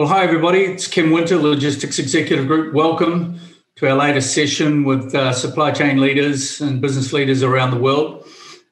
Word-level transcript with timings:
Well, 0.00 0.08
hi, 0.08 0.24
everybody. 0.24 0.60
It's 0.60 0.86
Kim 0.86 1.10
Winter, 1.10 1.36
Logistics 1.36 1.98
Executive 1.98 2.46
Group. 2.46 2.72
Welcome 2.72 3.38
to 3.76 3.86
our 3.86 3.94
latest 3.94 4.32
session 4.32 4.82
with 4.82 5.14
uh, 5.14 5.30
supply 5.34 5.72
chain 5.72 6.00
leaders 6.00 6.62
and 6.62 6.80
business 6.80 7.12
leaders 7.12 7.42
around 7.42 7.72
the 7.72 7.76
world. 7.76 8.26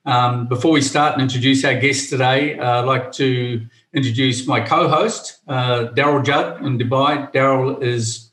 Um, 0.06 0.48
before 0.48 0.72
we 0.72 0.80
start 0.80 1.12
and 1.12 1.20
introduce 1.20 1.66
our 1.66 1.74
guest 1.74 2.08
today, 2.08 2.58
uh, 2.58 2.80
I'd 2.80 2.86
like 2.86 3.12
to 3.12 3.60
introduce 3.92 4.46
my 4.46 4.60
co 4.60 4.88
host, 4.88 5.40
uh, 5.48 5.88
Daryl 5.88 6.24
Judd 6.24 6.64
in 6.64 6.78
Dubai. 6.78 7.30
Daryl 7.30 7.82
is, 7.82 8.30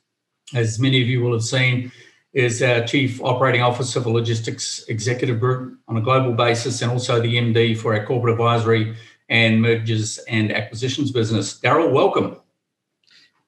as 0.53 0.79
many 0.79 1.01
of 1.01 1.09
you 1.09 1.19
will 1.19 1.33
have 1.33 1.43
seen, 1.43 1.91
is 2.31 2.63
our 2.63 2.81
Chief 2.85 3.21
Operating 3.21 3.61
Officer 3.61 3.99
for 3.99 4.11
Logistics 4.11 4.85
Executive 4.87 5.41
Group 5.41 5.79
on 5.89 5.97
a 5.97 6.01
global 6.01 6.31
basis 6.31 6.81
and 6.81 6.89
also 6.89 7.19
the 7.19 7.35
MD 7.35 7.77
for 7.77 7.93
our 7.93 8.05
corporate 8.05 8.31
advisory 8.31 8.95
and 9.27 9.61
mergers 9.61 10.17
and 10.29 10.49
acquisitions 10.53 11.11
business. 11.11 11.59
Daryl, 11.59 11.91
welcome. 11.91 12.37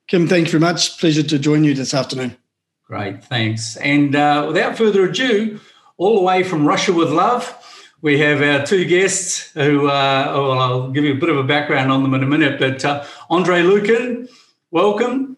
Kim, 0.07 0.25
thank 0.25 0.47
you 0.47 0.59
very 0.59 0.61
much. 0.61 0.99
Pleasure 0.99 1.23
to 1.23 1.37
join 1.37 1.65
you 1.65 1.73
this 1.73 1.93
afternoon. 1.93 2.37
Great, 2.85 3.23
thanks. 3.25 3.75
And 3.77 4.15
uh, 4.15 4.45
without 4.47 4.77
further 4.77 5.09
ado, 5.09 5.59
all 5.97 6.15
the 6.15 6.21
way 6.21 6.43
from 6.43 6.65
Russia 6.65 6.93
with 6.93 7.09
love, 7.09 7.53
we 8.01 8.17
have 8.19 8.41
our 8.41 8.65
two 8.65 8.85
guests 8.85 9.51
who, 9.51 9.89
uh, 9.89 10.27
oh, 10.29 10.49
well, 10.49 10.59
I'll 10.59 10.91
give 10.91 11.03
you 11.03 11.13
a 11.13 11.17
bit 11.17 11.27
of 11.27 11.37
a 11.37 11.43
background 11.43 11.91
on 11.91 12.03
them 12.03 12.13
in 12.13 12.23
a 12.23 12.27
minute, 12.27 12.57
but 12.57 12.85
uh, 12.85 13.03
Andre 13.29 13.63
Lukin, 13.63 14.29
welcome. 14.71 15.35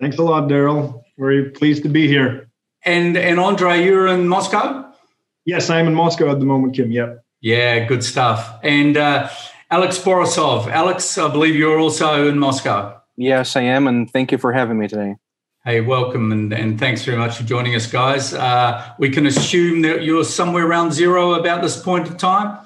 Thanks 0.00 0.16
a 0.16 0.22
lot, 0.22 0.48
Daryl. 0.48 1.02
Very 1.18 1.50
pleased 1.50 1.82
to 1.82 1.90
be 1.90 2.08
here. 2.08 2.48
And, 2.84 3.16
and 3.18 3.38
Andre, 3.38 3.84
you're 3.84 4.06
in 4.06 4.26
Moscow? 4.26 4.90
Yes, 5.44 5.68
I'm 5.68 5.86
in 5.86 5.94
Moscow 5.94 6.30
at 6.30 6.38
the 6.38 6.46
moment, 6.46 6.74
Kim. 6.74 6.90
Yep. 6.90 7.22
Yeah, 7.42 7.84
good 7.84 8.02
stuff. 8.02 8.58
And 8.62 8.96
uh, 8.96 9.28
Alex 9.70 9.98
Borisov. 9.98 10.68
Alex, 10.68 11.18
I 11.18 11.30
believe 11.30 11.56
you're 11.56 11.78
also 11.78 12.28
in 12.28 12.38
Moscow. 12.38 13.01
Yes, 13.22 13.54
I 13.54 13.62
am, 13.62 13.86
and 13.86 14.10
thank 14.10 14.32
you 14.32 14.38
for 14.38 14.52
having 14.52 14.80
me 14.80 14.88
today. 14.88 15.14
Hey, 15.64 15.80
welcome, 15.80 16.32
and, 16.32 16.52
and 16.52 16.76
thanks 16.76 17.04
very 17.04 17.16
much 17.16 17.36
for 17.36 17.44
joining 17.44 17.76
us, 17.76 17.86
guys. 17.86 18.34
Uh, 18.34 18.94
we 18.98 19.10
can 19.10 19.26
assume 19.26 19.82
that 19.82 20.02
you're 20.02 20.24
somewhere 20.24 20.66
around 20.66 20.92
zero 20.92 21.34
about 21.34 21.62
this 21.62 21.80
point 21.80 22.08
of 22.08 22.16
time. 22.16 22.58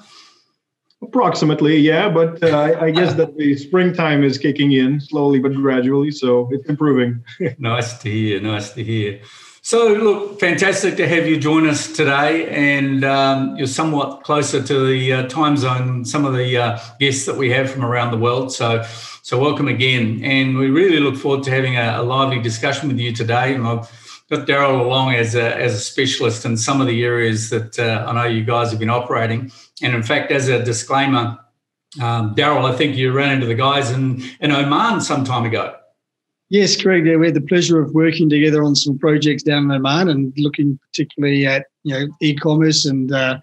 Approximately, 1.03 1.77
yeah, 1.77 2.09
but 2.09 2.41
uh, 2.41 2.75
I 2.81 2.89
guess 2.89 3.13
that 3.13 3.37
the 3.37 3.55
springtime 3.55 4.23
is 4.23 4.39
kicking 4.39 4.71
in 4.71 4.99
slowly 4.99 5.37
but 5.37 5.53
gradually, 5.53 6.09
so 6.09 6.49
it's 6.51 6.67
improving. 6.67 7.23
nice 7.59 7.99
to 7.99 8.09
hear. 8.09 8.41
Nice 8.41 8.73
to 8.73 8.83
hear. 8.83 9.21
So, 9.67 9.89
look, 9.89 10.39
fantastic 10.39 10.95
to 10.95 11.05
have 11.09 11.27
you 11.27 11.37
join 11.37 11.67
us 11.67 11.91
today, 11.91 12.47
and 12.47 13.03
um, 13.03 13.57
you're 13.57 13.67
somewhat 13.67 14.23
closer 14.23 14.63
to 14.63 14.87
the 14.87 15.11
uh, 15.11 15.27
time 15.27 15.57
zone. 15.57 16.05
Some 16.05 16.23
of 16.23 16.33
the 16.35 16.57
uh, 16.57 16.79
guests 17.01 17.25
that 17.25 17.35
we 17.35 17.49
have 17.49 17.69
from 17.69 17.83
around 17.83 18.11
the 18.11 18.17
world. 18.17 18.53
So, 18.53 18.85
so 19.23 19.37
welcome 19.37 19.67
again, 19.67 20.23
and 20.23 20.57
we 20.57 20.69
really 20.69 21.01
look 21.01 21.17
forward 21.17 21.43
to 21.43 21.51
having 21.51 21.75
a, 21.75 21.97
a 21.97 22.01
lively 22.01 22.41
discussion 22.41 22.87
with 22.87 22.97
you 22.97 23.11
today. 23.11 23.53
And 23.53 23.67
I've 23.67 23.91
got 24.29 24.47
Daryl 24.47 24.79
along 24.79 25.15
as 25.15 25.35
a 25.35 25.57
as 25.57 25.73
a 25.73 25.81
specialist 25.81 26.45
in 26.45 26.55
some 26.55 26.79
of 26.79 26.87
the 26.87 27.03
areas 27.03 27.49
that 27.49 27.77
uh, 27.77 28.05
I 28.07 28.13
know 28.13 28.23
you 28.23 28.45
guys 28.45 28.69
have 28.69 28.79
been 28.79 28.89
operating. 28.89 29.51
And 29.81 29.93
in 29.93 30.01
fact, 30.01 30.31
as 30.31 30.47
a 30.47 30.63
disclaimer, 30.63 31.39
um, 32.01 32.35
Daryl, 32.35 32.63
I 32.63 32.73
think 32.73 32.95
you 32.95 33.11
ran 33.11 33.33
into 33.33 33.47
the 33.47 33.55
guys 33.55 33.91
in 33.91 34.23
in 34.39 34.49
Oman 34.53 35.01
some 35.01 35.25
time 35.25 35.43
ago. 35.43 35.75
Yes, 36.49 36.81
correct. 36.81 37.05
Yeah, 37.05 37.17
we 37.17 37.27
had 37.27 37.35
the 37.35 37.41
pleasure 37.41 37.81
of 37.81 37.93
working 37.93 38.29
together 38.29 38.63
on 38.63 38.75
some 38.75 38.97
projects 38.97 39.43
down 39.43 39.65
in 39.65 39.71
Oman 39.71 40.09
and 40.09 40.33
looking 40.37 40.79
particularly 40.91 41.45
at 41.45 41.65
you 41.83 41.93
know 41.93 42.07
e-commerce 42.21 42.85
and 42.85 43.11
uh, 43.11 43.39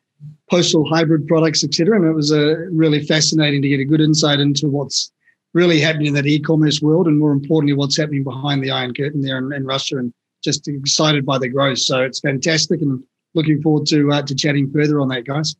postal 0.50 0.88
hybrid 0.88 1.26
products, 1.26 1.64
etc. 1.64 1.96
And 1.96 2.06
it 2.06 2.14
was 2.14 2.32
uh, 2.32 2.56
really 2.70 3.04
fascinating 3.04 3.60
to 3.62 3.68
get 3.68 3.80
a 3.80 3.84
good 3.84 4.00
insight 4.00 4.40
into 4.40 4.68
what's 4.68 5.12
really 5.52 5.80
happening 5.80 6.08
in 6.08 6.14
that 6.14 6.26
e-commerce 6.26 6.80
world, 6.80 7.06
and 7.06 7.18
more 7.18 7.32
importantly, 7.32 7.74
what's 7.74 7.96
happening 7.96 8.24
behind 8.24 8.64
the 8.64 8.70
Iron 8.70 8.94
Curtain 8.94 9.20
there 9.20 9.38
in, 9.38 9.52
in 9.52 9.66
Russia. 9.66 9.98
And 9.98 10.12
just 10.42 10.68
excited 10.68 11.24
by 11.24 11.38
the 11.38 11.48
growth. 11.48 11.78
So 11.78 12.02
it's 12.02 12.20
fantastic, 12.20 12.80
and 12.80 13.02
looking 13.34 13.60
forward 13.60 13.86
to 13.88 14.12
uh, 14.12 14.22
to 14.22 14.34
chatting 14.34 14.70
further 14.70 15.00
on 15.00 15.08
that, 15.08 15.26
guys. 15.26 15.54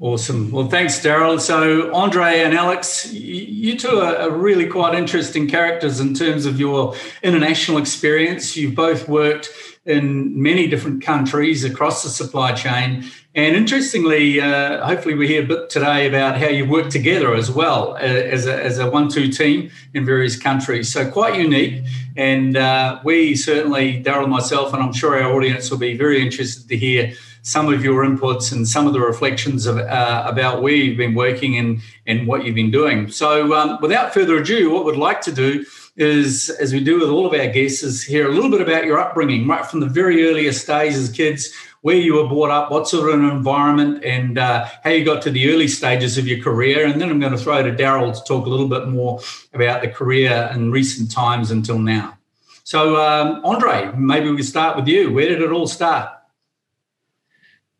Awesome. 0.00 0.50
Well, 0.50 0.68
thanks, 0.68 0.98
Daryl. 0.98 1.40
So, 1.40 1.94
Andre 1.94 2.40
and 2.40 2.54
Alex, 2.54 3.12
you 3.12 3.78
two 3.78 4.00
are 4.00 4.30
really 4.30 4.66
quite 4.66 4.96
interesting 4.96 5.46
characters 5.46 6.00
in 6.00 6.12
terms 6.14 6.44
of 6.44 6.58
your 6.58 6.96
international 7.22 7.78
experience. 7.78 8.56
You've 8.56 8.74
both 8.74 9.08
worked 9.08 9.50
in 9.84 10.40
many 10.40 10.66
different 10.66 11.02
countries 11.02 11.64
across 11.64 12.02
the 12.02 12.08
supply 12.08 12.52
chain. 12.52 13.04
And 13.34 13.56
interestingly, 13.56 14.40
uh, 14.40 14.84
hopefully, 14.84 15.14
we 15.14 15.28
hear 15.28 15.44
a 15.44 15.46
bit 15.46 15.70
today 15.70 16.08
about 16.08 16.36
how 16.36 16.48
you 16.48 16.68
work 16.68 16.90
together 16.90 17.34
as 17.34 17.50
well 17.50 17.92
uh, 17.92 17.98
as 17.98 18.46
a, 18.46 18.60
as 18.60 18.78
a 18.78 18.90
one 18.90 19.08
two 19.08 19.28
team 19.28 19.70
in 19.94 20.04
various 20.04 20.36
countries. 20.36 20.92
So, 20.92 21.08
quite 21.08 21.38
unique. 21.38 21.84
And 22.16 22.56
uh, 22.56 23.00
we 23.04 23.36
certainly, 23.36 24.02
Daryl 24.02 24.28
myself, 24.28 24.74
and 24.74 24.82
I'm 24.82 24.92
sure 24.92 25.22
our 25.22 25.32
audience 25.32 25.70
will 25.70 25.78
be 25.78 25.96
very 25.96 26.20
interested 26.20 26.68
to 26.68 26.76
hear 26.76 27.14
some 27.42 27.72
of 27.72 27.84
your 27.84 28.04
inputs 28.04 28.52
and 28.52 28.66
some 28.66 28.86
of 28.86 28.92
the 28.92 29.00
reflections 29.00 29.66
of, 29.66 29.76
uh, 29.76 30.24
about 30.26 30.62
where 30.62 30.72
you've 30.72 30.96
been 30.96 31.14
working 31.14 31.58
and, 31.58 31.80
and 32.06 32.26
what 32.26 32.44
you've 32.44 32.54
been 32.54 32.70
doing. 32.70 33.10
So, 33.10 33.52
um, 33.54 33.78
without 33.82 34.14
further 34.14 34.36
ado, 34.36 34.70
what 34.70 34.84
we'd 34.84 34.96
like 34.96 35.20
to 35.22 35.32
do 35.32 35.64
is, 35.96 36.48
as 36.48 36.72
we 36.72 36.82
do 36.82 37.00
with 37.00 37.10
all 37.10 37.26
of 37.26 37.38
our 37.38 37.48
guests, 37.48 37.82
is 37.82 38.02
hear 38.02 38.28
a 38.28 38.32
little 38.32 38.50
bit 38.50 38.60
about 38.60 38.86
your 38.86 38.98
upbringing, 38.98 39.46
right 39.46 39.66
from 39.66 39.80
the 39.80 39.88
very 39.88 40.24
earliest 40.26 40.66
days 40.66 40.96
as 40.96 41.10
kids, 41.10 41.52
where 41.82 41.96
you 41.96 42.14
were 42.14 42.28
brought 42.28 42.50
up, 42.50 42.70
what 42.70 42.88
sort 42.88 43.08
of 43.08 43.20
an 43.20 43.28
environment, 43.28 44.04
and 44.04 44.38
uh, 44.38 44.66
how 44.84 44.90
you 44.90 45.04
got 45.04 45.20
to 45.22 45.30
the 45.30 45.52
early 45.52 45.66
stages 45.66 46.16
of 46.16 46.28
your 46.28 46.40
career. 46.40 46.86
And 46.86 47.00
then 47.00 47.10
I'm 47.10 47.18
going 47.18 47.32
to 47.32 47.38
throw 47.38 47.60
to 47.60 47.72
Daryl 47.72 48.16
to 48.16 48.24
talk 48.24 48.46
a 48.46 48.48
little 48.48 48.68
bit 48.68 48.86
more 48.88 49.20
about 49.52 49.82
the 49.82 49.88
career 49.88 50.48
in 50.54 50.70
recent 50.70 51.10
times 51.10 51.50
until 51.50 51.78
now. 51.78 52.16
So, 52.62 52.96
um, 52.96 53.44
Andre, 53.44 53.90
maybe 53.96 54.30
we 54.30 54.44
start 54.44 54.76
with 54.76 54.86
you. 54.86 55.12
Where 55.12 55.28
did 55.28 55.42
it 55.42 55.50
all 55.50 55.66
start? 55.66 56.08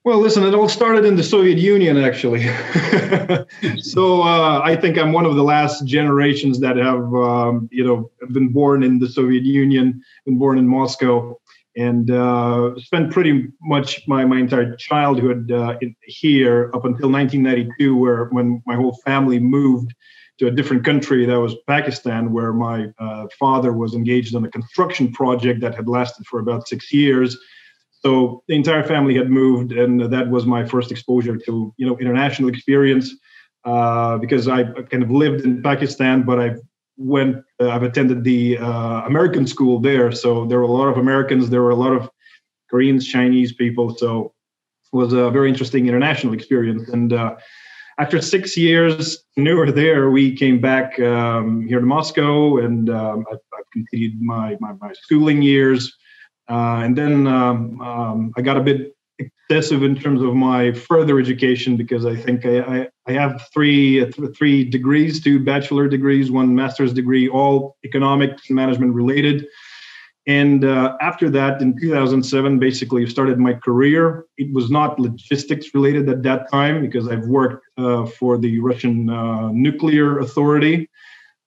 Well, 0.04 0.18
listen, 0.18 0.42
it 0.42 0.52
all 0.52 0.68
started 0.68 1.04
in 1.04 1.14
the 1.14 1.22
Soviet 1.22 1.58
Union, 1.58 1.96
actually. 1.96 2.42
so 3.78 4.22
uh, 4.22 4.60
I 4.64 4.74
think 4.74 4.98
I'm 4.98 5.12
one 5.12 5.24
of 5.24 5.36
the 5.36 5.44
last 5.44 5.86
generations 5.86 6.58
that 6.58 6.76
have, 6.76 7.14
um, 7.14 7.68
you 7.70 7.84
know, 7.84 8.10
been 8.32 8.48
born 8.48 8.82
in 8.82 8.98
the 8.98 9.08
Soviet 9.08 9.44
Union, 9.44 10.02
been 10.24 10.38
born 10.38 10.58
in 10.58 10.66
Moscow, 10.66 11.38
and 11.76 12.10
uh, 12.10 12.72
spent 12.78 13.12
pretty 13.12 13.46
much 13.62 14.02
my, 14.08 14.24
my 14.24 14.40
entire 14.40 14.74
childhood 14.74 15.52
uh, 15.52 15.76
in, 15.80 15.94
here 16.02 16.64
up 16.74 16.84
until 16.84 17.08
1992, 17.08 17.96
where 17.96 18.24
when 18.30 18.60
my 18.66 18.74
whole 18.74 18.98
family 19.04 19.38
moved 19.38 19.94
to 20.38 20.48
a 20.48 20.50
different 20.50 20.84
country, 20.84 21.24
that 21.26 21.38
was 21.38 21.54
Pakistan, 21.68 22.32
where 22.32 22.52
my 22.52 22.86
uh, 22.98 23.28
father 23.38 23.72
was 23.72 23.94
engaged 23.94 24.34
on 24.34 24.44
a 24.44 24.50
construction 24.50 25.12
project 25.12 25.60
that 25.60 25.76
had 25.76 25.88
lasted 25.88 26.26
for 26.26 26.40
about 26.40 26.66
six 26.66 26.92
years 26.92 27.38
so 28.04 28.42
the 28.48 28.54
entire 28.54 28.82
family 28.82 29.14
had 29.16 29.30
moved, 29.30 29.72
and 29.72 30.00
that 30.12 30.28
was 30.28 30.44
my 30.44 30.64
first 30.64 30.90
exposure 30.90 31.36
to 31.36 31.74
you 31.76 31.86
know 31.86 31.96
international 31.98 32.48
experience 32.48 33.14
uh, 33.64 34.18
because 34.18 34.48
I 34.48 34.64
kind 34.64 35.02
of 35.02 35.10
lived 35.10 35.44
in 35.44 35.62
Pakistan, 35.62 36.22
but 36.22 36.38
I've 36.40 36.60
went 36.96 37.36
uh, 37.60 37.70
I've 37.70 37.84
attended 37.84 38.24
the 38.24 38.58
uh, 38.58 39.02
American 39.06 39.46
school 39.46 39.80
there, 39.80 40.10
so 40.12 40.44
there 40.46 40.58
were 40.58 40.64
a 40.64 40.70
lot 40.70 40.88
of 40.88 40.98
Americans, 40.98 41.48
there 41.48 41.62
were 41.62 41.70
a 41.70 41.76
lot 41.76 41.92
of 41.92 42.10
Koreans, 42.70 43.06
Chinese 43.06 43.52
people, 43.52 43.96
so 43.96 44.34
it 44.92 44.96
was 44.96 45.12
a 45.12 45.30
very 45.30 45.48
interesting 45.48 45.86
international 45.86 46.34
experience. 46.34 46.88
And 46.88 47.12
uh, 47.12 47.36
after 47.98 48.20
six 48.20 48.56
years 48.56 49.22
newer 49.36 49.70
there, 49.82 50.10
we 50.10 50.34
came 50.34 50.60
back 50.60 50.98
um, 51.00 51.66
here 51.68 51.80
to 51.80 51.86
Moscow, 51.86 52.58
and 52.58 52.90
um, 52.90 53.24
I've, 53.30 53.38
I've, 53.56 53.70
continued 53.72 54.20
my, 54.20 54.56
my, 54.60 54.72
my 54.80 54.92
schooling 54.92 55.40
years. 55.40 55.96
Uh, 56.48 56.82
and 56.84 56.96
then 56.96 57.26
um, 57.26 57.80
um, 57.80 58.32
I 58.36 58.42
got 58.42 58.56
a 58.56 58.60
bit 58.60 58.94
excessive 59.18 59.82
in 59.82 59.96
terms 59.96 60.22
of 60.22 60.34
my 60.34 60.72
further 60.72 61.18
education 61.18 61.76
because 61.76 62.04
I 62.04 62.16
think 62.16 62.44
I, 62.44 62.60
I, 62.60 62.88
I 63.06 63.12
have 63.12 63.48
three 63.52 64.10
three 64.10 64.64
degrees, 64.64 65.22
two 65.22 65.38
bachelor 65.40 65.88
degrees, 65.88 66.30
one 66.30 66.54
master's 66.54 66.92
degree, 66.92 67.28
all 67.28 67.76
economics 67.84 68.48
and 68.48 68.56
management 68.56 68.94
related. 68.94 69.46
And 70.26 70.64
uh, 70.64 70.96
after 71.00 71.28
that, 71.30 71.60
in 71.60 71.76
2007, 71.80 72.60
basically 72.60 73.08
started 73.08 73.38
my 73.38 73.54
career. 73.54 74.26
It 74.38 74.54
was 74.54 74.70
not 74.70 75.00
logistics 75.00 75.74
related 75.74 76.08
at 76.08 76.22
that 76.22 76.48
time 76.50 76.80
because 76.80 77.08
I've 77.08 77.26
worked 77.26 77.64
uh, 77.76 78.06
for 78.06 78.38
the 78.38 78.60
Russian 78.60 79.10
uh, 79.10 79.50
nuclear 79.50 80.20
authority 80.20 80.88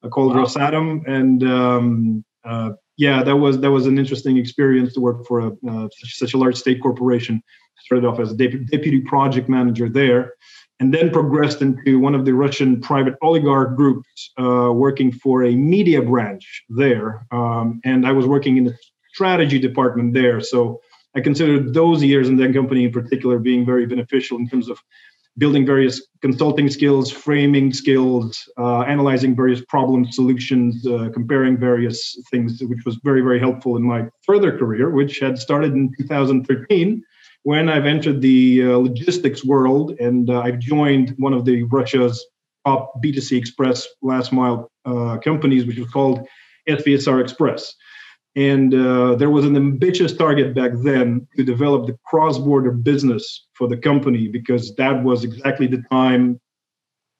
uh, 0.04 0.10
called 0.10 0.36
wow. 0.36 0.44
Rosatom, 0.44 1.08
and 1.08 1.44
um, 1.44 2.26
uh, 2.44 2.72
yeah, 2.98 3.24
that 3.24 3.36
was 3.36 3.60
that 3.60 3.72
was 3.72 3.88
an 3.88 3.98
interesting 3.98 4.38
experience 4.38 4.94
to 4.94 5.02
work 5.02 5.26
for 5.26 5.40
a, 5.40 5.52
uh, 5.70 5.88
such, 5.92 6.34
a 6.34 6.38
large 6.38 6.56
state 6.56 6.82
corporation. 6.82 7.42
Started 7.86 8.08
off 8.08 8.20
as 8.20 8.32
a 8.32 8.36
deputy, 8.36 9.00
project 9.02 9.48
manager 9.48 9.88
there, 9.90 10.34
and 10.80 10.94
then 10.94 11.12
progressed 11.12 11.62
into 11.62 12.00
one 12.00 12.16
of 12.16 12.26
the 12.26 12.34
Russian 12.34 12.82
private 12.82 13.14
oligarch 13.22 13.76
groups, 13.76 14.32
uh, 14.40 14.72
working 14.74 15.12
for 15.12 15.44
a 15.44 15.56
media 15.56 16.02
branch 16.02 16.64
there. 16.70 17.28
Um, 17.32 17.82
and 17.84 18.08
I 18.08 18.12
was 18.12 18.26
working 18.26 18.58
in 18.58 18.64
the 18.64 18.78
strategy 19.14 19.60
department 19.60 20.14
there. 20.14 20.42
So 20.42 20.82
I 21.16 21.22
consider 21.22 21.60
those 21.60 22.04
years 22.04 22.28
in 22.28 22.38
that 22.38 22.54
company 22.54 22.86
in 22.86 22.92
particular 22.92 23.40
being 23.40 23.66
very 23.66 23.86
beneficial 23.86 24.38
in 24.38 24.50
terms 24.50 24.70
of 24.70 24.80
building 25.38 25.66
various 25.66 26.02
consulting 26.22 26.70
skills, 26.70 27.12
framing 27.12 27.74
skills, 27.74 28.48
uh, 28.58 28.82
analyzing 28.82 29.36
various 29.36 29.62
problem 29.66 30.10
solutions, 30.12 30.88
uh, 30.88 31.10
comparing 31.14 31.58
various 31.58 32.18
things, 32.32 32.62
which 32.64 32.86
was 32.86 32.98
very, 33.04 33.22
very 33.22 33.40
helpful 33.40 33.76
in 33.76 33.84
my 33.84 34.08
further 34.26 34.58
career, 34.58 34.90
which 34.90 35.20
had 35.20 35.38
started 35.38 35.74
in 35.74 35.94
2013 35.98 37.04
when 37.44 37.70
I've 37.70 37.86
entered 37.86 38.22
the 38.22 38.64
uh, 38.64 38.78
logistics 38.78 39.46
world 39.46 39.92
and 40.00 40.32
uh, 40.32 40.42
I've 40.42 40.58
joined 40.58 41.14
one 41.18 41.34
of 41.34 41.46
the 41.46 41.62
Russia's 41.64 42.26
top 42.66 42.94
B2C 43.04 43.38
express 43.38 43.88
last 44.02 44.34
mile 44.34 44.72
uh, 44.86 45.18
companies, 45.24 45.66
which 45.66 45.78
was 45.78 45.90
called 45.92 46.28
SPSR 46.68 47.22
Express. 47.22 47.76
And 48.36 48.74
uh, 48.74 49.16
there 49.16 49.30
was 49.30 49.46
an 49.46 49.56
ambitious 49.56 50.14
target 50.14 50.54
back 50.54 50.72
then 50.84 51.26
to 51.38 51.44
develop 51.44 51.88
the 51.88 51.98
cross 52.06 52.38
border 52.38 52.72
business 52.72 53.48
for 53.54 53.68
the 53.68 53.78
company 53.78 54.28
because 54.28 54.76
that 54.76 55.04
was 55.04 55.24
exactly 55.24 55.68
the 55.68 55.84
time 55.90 56.40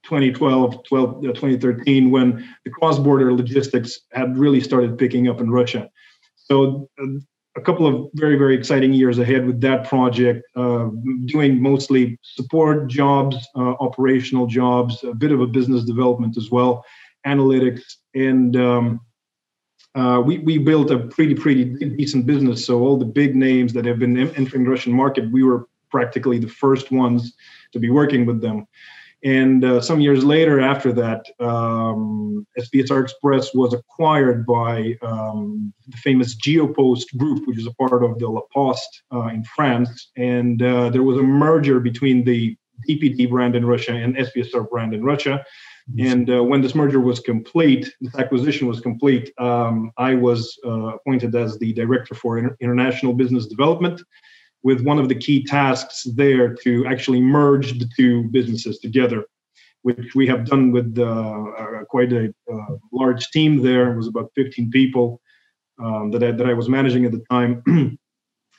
2012, 0.04 0.84
12, 0.84 1.10
uh, 1.10 1.22
2013 1.22 2.12
when 2.12 2.48
the 2.64 2.70
cross 2.70 3.00
border 3.00 3.34
logistics 3.34 4.02
had 4.12 4.38
really 4.38 4.60
started 4.60 4.98
picking 4.98 5.28
up 5.28 5.40
in 5.40 5.50
Russia. 5.50 5.90
So, 6.36 6.90
uh, 7.02 7.20
a 7.58 7.62
couple 7.62 7.88
of 7.88 8.10
very, 8.16 8.38
very 8.38 8.54
exciting 8.54 8.92
years 8.92 9.18
ahead 9.18 9.46
with 9.46 9.62
that 9.62 9.88
project, 9.88 10.46
uh, 10.58 10.90
doing 11.26 11.62
mostly 11.62 12.20
support 12.22 12.88
jobs, 12.88 13.38
uh, 13.56 13.76
operational 13.80 14.46
jobs, 14.46 15.04
a 15.06 15.14
bit 15.14 15.32
of 15.32 15.40
a 15.40 15.48
business 15.48 15.86
development 15.86 16.36
as 16.36 16.52
well, 16.52 16.84
analytics, 17.26 17.82
and 18.14 18.58
um, 18.58 19.00
uh, 19.96 20.22
we, 20.24 20.40
we 20.40 20.58
built 20.58 20.92
a 20.92 21.00
pretty, 21.00 21.34
pretty 21.34 21.66
decent 21.96 22.26
business. 22.26 22.66
So 22.66 22.82
all 22.82 22.98
the 22.98 23.06
big 23.06 23.36
names 23.36 23.74
that 23.74 23.86
have 23.86 23.98
been 23.98 24.18
entering 24.18 24.66
the 24.66 24.70
Russian 24.70 24.94
market, 24.94 25.32
we 25.32 25.44
were 25.44 25.68
practically 25.90 26.38
the 26.38 26.50
first 26.50 26.92
ones 26.92 27.34
to 27.72 27.80
be 27.80 27.90
working 27.90 28.26
with 28.26 28.42
them. 28.42 28.68
And 29.24 29.64
uh, 29.64 29.82
some 29.82 30.02
years 30.02 30.24
later, 30.24 30.60
after 30.60 30.92
that, 30.94 31.26
um, 31.40 32.46
SPSR 32.60 33.02
Express 33.02 33.56
was 33.56 33.74
acquired 33.74 34.46
by 34.46 34.96
um, 35.02 35.74
the 35.88 35.98
famous 35.98 36.36
Geopost 36.36 37.18
Group, 37.18 37.48
which 37.48 37.58
is 37.58 37.66
a 37.66 37.74
part 37.74 38.04
of 38.04 38.20
the 38.20 38.28
La 38.28 38.42
Poste 38.54 39.02
uh, 39.12 39.28
in 39.28 39.44
France. 39.44 40.12
And 40.16 40.62
uh, 40.62 40.90
there 40.90 41.02
was 41.02 41.18
a 41.18 41.24
merger 41.24 41.80
between 41.80 42.24
the 42.24 42.56
DPD 42.88 43.30
brand 43.30 43.56
in 43.56 43.66
Russia 43.66 43.94
and 43.94 44.16
SPSR 44.16 44.70
brand 44.70 44.94
in 44.94 45.04
Russia. 45.04 45.44
And 46.00 46.30
uh, 46.30 46.44
when 46.44 46.62
this 46.62 46.74
merger 46.74 47.00
was 47.00 47.20
complete, 47.20 47.94
this 48.02 48.16
acquisition 48.16 48.68
was 48.68 48.80
complete, 48.80 49.32
um, 49.38 49.92
I 49.98 50.16
was 50.16 50.58
uh, 50.66 50.96
appointed 50.96 51.36
as 51.36 51.60
the 51.60 51.74
director 51.74 52.16
for 52.16 52.40
inter- 52.40 52.58
international 52.60 53.14
business 53.14 53.46
development, 53.46 54.02
with 54.64 54.82
one 54.82 54.98
of 54.98 55.10
the 55.10 55.16
key 55.16 55.44
tasks 55.44 56.08
there 56.16 56.56
to 56.56 56.88
actually 56.88 57.22
merge 57.22 57.78
the 57.78 57.88
two 57.96 58.24
businesses 58.32 58.80
together, 58.80 59.26
which 59.84 60.16
we 60.16 60.26
have 60.26 60.46
done 60.46 60.72
with 60.72 60.98
uh, 60.98 61.84
quite 61.88 62.12
a 62.12 62.34
uh, 62.52 62.76
large 62.92 63.30
team 63.30 63.62
there. 63.62 63.94
It 63.94 63.98
was 63.98 64.08
about 64.08 64.32
15 64.36 64.72
people 64.72 65.22
um, 65.80 66.10
that, 66.10 66.24
I, 66.24 66.32
that 66.32 66.48
I 66.48 66.54
was 66.54 66.68
managing 66.68 67.06
at 67.06 67.12
the 67.12 67.24
time. 67.30 67.62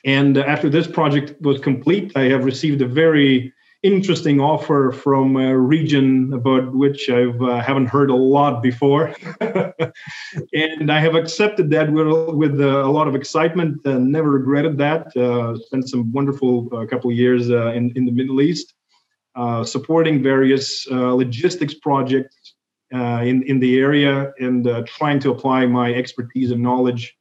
and 0.05 0.37
after 0.37 0.69
this 0.69 0.87
project 0.87 1.39
was 1.41 1.59
complete, 1.59 2.13
I 2.15 2.29
have 2.29 2.45
received 2.45 2.81
a 2.81 2.87
very 2.87 3.53
interesting 3.83 4.39
offer 4.39 4.91
from 4.91 5.35
a 5.37 5.57
region 5.57 6.33
about 6.33 6.73
which 6.73 7.09
I 7.09 7.25
uh, 7.25 7.61
haven't 7.61 7.87
heard 7.87 8.09
a 8.09 8.15
lot 8.15 8.63
before. 8.63 9.13
and 10.53 10.91
I 10.91 10.99
have 10.99 11.15
accepted 11.15 11.69
that 11.71 11.91
with, 11.91 12.07
with 12.35 12.59
uh, 12.59 12.83
a 12.83 12.91
lot 12.91 13.07
of 13.07 13.15
excitement 13.15 13.85
and 13.85 14.11
never 14.11 14.31
regretted 14.31 14.77
that. 14.79 15.15
Uh, 15.15 15.57
spent 15.57 15.89
some 15.89 16.11
wonderful 16.11 16.69
uh, 16.71 16.85
couple 16.85 17.11
of 17.11 17.17
years 17.17 17.49
uh, 17.51 17.67
in, 17.67 17.91
in 17.95 18.05
the 18.05 18.11
Middle 18.11 18.41
East, 18.41 18.73
uh, 19.35 19.63
supporting 19.63 20.23
various 20.23 20.87
logistics 20.89 21.75
projects 21.75 22.55
in, 22.91 23.43
in 23.43 23.59
the 23.59 23.77
area 23.77 24.33
and 24.39 24.87
trying 24.87 25.19
to 25.19 25.31
apply 25.31 25.65
my 25.65 25.93
expertise 25.93 26.51
and 26.51 26.61
knowledge 26.61 27.15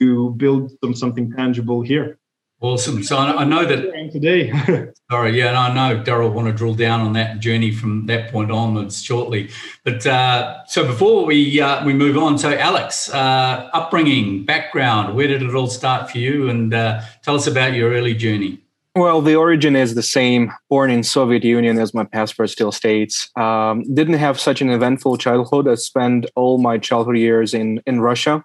to 0.00 0.30
build 0.30 0.72
some, 0.82 0.94
something 0.94 1.30
tangible 1.30 1.80
here. 1.80 2.18
Awesome. 2.62 3.02
So 3.02 3.18
I, 3.18 3.42
know 3.42 3.64
that 3.64 4.12
today. 4.12 4.52
sorry, 5.10 5.36
yeah, 5.36 5.48
and 5.48 5.56
I 5.56 5.74
know 5.74 6.00
Daryl 6.00 6.32
want 6.32 6.46
to 6.46 6.52
drill 6.52 6.74
down 6.74 7.00
on 7.00 7.12
that 7.14 7.40
journey 7.40 7.72
from 7.72 8.06
that 8.06 8.30
point 8.30 8.52
onwards 8.52 9.02
shortly. 9.02 9.50
But 9.84 10.06
uh, 10.06 10.64
so 10.66 10.86
before 10.86 11.26
we 11.26 11.60
uh, 11.60 11.84
we 11.84 11.92
move 11.92 12.16
on, 12.16 12.38
so 12.38 12.56
Alex, 12.56 13.12
uh, 13.12 13.68
upbringing, 13.72 14.44
background, 14.44 15.16
where 15.16 15.26
did 15.26 15.42
it 15.42 15.52
all 15.52 15.66
start 15.66 16.08
for 16.08 16.18
you, 16.18 16.48
and 16.48 16.72
uh, 16.72 17.00
tell 17.24 17.34
us 17.34 17.48
about 17.48 17.72
your 17.72 17.90
early 17.90 18.14
journey. 18.14 18.60
Well, 18.94 19.22
the 19.22 19.34
origin 19.34 19.74
is 19.74 19.96
the 19.96 20.02
same. 20.02 20.52
Born 20.70 20.92
in 20.92 21.02
Soviet 21.02 21.42
Union, 21.42 21.80
as 21.80 21.92
my 21.92 22.04
passport 22.04 22.50
still 22.50 22.70
states. 22.70 23.28
Um, 23.34 23.82
didn't 23.92 24.18
have 24.20 24.38
such 24.38 24.62
an 24.62 24.70
eventful 24.70 25.16
childhood. 25.16 25.66
I 25.66 25.74
spent 25.74 26.26
all 26.36 26.58
my 26.58 26.78
childhood 26.78 27.18
years 27.18 27.54
in 27.54 27.82
in 27.86 28.00
Russia 28.00 28.44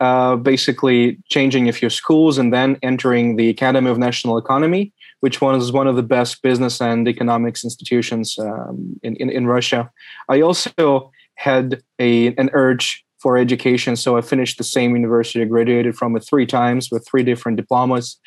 uh, 0.00 0.36
basically 0.36 1.18
changing 1.28 1.68
a 1.68 1.72
few 1.72 1.90
schools 1.90 2.38
and 2.38 2.52
then 2.52 2.78
entering 2.82 3.36
the 3.36 3.50
Academy 3.50 3.90
of 3.90 3.98
National 3.98 4.38
Economy, 4.38 4.92
which 5.20 5.40
was 5.40 5.72
one 5.72 5.86
of 5.86 5.96
the 5.96 6.02
best 6.02 6.42
business 6.42 6.80
and 6.80 7.06
economics 7.06 7.62
institutions 7.64 8.38
um, 8.38 8.98
in, 9.02 9.14
in, 9.16 9.28
in, 9.28 9.46
Russia. 9.46 9.90
I 10.28 10.40
also 10.40 11.10
had 11.34 11.82
a, 11.98 12.34
an 12.36 12.48
urge 12.54 13.04
for 13.18 13.36
education, 13.36 13.94
so 13.94 14.16
I 14.16 14.22
finished 14.22 14.56
the 14.56 14.64
same 14.64 14.96
university, 14.96 15.42
I 15.42 15.44
graduated 15.44 15.94
from 15.96 16.16
it 16.16 16.20
three 16.20 16.46
times 16.46 16.90
with 16.90 17.06
three 17.06 17.22
different 17.22 17.56
diplomas. 17.58 18.18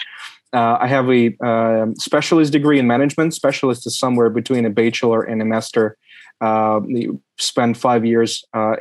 Uh, 0.53 0.77
I 0.79 0.87
have 0.87 1.09
a 1.09 1.35
uh, 1.43 1.87
specialist 1.97 2.51
degree 2.51 2.77
in 2.77 2.85
management. 2.85 3.33
Specialist 3.33 3.87
is 3.87 3.97
somewhere 3.97 4.29
between 4.29 4.65
a 4.65 4.69
bachelor 4.69 5.23
and 5.23 5.41
a 5.41 5.45
master 5.45 5.97
uh, 6.41 6.81
spent 7.37 7.77
five 7.77 8.05
years 8.05 8.43
uh, 8.53 8.75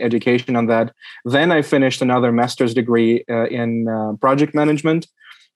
education 0.00 0.56
on 0.56 0.66
that. 0.66 0.92
Then 1.24 1.52
I 1.52 1.62
finished 1.62 2.02
another 2.02 2.32
master's 2.32 2.74
degree 2.74 3.24
uh, 3.28 3.46
in 3.46 3.88
uh, 3.88 4.14
project 4.20 4.54
management, 4.54 5.06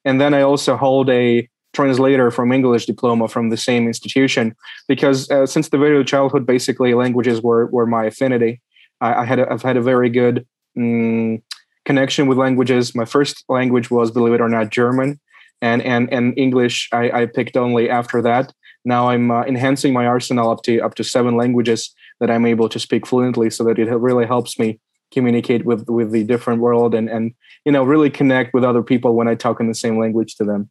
and 0.05 0.21
then 0.21 0.35
I 0.35 0.43
also 0.43 0.77
hold 0.77 1.09
a 1.11 1.49
translator 1.73 2.31
from 2.31 2.53
English 2.53 2.87
diploma 2.87 3.29
from 3.29 3.51
the 3.51 3.57
same 3.57 3.87
institution 3.87 4.55
because 4.89 5.31
uh, 5.31 5.47
since 5.47 5.69
the 5.69 5.79
very 5.79 6.05
childhood, 6.05 6.47
basically 6.47 6.95
languages 6.95 7.43
were 7.43 7.67
were 7.67 7.87
my 7.87 8.07
affinity. 8.07 8.61
I, 9.01 9.15
I 9.23 9.25
had 9.25 9.39
a, 9.39 9.53
I've 9.53 9.63
had 9.63 9.77
a 9.77 9.83
very 9.83 10.09
good 10.09 10.47
um, 10.77 11.43
connection 11.85 12.27
with 12.27 12.39
languages. 12.39 12.95
My 12.95 13.05
first 13.05 13.45
language 13.49 13.91
was, 13.91 14.11
believe 14.11 14.35
it 14.35 14.41
or 14.41 14.49
not, 14.49 14.71
German, 14.71 15.21
and 15.61 15.83
and 15.83 16.13
and 16.13 16.37
English 16.37 16.89
I, 16.93 17.11
I 17.11 17.27
picked 17.27 17.57
only 17.57 17.89
after 17.89 18.23
that 18.23 18.53
now 18.87 19.09
i'm 19.09 19.31
uh, 19.31 19.45
enhancing 19.45 19.93
my 19.93 20.07
arsenal 20.07 20.51
up 20.51 20.63
to 20.63 20.81
up 20.81 20.95
to 20.95 21.05
seven 21.05 21.37
languages 21.37 21.95
that 22.21 22.31
i'm 22.31 22.47
able 22.47 22.69
to 22.69 22.79
speak 22.79 23.07
fluently 23.07 23.51
so 23.51 23.65
that 23.65 23.79
it 23.79 23.91
really 23.91 24.27
helps 24.27 24.59
me 24.59 24.79
communicate 25.13 25.65
with 25.65 25.89
with 25.89 26.11
the 26.11 26.25
different 26.25 26.61
world 26.61 26.95
and 26.95 27.09
and 27.09 27.35
you 27.65 27.73
know 27.73 27.85
really 27.85 28.11
connect 28.11 28.53
with 28.55 28.65
other 28.65 28.83
people 28.83 29.15
when 29.15 29.29
i 29.29 29.35
talk 29.35 29.61
in 29.61 29.69
the 29.69 29.75
same 29.75 29.99
language 29.99 30.35
to 30.37 30.45
them. 30.45 30.71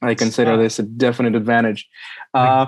I 0.00 0.14
consider 0.14 0.56
this 0.56 0.78
a 0.78 0.84
definite 0.84 1.34
advantage. 1.34 1.88
Uh, 2.32 2.66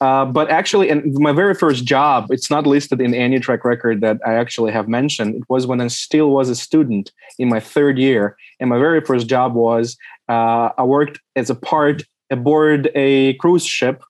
uh, 0.00 0.24
but 0.24 0.50
actually 0.50 0.90
and 0.90 1.14
my 1.14 1.30
very 1.30 1.54
first 1.54 1.84
job 1.84 2.26
it's 2.30 2.50
not 2.50 2.66
listed 2.66 3.00
in 3.00 3.14
any 3.14 3.38
track 3.38 3.64
record 3.64 4.00
that 4.00 4.18
i 4.26 4.34
actually 4.34 4.72
have 4.72 4.88
mentioned. 4.88 5.36
It 5.36 5.44
was 5.48 5.66
when 5.66 5.80
i 5.80 5.86
still 5.86 6.30
was 6.30 6.48
a 6.48 6.56
student 6.56 7.12
in 7.38 7.48
my 7.48 7.60
third 7.60 7.98
year. 7.98 8.36
And 8.58 8.68
my 8.68 8.78
very 8.78 9.00
first 9.00 9.28
job 9.28 9.54
was 9.54 9.96
uh, 10.28 10.70
i 10.76 10.82
worked 10.82 11.20
as 11.36 11.50
a 11.50 11.54
part 11.54 12.02
aboard 12.30 12.90
a 12.96 13.34
cruise 13.34 13.66
ship 13.66 14.02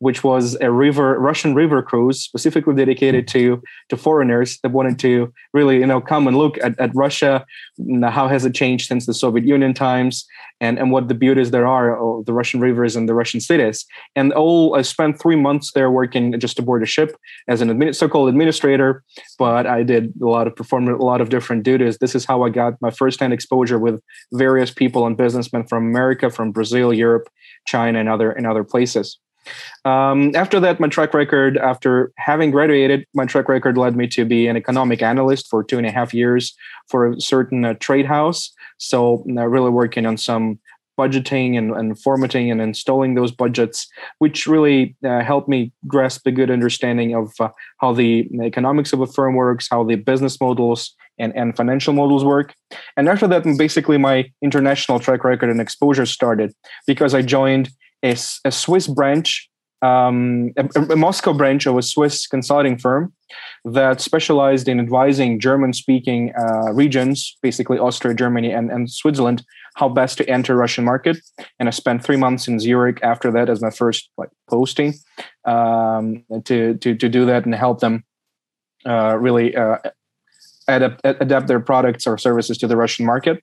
which 0.00 0.24
was 0.24 0.56
a 0.60 0.72
river 0.72 1.18
Russian 1.18 1.54
river 1.54 1.82
cruise 1.82 2.20
specifically 2.20 2.74
dedicated 2.74 3.30
hmm. 3.30 3.38
to 3.38 3.62
to 3.90 3.96
foreigners 3.96 4.58
that 4.62 4.72
wanted 4.72 4.98
to 4.98 5.32
really 5.54 5.78
you 5.78 5.86
know 5.86 6.00
come 6.00 6.26
and 6.26 6.36
look 6.36 6.58
at, 6.62 6.78
at 6.80 6.90
Russia 6.94 7.44
how 8.02 8.26
has 8.28 8.44
it 8.44 8.54
changed 8.54 8.88
since 8.88 9.06
the 9.06 9.14
Soviet 9.14 9.46
Union 9.46 9.72
times 9.72 10.26
and 10.60 10.78
and 10.78 10.90
what 10.90 11.08
the 11.08 11.14
beauties 11.14 11.50
there 11.50 11.66
are 11.66 11.96
of 11.96 12.26
the 12.26 12.32
Russian 12.32 12.60
rivers 12.60 12.96
and 12.96 13.08
the 13.08 13.14
Russian 13.14 13.40
cities. 13.40 13.86
And 14.16 14.32
all 14.32 14.74
I 14.74 14.82
spent 14.82 15.20
three 15.20 15.36
months 15.36 15.72
there 15.72 15.90
working 15.90 16.38
just 16.40 16.58
aboard 16.58 16.82
a 16.82 16.86
ship 16.86 17.16
as 17.48 17.60
an 17.60 17.68
admin, 17.68 17.94
so-called 17.94 18.28
administrator 18.28 19.04
but 19.38 19.66
I 19.66 19.82
did 19.82 20.12
a 20.22 20.26
lot 20.26 20.46
of 20.46 20.56
performing 20.56 20.94
a 20.94 21.04
lot 21.04 21.20
of 21.20 21.28
different 21.28 21.62
duties. 21.62 21.98
This 21.98 22.14
is 22.14 22.24
how 22.24 22.42
I 22.42 22.48
got 22.50 22.74
my 22.80 22.90
first-hand 22.90 23.32
exposure 23.32 23.78
with 23.78 24.00
various 24.32 24.70
people 24.70 25.06
and 25.06 25.16
businessmen 25.16 25.66
from 25.66 25.84
America 25.88 26.30
from 26.30 26.52
Brazil 26.52 26.92
Europe 26.92 27.28
China 27.66 27.98
and 28.00 28.08
other 28.08 28.30
and 28.32 28.46
other 28.46 28.64
places 28.64 29.18
um, 29.84 30.32
after 30.34 30.60
that, 30.60 30.80
my 30.80 30.88
track 30.88 31.14
record, 31.14 31.56
after 31.56 32.12
having 32.16 32.50
graduated, 32.50 33.06
my 33.14 33.26
track 33.26 33.48
record 33.48 33.78
led 33.78 33.96
me 33.96 34.06
to 34.08 34.24
be 34.24 34.46
an 34.46 34.56
economic 34.56 35.02
analyst 35.02 35.48
for 35.48 35.64
two 35.64 35.78
and 35.78 35.86
a 35.86 35.90
half 35.90 36.12
years 36.12 36.54
for 36.88 37.12
a 37.12 37.20
certain 37.20 37.64
uh, 37.64 37.74
trade 37.74 38.06
house. 38.06 38.52
So, 38.78 39.24
uh, 39.28 39.46
really 39.46 39.70
working 39.70 40.06
on 40.06 40.16
some 40.16 40.58
budgeting 40.98 41.56
and, 41.56 41.70
and, 41.72 41.98
formatting 41.98 42.50
and 42.50 42.60
installing 42.60 43.14
those 43.14 43.32
budgets, 43.32 43.88
which 44.18 44.46
really 44.46 44.94
uh, 45.02 45.22
helped 45.22 45.48
me 45.48 45.72
grasp 45.86 46.26
a 46.26 46.30
good 46.30 46.50
understanding 46.50 47.14
of 47.14 47.32
uh, 47.40 47.48
how 47.78 47.92
the 47.92 48.28
economics 48.42 48.92
of 48.92 49.00
a 49.00 49.06
firm 49.06 49.34
works, 49.34 49.66
how 49.70 49.82
the 49.82 49.94
business 49.94 50.38
models 50.38 50.94
and, 51.18 51.34
and 51.34 51.56
financial 51.56 51.94
models 51.94 52.22
work. 52.22 52.54
And 52.98 53.08
after 53.08 53.26
that, 53.28 53.44
basically 53.56 53.96
my 53.96 54.30
international 54.42 55.00
track 55.00 55.24
record 55.24 55.48
and 55.48 55.60
exposure 55.60 56.04
started 56.04 56.52
because 56.86 57.14
I 57.14 57.22
joined 57.22 57.70
a, 58.04 58.16
a 58.44 58.50
Swiss 58.50 58.86
branch 58.86 59.50
um, 59.82 60.52
a, 60.56 60.68
a, 60.92 60.96
Moscow 60.96 61.32
branch 61.32 61.66
of 61.66 61.76
a 61.76 61.82
Swiss 61.82 62.26
consulting 62.26 62.76
firm 62.76 63.12
that 63.64 64.00
specialized 64.00 64.68
in 64.68 64.78
advising 64.78 65.40
German 65.40 65.72
speaking 65.72 66.32
uh, 66.38 66.72
regions, 66.72 67.36
basically 67.42 67.78
Austria, 67.78 68.14
Germany, 68.14 68.52
and, 68.52 68.70
and 68.70 68.90
Switzerland, 68.90 69.42
how 69.76 69.88
best 69.88 70.18
to 70.18 70.28
enter 70.28 70.54
Russian 70.54 70.84
market. 70.84 71.18
And 71.58 71.68
I 71.68 71.70
spent 71.70 72.04
three 72.04 72.16
months 72.16 72.46
in 72.46 72.58
Zurich 72.58 73.00
after 73.02 73.30
that 73.30 73.48
as 73.48 73.62
my 73.62 73.70
first 73.70 74.10
like 74.18 74.30
posting 74.48 74.94
um, 75.46 76.24
to, 76.44 76.74
to, 76.74 76.94
to 76.94 77.08
do 77.08 77.24
that 77.26 77.46
and 77.46 77.54
help 77.54 77.80
them 77.80 78.04
uh, 78.86 79.16
really 79.16 79.56
uh, 79.56 79.78
adapt, 80.68 81.00
adapt 81.04 81.46
their 81.46 81.60
products 81.60 82.06
or 82.06 82.18
services 82.18 82.58
to 82.58 82.66
the 82.66 82.76
Russian 82.76 83.06
market. 83.06 83.42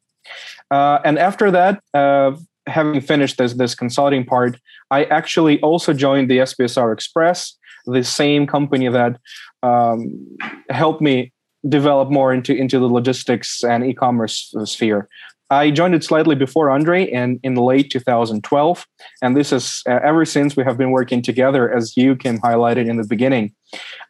Uh, 0.70 1.00
and 1.04 1.18
after 1.18 1.50
that, 1.50 1.82
uh, 1.94 2.36
having 2.68 3.02
finished 3.02 3.38
this 3.38 3.54
this 3.54 3.76
consulting 3.76 4.26
part, 4.26 4.60
I 4.92 5.06
actually 5.06 5.60
also 5.62 5.94
joined 5.94 6.30
the 6.30 6.40
SPSR 6.40 6.94
Express, 6.94 7.58
the 7.86 8.04
same 8.04 8.48
company 8.48 8.90
that 8.90 9.20
um, 9.64 10.38
helped 10.70 11.02
me 11.02 11.32
develop 11.68 12.10
more 12.10 12.34
into 12.34 12.56
into 12.56 12.80
the 12.80 12.88
logistics 12.88 13.64
and 13.64 13.86
e-commerce 13.86 14.54
sphere. 14.66 15.08
I 15.50 15.72
joined 15.72 15.96
it 15.96 16.04
slightly 16.04 16.36
before 16.36 16.70
Andre 16.70 17.10
and 17.10 17.40
in 17.42 17.56
late 17.56 17.90
2012. 17.90 18.86
And 19.22 19.38
this 19.38 19.54
is 19.54 19.82
uh, 19.88 20.00
ever 20.04 20.26
since 20.26 20.58
we 20.58 20.64
have 20.64 20.78
been 20.78 20.92
working 20.92 21.22
together, 21.22 21.74
as 21.74 21.96
you, 21.96 22.16
Kim, 22.16 22.40
highlighted 22.40 22.90
in 22.90 22.98
the 22.98 23.08
beginning. 23.08 23.54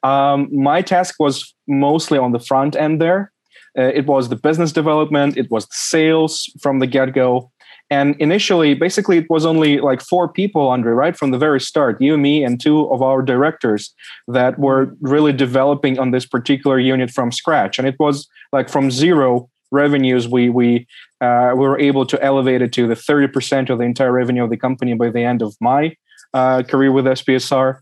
Um, 0.03 0.49
my 0.51 0.81
task 0.81 1.15
was 1.19 1.53
mostly 1.67 2.17
on 2.17 2.31
the 2.31 2.39
front 2.39 2.75
end 2.75 2.99
there. 2.99 3.31
Uh, 3.77 3.83
it 3.83 4.07
was 4.07 4.29
the 4.29 4.35
business 4.35 4.71
development, 4.71 5.37
it 5.37 5.51
was 5.51 5.65
the 5.67 5.75
sales 5.75 6.49
from 6.59 6.79
the 6.79 6.87
get 6.87 7.13
go. 7.13 7.51
And 7.89 8.15
initially, 8.19 8.73
basically, 8.73 9.17
it 9.17 9.29
was 9.29 9.45
only 9.45 9.79
like 9.79 10.01
four 10.01 10.27
people, 10.27 10.67
Andre, 10.67 10.91
right 10.91 11.15
from 11.15 11.31
the 11.31 11.37
very 11.37 11.61
start 11.61 12.01
you, 12.01 12.17
me, 12.17 12.43
and 12.43 12.59
two 12.59 12.91
of 12.91 13.01
our 13.01 13.21
directors 13.21 13.93
that 14.27 14.59
were 14.59 14.93
really 14.99 15.31
developing 15.31 15.97
on 15.97 16.11
this 16.11 16.25
particular 16.25 16.79
unit 16.79 17.11
from 17.11 17.31
scratch. 17.31 17.79
And 17.79 17.87
it 17.87 17.95
was 17.99 18.27
like 18.51 18.67
from 18.69 18.91
zero 18.91 19.49
revenues, 19.71 20.27
we 20.27 20.49
we 20.49 20.87
uh, 21.21 21.51
we 21.55 21.61
were 21.61 21.79
able 21.79 22.05
to 22.05 22.21
elevate 22.21 22.61
it 22.61 22.71
to 22.73 22.87
the 22.87 22.93
30% 22.93 23.69
of 23.69 23.79
the 23.79 23.83
entire 23.85 24.11
revenue 24.11 24.43
of 24.43 24.49
the 24.49 24.57
company 24.57 24.93
by 24.93 25.09
the 25.09 25.21
end 25.21 25.41
of 25.41 25.55
my 25.59 25.95
uh, 26.33 26.63
career 26.63 26.91
with 26.91 27.05
SPSR. 27.05 27.79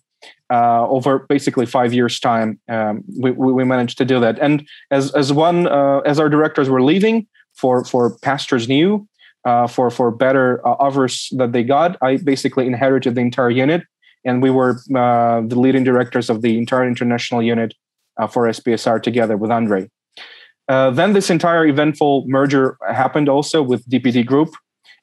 Uh, 0.51 0.88
over 0.88 1.19
basically 1.27 1.65
five 1.65 1.91
years' 1.93 2.19
time, 2.19 2.59
um, 2.69 3.03
we, 3.19 3.31
we 3.31 3.63
managed 3.63 3.97
to 3.97 4.05
do 4.05 4.19
that. 4.19 4.38
And 4.39 4.67
as 4.91 5.12
as 5.13 5.33
one 5.33 5.67
uh, 5.67 6.00
as 6.00 6.19
our 6.19 6.29
directors 6.29 6.69
were 6.69 6.83
leaving 6.83 7.27
for 7.53 7.83
for 7.83 8.17
pastures 8.19 8.67
new, 8.67 9.07
uh, 9.46 9.68
for 9.68 9.90
for 9.92 10.12
better 10.12 10.60
uh, 10.68 10.75
offers 10.80 11.30
that 11.38 11.52
they 11.52 11.64
got, 11.64 11.98
I 12.02 12.18
basically 12.18 12.66
inherited 12.66 13.16
the 13.16 13.22
entire 13.22 13.52
unit, 13.52 13.84
and 14.25 14.42
we 14.42 14.50
were 14.50 14.82
uh, 14.96 15.42
the 15.42 15.58
leading 15.58 15.84
directors 15.84 16.30
of 16.30 16.42
the 16.42 16.58
entire 16.58 16.88
international 16.88 17.44
unit 17.44 17.75
uh, 18.18 18.28
for 18.28 18.48
SPSR 18.48 19.02
together 19.02 19.38
with 19.38 19.52
Andre. 19.52 19.90
Uh, 20.68 20.90
then 20.90 21.14
this 21.14 21.30
entire 21.30 21.66
eventful 21.68 22.25
merger 22.28 22.78
happened 22.90 23.30
also 23.30 23.62
with 23.62 23.88
DPD 23.88 24.25
Group, 24.25 24.50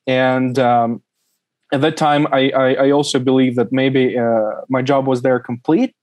and 0.09 0.59
um, 0.59 1.03
at 1.73 1.81
that 1.81 1.97
time, 1.97 2.27
I, 2.33 2.51
I, 2.51 2.75
I 2.75 2.91
also 2.91 3.21
believe 3.21 3.55
that 3.55 3.73
maybe 3.73 4.19
uh, 4.19 4.63
my 4.69 4.83
job 4.83 5.07
was 5.07 5.23
there 5.23 5.39
complete. 5.39 5.95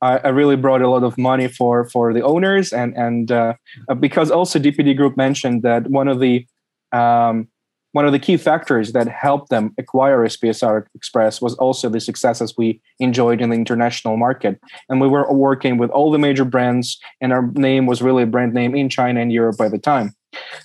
I, 0.00 0.18
I, 0.18 0.28
really 0.28 0.56
brought 0.56 0.82
a 0.82 0.88
lot 0.88 1.04
of 1.04 1.16
money 1.16 1.46
for 1.46 1.88
for 1.90 2.12
the 2.12 2.22
owners, 2.22 2.72
and 2.72 2.96
and 2.96 3.56
because 4.00 4.30
also 4.30 4.60
DPD 4.60 4.96
Group 4.96 5.16
mentioned 5.16 5.62
that 5.62 5.88
one 5.88 6.06
of 6.06 6.20
the 6.20 6.46
um, 6.92 7.48
one 7.92 8.06
of 8.06 8.12
the 8.12 8.18
key 8.18 8.36
factors 8.36 8.92
that 8.92 9.08
helped 9.08 9.50
them 9.50 9.74
acquire 9.78 10.18
SPSR 10.18 10.86
Express 10.94 11.40
was 11.40 11.54
also 11.54 11.88
the 11.88 12.00
successes 12.00 12.54
we 12.56 12.80
enjoyed 13.00 13.40
in 13.40 13.50
the 13.50 13.56
international 13.56 14.16
market. 14.16 14.60
And 14.88 15.00
we 15.00 15.08
were 15.08 15.30
working 15.32 15.76
with 15.76 15.90
all 15.90 16.10
the 16.10 16.18
major 16.18 16.44
brands, 16.44 16.98
and 17.20 17.32
our 17.32 17.50
name 17.52 17.86
was 17.86 18.02
really 18.02 18.22
a 18.22 18.26
brand 18.26 18.54
name 18.54 18.74
in 18.74 18.88
China 18.88 19.20
and 19.20 19.32
Europe 19.32 19.56
by 19.56 19.68
the 19.68 19.78
time. 19.78 20.14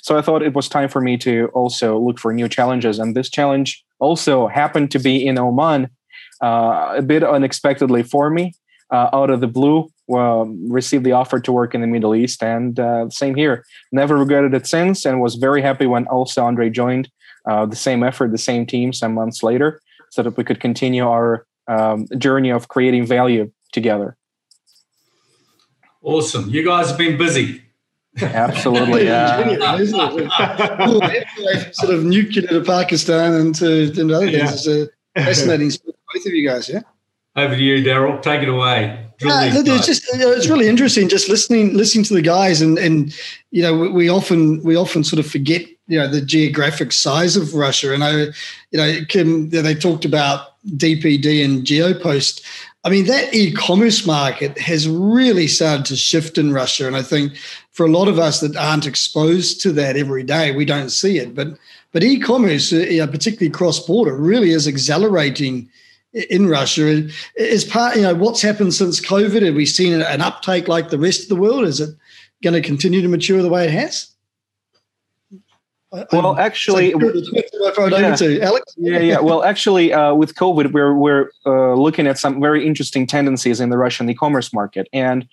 So 0.04 0.18
I 0.18 0.22
thought 0.22 0.44
it 0.44 0.54
was 0.54 0.70
time 0.70 0.90
for 0.90 1.02
me 1.02 1.18
to 1.18 1.50
also 1.54 1.98
look 1.98 2.20
for 2.20 2.32
new 2.32 2.48
challenges. 2.48 3.00
And 3.00 3.16
this 3.16 3.30
challenge 3.30 3.84
also 4.00 4.48
happened 4.48 4.92
to 4.92 5.00
be 5.00 5.26
in 5.26 5.40
Oman 5.40 5.90
uh, 6.44 6.94
a 6.98 7.02
bit 7.02 7.24
unexpectedly 7.24 8.04
for 8.04 8.30
me 8.30 8.54
uh, 8.92 9.10
out 9.14 9.32
of 9.32 9.42
the 9.42 9.48
blue 9.48 9.90
received 10.08 11.04
the 11.04 11.12
offer 11.12 11.40
to 11.40 11.52
work 11.52 11.74
in 11.74 11.82
the 11.82 11.88
Middle 11.88 12.16
East, 12.16 12.44
and 12.44 12.80
uh, 12.80 13.10
same 13.10 13.36
here. 13.36 13.66
Never 13.92 14.18
regretted 14.18 14.54
it 14.54 14.68
since, 14.68 15.06
and 15.06 15.22
was 15.22 15.36
very 15.36 15.62
happy 15.62 15.86
when 15.86 16.06
also 16.08 16.44
Andre 16.44 16.70
joined 16.70 17.10
uh, 17.48 17.66
the 17.66 17.76
same 17.76 18.04
effort, 18.04 18.32
the 18.32 18.38
same 18.38 18.66
team, 18.66 18.94
some 18.94 19.14
months 19.14 19.44
later, 19.44 19.82
so 20.10 20.24
that 20.24 20.38
we 20.38 20.44
could 20.44 20.60
continue 20.60 21.08
our 21.08 21.46
um, 21.68 22.08
journey 22.18 22.52
of 22.52 22.68
creating 22.68 23.06
value 23.06 23.52
together. 23.72 24.18
Awesome! 26.02 26.50
You 26.50 26.64
guys 26.64 26.90
have 26.90 26.98
been 26.98 27.18
busy. 27.18 27.62
Absolutely, 28.22 29.06
yeah. 29.06 29.38
sort 31.72 31.94
of 31.94 32.04
nuclear 32.06 32.48
to 32.48 32.62
Pakistan 32.62 33.34
and 33.34 33.56
to, 33.56 33.92
and 34.00 34.12
other 34.12 34.32
things. 34.32 34.68
Yeah. 34.68 34.74
It's 34.74 34.92
a 35.18 35.22
fascinating 35.24 35.72
both 36.14 36.26
of 36.26 36.34
you 36.34 36.48
guys. 36.48 36.70
Yeah. 36.70 36.82
Over 37.36 37.56
to 37.56 37.62
you, 37.62 37.84
Daryl. 37.84 38.22
Take 38.22 38.44
it 38.44 38.50
away. 38.50 39.06
Yeah, 39.22 39.50
it's 39.54 39.86
just 39.86 40.04
it's 40.14 40.48
really 40.48 40.68
interesting 40.68 41.08
just 41.08 41.30
listening 41.30 41.74
listening 41.74 42.04
to 42.06 42.14
the 42.14 42.22
guys 42.22 42.62
and 42.62 42.78
and 42.78 43.16
you 43.52 43.62
know 43.62 43.78
we, 43.78 43.90
we, 43.90 44.10
often 44.10 44.62
we 44.64 44.76
often 44.76 45.06
sort 45.06 45.20
of 45.20 45.32
forget 45.32 45.66
you 45.88 46.00
know 46.00 46.08
the 46.08 46.22
geographic 46.22 46.92
size 46.92 47.36
of 47.36 47.54
Russia 47.54 47.94
and 47.94 48.04
I 48.04 48.12
you 48.72 48.78
know 48.78 49.00
Kim 49.08 49.50
they 49.50 49.76
talked 49.76 50.06
about 50.06 50.62
DPD 50.68 51.44
and 51.44 51.64
Geopost. 51.64 52.42
I 52.84 52.90
mean 52.90 53.06
that 53.06 53.34
e-commerce 53.34 54.06
market 54.06 54.58
has 54.60 54.88
really 54.88 55.48
started 55.48 55.86
to 55.88 55.96
shift 55.96 56.38
in 56.38 56.54
Russia 56.54 56.88
and 56.88 56.96
I 56.96 57.02
think 57.02 57.38
for 57.72 57.86
a 57.86 57.92
lot 57.92 58.08
of 58.08 58.20
us 58.20 58.40
that 58.40 58.56
aren't 58.56 58.88
exposed 58.88 59.62
to 59.62 59.72
that 59.74 59.98
every 59.98 60.24
day 60.24 60.56
we 60.56 60.66
don't 60.66 60.90
see 60.90 61.18
it 61.18 61.36
but 61.36 61.58
but 61.92 62.04
e-commerce 62.04 62.74
uh, 62.74 62.78
you 62.78 63.00
know, 63.00 63.08
particularly 63.08 63.52
cross 63.52 63.80
border 63.80 64.16
really 64.16 64.52
is 64.52 64.68
accelerating 64.68 65.70
in 66.16 66.48
Russia. 66.48 67.08
Is 67.36 67.66
part, 67.66 67.96
you 67.96 68.04
know, 68.04 68.16
what's 68.16 68.42
happened 68.42 68.74
since 68.74 69.02
COVID? 69.02 69.42
Have 69.42 69.56
we 69.56 69.66
seen 69.66 69.94
an 69.94 70.22
uptake 70.22 70.68
like 70.68 70.90
the 70.90 71.00
rest 71.00 71.24
of 71.24 71.30
the 71.30 71.36
world? 71.36 71.66
Is 71.66 71.80
it 71.80 71.96
going 72.44 72.54
to 72.54 72.62
continue 72.62 73.02
to 73.02 73.08
mature 73.08 73.42
the 73.42 73.50
way 73.50 73.66
it 73.66 73.72
has? 73.72 74.15
Well, 76.12 76.38
actually, 76.38 76.90
yeah, 76.90 78.46
Alex. 78.48 78.74
yeah, 78.78 79.00
yeah. 79.00 79.20
Well, 79.20 79.44
actually, 79.44 79.94
uh, 79.94 80.14
with 80.14 80.36
COVID, 80.36 80.72
we're 80.72 80.96
we're 80.96 81.30
uh, 81.46 81.74
looking 81.74 82.08
at 82.08 82.18
some 82.18 82.42
very 82.42 82.66
interesting 82.66 83.08
tendencies 83.08 83.60
in 83.60 83.70
the 83.70 83.78
Russian 83.78 84.10
e-commerce 84.10 84.54
market, 84.54 84.88
and 84.94 85.28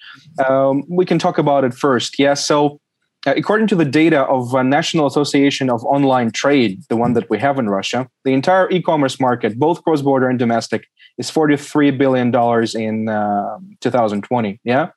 um, 0.47 0.85
we 0.88 1.04
can 1.04 1.19
talk 1.19 1.38
about 1.38 1.64
it 1.64 1.75
first. 1.75 2.19
Yeah, 2.19 2.35
so 2.35 2.81
uh, 3.26 3.35
according 3.37 3.69
to 3.69 3.76
the 3.76 3.85
data 3.85 4.23
of 4.23 4.54
uh, 4.54 4.62
National 4.62 5.07
Association 5.07 5.71
of 5.71 5.85
Online 5.85 6.31
Trade, 6.31 6.83
the 6.88 6.97
one 6.97 7.12
that 7.14 7.28
we 7.31 7.38
have 7.38 7.59
in 7.59 7.69
Russia, 7.69 8.09
the 8.25 8.33
entire 8.33 8.71
e-commerce 8.71 9.21
market, 9.21 9.59
both 9.59 9.83
cross-border 9.85 10.28
and 10.28 10.38
domestic, 10.38 10.87
is 11.19 11.31
forty-three 11.31 11.90
billion 11.92 12.31
dollars 12.31 12.75
in 12.75 13.09
uh, 13.09 13.59
2020. 13.81 14.61
Yeah, 14.64 14.90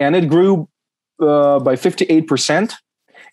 and 0.00 0.16
it 0.16 0.28
grew 0.28 0.68
uh, 1.20 1.58
by 1.60 1.76
fifty-eight 1.76 2.26
percent. 2.26 2.74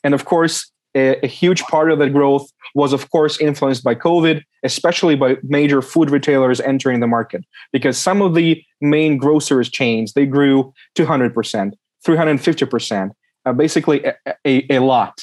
And 0.06 0.14
of 0.14 0.26
course, 0.26 0.73
a, 0.96 1.24
a, 1.24 1.28
huge 1.28 1.62
part 1.64 1.92
of 1.92 2.00
that 2.00 2.12
growth 2.12 2.52
was, 2.76 2.94
of 2.94 3.10
course, 3.10 3.40
influenced 3.40 3.84
by 3.84 3.96
COVID, 3.96 4.42
especially 4.64 5.16
by 5.16 5.38
major 5.44 5.82
food 5.82 6.10
retailers 6.10 6.62
entering 6.62 7.00
the 7.00 7.08
market, 7.08 7.44
because 7.72 7.98
some 7.98 8.22
of 8.22 8.36
the 8.36 8.64
main 8.82 9.18
grocers 9.18 9.70
chains 9.70 10.14
they 10.14 10.26
grew 10.26 10.74
two 10.96 11.06
hundred 11.06 11.34
percent, 11.34 11.76
three 12.06 12.18
hundred 12.18 12.40
fifty 12.42 12.66
percent 12.66 13.14
uh, 13.46 13.54
basically 13.54 14.04
a, 14.04 14.16
a, 14.46 14.78
a, 14.78 14.80
lot. 14.80 15.22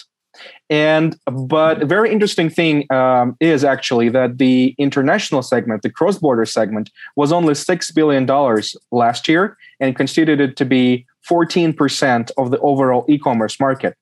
And 0.68 1.16
but 1.26 1.82
a 1.82 1.86
very 1.86 2.12
interesting 2.12 2.48
thing 2.48 2.90
um, 2.92 3.36
is 3.40 3.64
actually 3.64 4.08
that 4.10 4.38
the 4.38 4.74
international 4.78 5.42
segment, 5.42 5.82
the 5.82 5.90
cross-border 5.90 6.46
segment, 6.46 6.90
was 7.16 7.32
only 7.32 7.54
six 7.54 7.90
billion 7.90 8.26
dollars 8.26 8.76
last 8.92 9.28
year 9.28 9.56
and 9.80 9.96
constituted 9.96 10.56
to 10.56 10.64
be 10.64 11.06
14% 11.28 12.30
of 12.38 12.50
the 12.50 12.58
overall 12.60 13.04
e-commerce 13.08 13.60
market. 13.60 13.96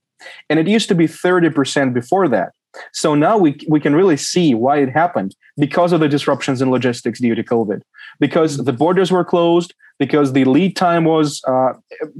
And 0.49 0.59
it 0.59 0.67
used 0.67 0.89
to 0.89 0.95
be 0.95 1.07
30% 1.07 1.95
before 1.95 2.29
that. 2.29 2.53
So 2.93 3.15
now 3.15 3.37
we, 3.39 3.59
we 3.69 3.81
can 3.81 3.95
really 3.95 4.17
see 4.17 4.55
why 4.55 4.79
it 4.79 4.91
happened 4.91 5.35
because 5.57 5.93
of 5.93 6.01
the 6.01 6.09
disruptions 6.09 6.63
in 6.63 6.71
logistics 6.71 7.21
due 7.21 7.35
to 7.35 7.43
COVID, 7.43 7.83
because 8.21 8.59
the 8.59 8.73
borders 8.73 9.11
were 9.11 9.25
closed, 9.25 9.75
because 9.99 10.33
the 10.33 10.45
lead 10.45 10.77
time 10.77 11.05
was 11.05 11.43
uh, 11.49 11.73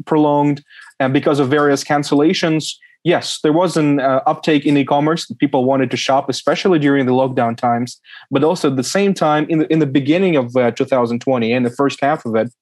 prolonged, 0.05 0.65
and 0.99 1.13
because 1.13 1.39
of 1.39 1.49
various 1.49 1.85
cancellations. 1.85 2.75
Yes, 3.05 3.39
there 3.43 3.53
was 3.53 3.77
an 3.77 4.01
uh, 4.01 4.21
uptake 4.27 4.67
in 4.67 4.77
e-commerce. 4.77 5.27
People 5.39 5.65
wanted 5.65 5.91
to 5.93 5.97
shop, 5.97 6.29
especially 6.29 6.81
during 6.81 7.07
the 7.07 7.13
lockdown 7.13 7.57
times. 7.57 8.01
But 8.31 8.43
also 8.43 8.71
at 8.71 8.77
the 8.77 8.83
same 8.83 9.15
time, 9.15 9.47
in 9.49 9.61
the 9.61 9.73
in 9.73 9.79
the 9.79 9.87
beginning 9.87 10.35
of 10.35 10.57
uh, 10.57 10.73
2020, 10.73 11.53
and 11.53 11.65
the 11.65 11.71
first 11.71 12.01
half 12.01 12.27
of 12.27 12.35
it, 12.35 12.53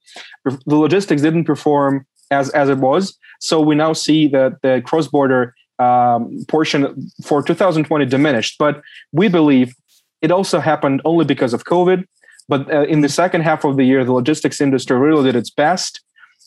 the 0.45 0.76
logistics 0.76 1.23
didn't 1.23 1.45
perform 1.45 2.07
as 2.30 2.50
as 2.50 2.68
it 2.68 2.78
was. 2.78 3.16
So 3.40 3.61
we 3.61 3.75
now 3.75 3.92
see 3.92 4.28
that 4.28 4.62
the 4.62 4.83
cross-border 4.85 5.54
um, 5.78 6.45
portion 6.49 7.11
for 7.25 7.42
2020 7.42 8.06
diminished. 8.06 8.56
But 8.59 8.80
we 9.12 9.28
believe 9.28 9.75
it 10.23 10.30
also 10.30 10.61
happened 10.61 11.02
only 11.04 11.25
because 11.25 11.52
of 11.52 11.64
COVID 11.64 12.04
But 12.49 12.73
uh, 12.73 12.83
in 12.85 13.00
the 13.00 13.09
second 13.09 13.42
half 13.42 13.64
of 13.64 13.76
the 13.76 13.85
year, 13.85 14.04
the 14.04 14.12
logistics 14.12 14.61
industry 14.61 14.97
really 14.97 15.25
did 15.25 15.37
its 15.37 15.50
best, 15.50 16.00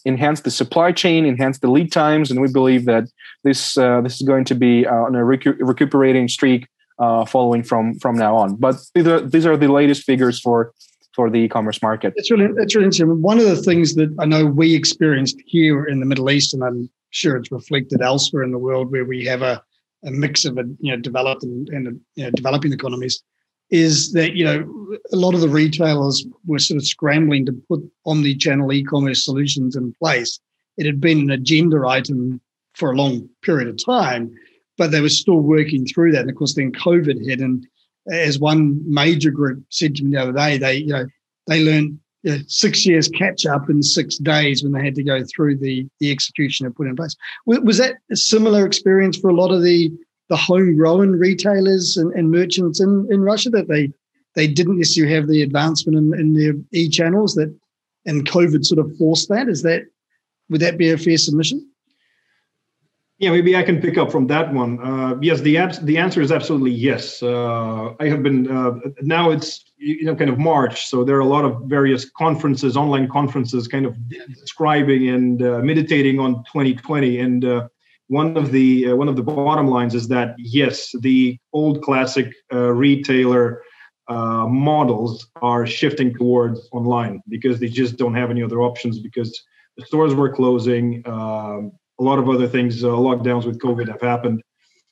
enhanced 0.05 0.43
the 0.43 0.51
supply 0.51 0.91
chain, 0.91 1.25
enhanced 1.25 1.61
the 1.61 1.69
lead 1.69 1.91
times, 1.91 2.31
and 2.31 2.41
we 2.41 2.51
believe 2.51 2.85
that 2.85 3.05
this 3.43 3.77
uh, 3.77 4.01
this 4.01 4.15
is 4.15 4.21
going 4.21 4.45
to 4.45 4.55
be 4.55 4.85
uh, 4.85 4.93
on 5.07 5.15
a 5.15 5.19
recu- 5.19 5.57
recuperating 5.59 6.27
streak 6.27 6.67
uh, 6.99 7.25
following 7.25 7.63
from 7.63 7.99
from 7.99 8.15
now 8.15 8.35
on. 8.35 8.55
But 8.55 8.75
these 8.93 9.07
are 9.07 9.19
these 9.19 9.45
are 9.45 9.57
the 9.57 9.67
latest 9.67 10.03
figures 10.03 10.39
for 10.39 10.71
for 11.13 11.29
the 11.29 11.39
e-commerce 11.39 11.81
market. 11.81 12.13
It's 12.15 12.31
really 12.31 12.45
it's 12.57 12.75
really 12.75 12.85
interesting. 12.85 13.21
One 13.21 13.39
of 13.39 13.45
the 13.45 13.61
things 13.61 13.95
that 13.95 14.13
I 14.19 14.25
know 14.25 14.45
we 14.45 14.75
experienced 14.75 15.41
here 15.45 15.85
in 15.85 15.99
the 15.99 16.05
Middle 16.05 16.29
East, 16.29 16.53
and 16.53 16.63
I'm 16.63 16.89
sure 17.11 17.37
it's 17.37 17.51
reflected 17.51 18.01
elsewhere 18.01 18.43
in 18.43 18.51
the 18.51 18.59
world, 18.59 18.91
where 18.91 19.05
we 19.05 19.25
have 19.25 19.41
a, 19.41 19.61
a 20.05 20.11
mix 20.11 20.45
of 20.45 20.57
a, 20.57 20.63
you 20.79 20.91
know 20.91 20.97
developed 20.97 21.43
and, 21.43 21.67
and 21.69 21.99
you 22.15 22.23
know, 22.23 22.31
developing 22.31 22.73
economies, 22.73 23.21
is 23.69 24.13
that 24.13 24.33
you 24.33 24.45
know 24.45 24.97
a 25.11 25.15
lot 25.15 25.33
of 25.33 25.41
the 25.41 25.49
retailers 25.49 26.25
were 26.45 26.59
sort 26.59 26.77
of 26.77 26.85
scrambling 26.85 27.45
to 27.45 27.53
put 27.67 27.81
omni-channel 28.05 28.71
e-commerce 28.71 29.25
solutions 29.25 29.75
in 29.75 29.93
place. 29.93 30.39
It 30.77 30.85
had 30.85 31.01
been 31.01 31.19
an 31.19 31.31
agenda 31.31 31.85
item 31.87 32.39
for 32.75 32.91
a 32.91 32.95
long 32.95 33.27
period 33.41 33.67
of 33.67 33.83
time, 33.83 34.31
but 34.77 34.91
they 34.91 35.01
were 35.01 35.09
still 35.09 35.41
working 35.41 35.85
through 35.85 36.13
that. 36.13 36.21
And 36.21 36.29
of 36.29 36.37
course, 36.37 36.55
then 36.55 36.71
COVID 36.71 37.25
hit, 37.25 37.41
and 37.41 37.67
as 38.11 38.39
one 38.39 38.81
major 38.91 39.31
group 39.31 39.63
said 39.69 39.95
to 39.95 40.03
me 40.03 40.11
the 40.11 40.21
other 40.21 40.33
day, 40.33 40.57
they 40.57 40.77
you 40.77 40.87
know 40.93 41.05
they 41.47 41.63
learned 41.63 41.99
you 42.23 42.31
know, 42.31 42.39
six 42.47 42.85
years 42.85 43.07
catch 43.07 43.45
up 43.45 43.69
in 43.69 43.81
six 43.81 44.17
days 44.17 44.61
when 44.61 44.73
they 44.73 44.83
had 44.83 44.95
to 44.95 45.03
go 45.03 45.23
through 45.23 45.57
the 45.57 45.87
the 45.99 46.11
execution 46.11 46.65
and 46.65 46.75
put 46.75 46.87
in 46.87 46.95
place. 46.95 47.15
Was 47.45 47.77
that 47.77 47.95
a 48.11 48.15
similar 48.15 48.65
experience 48.65 49.17
for 49.17 49.29
a 49.29 49.35
lot 49.35 49.51
of 49.51 49.63
the 49.63 49.91
the 50.29 50.37
homegrown 50.37 51.13
retailers 51.13 51.97
and, 51.97 52.13
and 52.13 52.31
merchants 52.31 52.79
in, 52.79 53.07
in 53.09 53.21
Russia 53.21 53.49
that 53.49 53.67
they 53.67 53.91
they 54.35 54.47
didn't 54.47 54.77
necessarily 54.77 55.13
have 55.13 55.27
the 55.27 55.41
advancement 55.41 55.97
in, 55.97 56.19
in 56.19 56.33
their 56.33 56.53
e 56.71 56.89
channels 56.89 57.35
that 57.35 57.53
and 58.05 58.27
COVID 58.27 58.65
sort 58.65 58.79
of 58.79 58.95
forced 58.97 59.29
that? 59.29 59.49
Is 59.49 59.63
that 59.63 59.83
would 60.49 60.61
that 60.61 60.77
be 60.77 60.89
a 60.89 60.97
fair 60.97 61.17
submission? 61.17 61.65
Yeah, 63.19 63.31
maybe 63.31 63.57
I 63.57 63.63
can 63.63 63.81
pick 63.81 63.97
up 63.97 64.13
from 64.13 64.27
that 64.27 64.53
one. 64.53 64.79
Uh, 64.81 65.17
yes, 65.21 65.41
the 65.41 65.57
abs- 65.57 65.81
the 65.81 65.97
answer 65.97 66.21
is 66.21 66.31
absolutely 66.31 66.71
yes. 66.71 67.21
Uh, 67.21 67.93
I 67.99 68.07
have 68.07 68.23
been 68.23 68.49
uh, 68.49 68.79
now 69.01 69.29
it's 69.29 69.65
you 69.77 70.05
know 70.05 70.15
kind 70.15 70.29
of 70.29 70.39
March, 70.39 70.87
so 70.87 71.03
there 71.03 71.17
are 71.17 71.19
a 71.19 71.25
lot 71.25 71.43
of 71.43 71.63
various 71.65 72.09
conferences, 72.09 72.77
online 72.77 73.09
conferences, 73.09 73.67
kind 73.67 73.85
of 73.85 73.97
describing 74.33 75.09
and 75.09 75.43
uh, 75.43 75.59
meditating 75.59 76.17
on 76.17 76.45
2020. 76.45 77.19
And 77.19 77.43
uh, 77.43 77.67
one 78.07 78.37
of 78.37 78.53
the 78.53 78.91
uh, 78.91 78.95
one 78.95 79.09
of 79.09 79.17
the 79.17 79.23
bottom 79.23 79.67
lines 79.67 79.95
is 79.95 80.07
that 80.07 80.35
yes, 80.37 80.95
the 81.01 81.37
old 81.51 81.83
classic 81.83 82.33
retailer 82.51 83.61
models 84.07 85.27
are 85.41 85.67
shifting 85.67 86.13
towards 86.15 86.69
online 86.71 87.21
because 87.27 87.59
they 87.59 87.67
just 87.67 87.97
don't 87.97 88.15
have 88.15 88.31
any 88.31 88.41
other 88.41 88.61
options 88.61 88.97
because 88.99 89.43
the 89.75 89.85
stores 89.85 90.15
were 90.15 90.29
closing. 90.33 91.03
Um, 91.05 91.73
a 91.99 92.03
lot 92.03 92.19
of 92.19 92.29
other 92.29 92.47
things, 92.47 92.83
uh, 92.83 92.87
lockdowns 92.87 93.45
with 93.45 93.59
COVID 93.59 93.87
have 93.87 94.01
happened. 94.01 94.41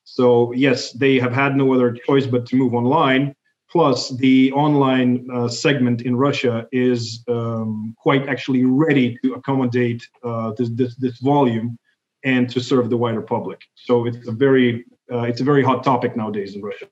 So 0.04 0.54
yes, 0.54 0.92
they 0.92 1.20
have 1.20 1.34
had 1.34 1.56
no 1.56 1.74
other 1.74 1.92
choice 1.92 2.26
but 2.26 2.46
to 2.48 2.56
move 2.56 2.74
online. 2.74 3.36
Plus, 3.70 4.10
the 4.18 4.52
online 4.54 5.28
uh, 5.34 5.50
segment 5.50 6.02
in 6.04 6.16
Russia 6.16 6.68
is 6.72 7.24
um, 7.28 7.94
quite 7.98 8.30
actually 8.30 8.64
ready 8.64 9.18
to 9.22 9.34
accommodate 9.34 10.08
uh, 10.24 10.54
this, 10.58 10.70
this, 10.70 10.96
this 10.96 11.18
volume 11.20 11.78
and 12.24 12.50
to 12.50 12.62
serve 12.62 12.90
the 12.90 12.96
wider 12.96 13.22
public. 13.22 13.60
So 13.76 14.06
it's 14.06 14.28
a 14.28 14.32
very 14.32 14.86
uh, 15.12 15.22
it's 15.22 15.42
a 15.42 15.44
very 15.44 15.64
hot 15.64 15.84
topic 15.84 16.18
nowadays 16.18 16.56
in 16.56 16.62
Russia. 16.62 16.88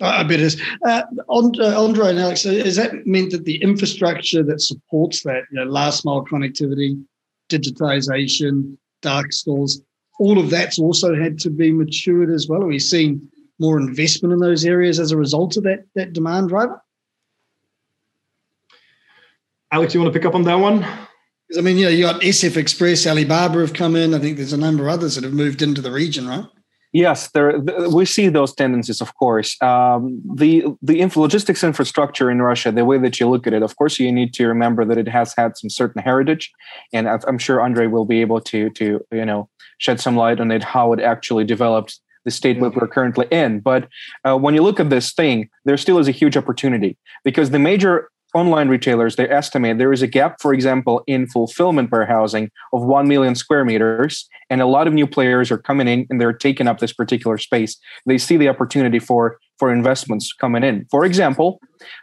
I 0.00 0.24
bet 0.24 0.40
it 0.40 0.46
is. 0.46 0.60
Uh, 0.84 1.02
Andre 1.28 2.10
and 2.10 2.18
Alex, 2.18 2.42
has 2.42 2.76
that 2.76 3.06
meant 3.06 3.30
that 3.30 3.44
the 3.44 3.62
infrastructure 3.62 4.42
that 4.42 4.60
supports 4.60 5.22
that, 5.22 5.44
you 5.50 5.58
know, 5.58 5.64
last 5.64 6.04
mile 6.04 6.24
connectivity, 6.24 7.00
digitization, 7.48 8.76
dark 9.04 9.32
stores. 9.32 9.80
All 10.18 10.38
of 10.38 10.50
that's 10.50 10.78
also 10.78 11.14
had 11.14 11.38
to 11.40 11.50
be 11.50 11.70
matured 11.70 12.30
as 12.30 12.48
well. 12.48 12.62
Are 12.62 12.66
we 12.66 12.78
seeing 12.78 13.20
more 13.60 13.78
investment 13.78 14.32
in 14.32 14.40
those 14.40 14.64
areas 14.64 14.98
as 14.98 15.12
a 15.12 15.16
result 15.16 15.56
of 15.56 15.62
that 15.64 15.84
that 15.94 16.12
demand 16.12 16.48
driver? 16.48 16.82
Alex, 19.70 19.94
you 19.94 20.00
want 20.00 20.12
to 20.12 20.18
pick 20.18 20.26
up 20.26 20.34
on 20.34 20.44
that 20.44 20.54
one? 20.54 20.78
Because 21.48 21.58
I 21.58 21.60
mean, 21.60 21.76
you 21.76 21.84
know, 21.84 21.90
you 21.90 22.04
got 22.04 22.20
SF 22.22 22.56
Express, 22.56 23.06
Alibaba 23.06 23.60
have 23.60 23.72
come 23.72 23.96
in. 23.96 24.14
I 24.14 24.18
think 24.18 24.36
there's 24.36 24.52
a 24.52 24.56
number 24.56 24.84
of 24.84 24.94
others 24.94 25.16
that 25.16 25.24
have 25.24 25.32
moved 25.32 25.62
into 25.62 25.80
the 25.80 25.90
region, 25.90 26.26
right? 26.26 26.46
Yes, 26.94 27.28
there 27.32 27.58
we 27.90 28.04
see 28.04 28.28
those 28.28 28.54
tendencies, 28.54 29.00
of 29.00 29.16
course. 29.16 29.60
Um, 29.60 30.22
the 30.36 30.64
the 30.80 31.04
logistics 31.16 31.64
infrastructure 31.64 32.30
in 32.30 32.40
Russia, 32.40 32.70
the 32.70 32.84
way 32.84 32.98
that 32.98 33.18
you 33.18 33.28
look 33.28 33.48
at 33.48 33.52
it, 33.52 33.64
of 33.64 33.76
course, 33.76 33.98
you 33.98 34.12
need 34.12 34.32
to 34.34 34.46
remember 34.46 34.84
that 34.84 34.96
it 34.96 35.08
has 35.08 35.34
had 35.36 35.56
some 35.56 35.70
certain 35.70 36.00
heritage, 36.00 36.52
and 36.92 37.08
I'm 37.08 37.38
sure 37.38 37.60
Andre 37.60 37.88
will 37.88 38.04
be 38.04 38.20
able 38.20 38.40
to 38.42 38.70
to 38.70 39.04
you 39.10 39.26
know 39.26 39.48
shed 39.78 40.00
some 40.00 40.14
light 40.14 40.38
on 40.38 40.52
it 40.52 40.62
how 40.62 40.92
it 40.92 41.00
actually 41.00 41.44
developed 41.44 41.98
the 42.24 42.30
state 42.30 42.60
that 42.60 42.76
we're 42.76 42.86
currently 42.86 43.26
in. 43.32 43.58
But 43.58 43.88
uh, 44.24 44.38
when 44.38 44.54
you 44.54 44.62
look 44.62 44.78
at 44.78 44.88
this 44.88 45.12
thing, 45.12 45.50
there 45.64 45.76
still 45.76 45.98
is 45.98 46.06
a 46.06 46.12
huge 46.12 46.36
opportunity 46.36 46.96
because 47.24 47.50
the 47.50 47.58
major 47.58 48.08
online 48.34 48.68
retailers 48.68 49.16
they 49.16 49.28
estimate 49.28 49.78
there 49.78 49.92
is 49.92 50.02
a 50.02 50.06
gap 50.06 50.40
for 50.40 50.52
example 50.52 51.02
in 51.06 51.26
fulfillment 51.26 51.90
warehousing 51.90 52.50
of 52.72 52.82
1 52.82 53.06
million 53.06 53.34
square 53.34 53.64
meters 53.64 54.28
and 54.50 54.60
a 54.60 54.66
lot 54.66 54.86
of 54.86 54.92
new 54.92 55.06
players 55.06 55.50
are 55.50 55.58
coming 55.58 55.88
in 55.88 56.06
and 56.10 56.20
they're 56.20 56.32
taking 56.32 56.66
up 56.68 56.78
this 56.78 56.92
particular 56.92 57.38
space. 57.38 57.76
They 58.06 58.18
see 58.18 58.36
the 58.36 58.48
opportunity 58.48 58.98
for 58.98 59.38
for 59.58 59.72
investments 59.72 60.32
coming 60.32 60.64
in. 60.64 60.86
For 60.90 61.04
example 61.04 61.60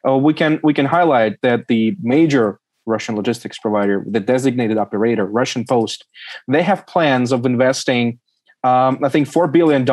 uh, 0.08 0.18
we 0.18 0.34
can 0.34 0.60
we 0.64 0.74
can 0.74 0.86
highlight 0.86 1.40
that 1.42 1.68
the 1.68 1.96
major 2.02 2.60
russian 2.88 3.16
logistics 3.16 3.60
provider 3.60 4.04
the 4.10 4.20
designated 4.20 4.76
operator 4.76 5.24
russian 5.24 5.64
post 5.64 6.04
they 6.48 6.64
have 6.64 6.86
plans 6.88 7.32
of 7.32 7.46
investing 7.46 8.20
um, 8.64 8.98
i 9.04 9.10
think 9.10 9.28
$4 9.30 9.52
billion 9.52 9.86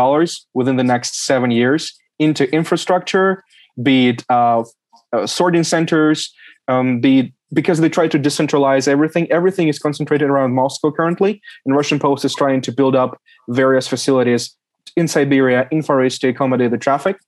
within 0.55 0.77
the 0.77 0.85
next 0.85 1.27
seven 1.27 1.51
years 1.51 1.92
into 2.18 2.51
infrastructure 2.51 3.44
be 3.83 4.09
it 4.09 4.24
uh, 4.31 4.64
uh, 5.12 5.27
sorting 5.27 5.64
centers, 5.64 6.33
um, 6.68 7.01
the 7.01 7.33
because 7.53 7.81
they 7.81 7.88
try 7.88 8.07
to 8.09 8.18
decentralize 8.18 8.87
everything. 8.87 9.31
Everything 9.31 9.68
is 9.68 9.79
concentrated 9.79 10.29
around 10.29 10.53
Moscow 10.53 10.90
currently, 10.90 11.40
and 11.64 11.75
Russian 11.75 11.99
Post 11.99 12.25
is 12.25 12.35
trying 12.35 12.61
to 12.62 12.73
build 12.73 12.94
up 12.94 13.21
various 13.49 13.88
facilities 13.88 14.55
in 14.97 15.09
Siberia, 15.09 15.68
in 15.71 15.83
Far 15.83 16.05
East 16.05 16.21
to 16.23 16.29
accommodate 16.29 16.71
the 16.71 16.79
traffic. 16.79 17.18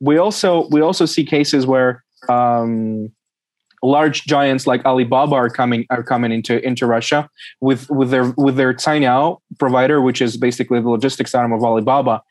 We 0.00 0.18
also 0.18 0.68
we 0.70 0.80
also 0.80 1.06
see 1.06 1.24
cases 1.24 1.66
where 1.66 2.02
um, 2.28 3.12
large 3.82 4.24
giants 4.24 4.66
like 4.66 4.84
Alibaba 4.84 5.34
are 5.34 5.50
coming 5.50 5.86
are 5.90 6.02
coming 6.02 6.32
into 6.32 6.64
into 6.66 6.86
Russia 6.86 7.28
with 7.60 7.88
with 7.90 8.10
their 8.10 8.32
with 8.36 8.56
their 8.56 8.74
Cainiao 8.74 9.38
provider, 9.58 10.00
which 10.00 10.20
is 10.20 10.36
basically 10.36 10.80
the 10.80 10.88
logistics 10.88 11.34
arm 11.34 11.52
of 11.52 11.62
Alibaba. 11.62 12.22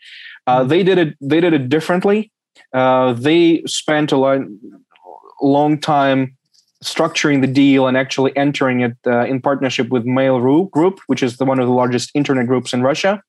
Uh, 0.47 0.63
they 0.63 0.83
did 0.83 0.97
it 0.97 1.15
they 1.21 1.39
did 1.39 1.53
it 1.53 1.69
differently. 1.69 2.31
Uh, 2.73 3.13
they 3.13 3.63
spent 3.65 4.11
a 4.11 4.17
lot 4.17 4.41
long 5.41 5.79
time 5.79 6.35
structuring 6.83 7.41
the 7.41 7.47
deal 7.47 7.87
and 7.87 7.97
actually 7.97 8.35
entering 8.37 8.81
it 8.81 8.95
uh, 9.05 9.25
in 9.25 9.41
partnership 9.41 9.89
with 9.89 10.05
Mail.ru 10.05 10.69
Group, 10.69 10.99
which 11.07 11.21
is 11.21 11.37
the, 11.37 11.45
one 11.45 11.59
of 11.59 11.67
the 11.67 11.73
largest 11.73 12.11
internet 12.13 12.47
groups 12.47 12.73
in 12.73 12.81
Russia. 12.81 13.21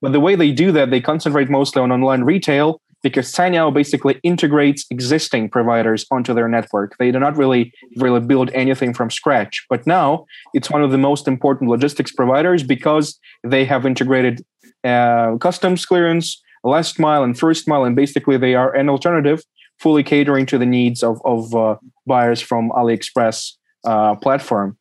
But 0.00 0.12
the 0.12 0.20
way 0.20 0.34
they 0.34 0.52
do 0.52 0.72
that, 0.72 0.90
they 0.90 1.00
concentrate 1.00 1.48
mostly 1.48 1.82
on 1.82 1.92
online 1.92 2.22
retail 2.22 2.80
because 3.02 3.32
Cainiao 3.32 3.72
basically 3.72 4.18
integrates 4.22 4.84
existing 4.90 5.48
providers 5.50 6.04
onto 6.10 6.34
their 6.34 6.48
network. 6.48 6.96
They 6.98 7.10
do 7.12 7.20
not 7.20 7.36
really 7.36 7.72
really 7.96 8.20
build 8.20 8.50
anything 8.50 8.92
from 8.92 9.10
scratch. 9.10 9.64
But 9.70 9.86
now 9.86 10.26
it's 10.54 10.70
one 10.70 10.82
of 10.82 10.90
the 10.90 10.98
most 10.98 11.28
important 11.28 11.70
logistics 11.70 12.12
providers 12.12 12.62
because 12.62 13.18
they 13.44 13.64
have 13.64 13.86
integrated 13.86 14.44
uh, 14.84 15.36
customs 15.36 15.86
clearance, 15.86 16.42
last 16.64 16.98
mile, 16.98 17.22
and 17.22 17.38
first 17.38 17.68
mile, 17.68 17.84
and 17.84 17.94
basically 17.94 18.36
they 18.36 18.54
are 18.54 18.74
an 18.74 18.88
alternative 18.88 19.42
fully 19.78 20.02
catering 20.02 20.46
to 20.46 20.58
the 20.58 20.66
needs 20.66 21.02
of, 21.02 21.20
of 21.24 21.54
uh, 21.54 21.76
buyers 22.06 22.40
from 22.40 22.70
AliExpress 22.70 23.52
uh, 23.84 24.14
platform. 24.16 24.76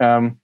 Um, 0.00 0.38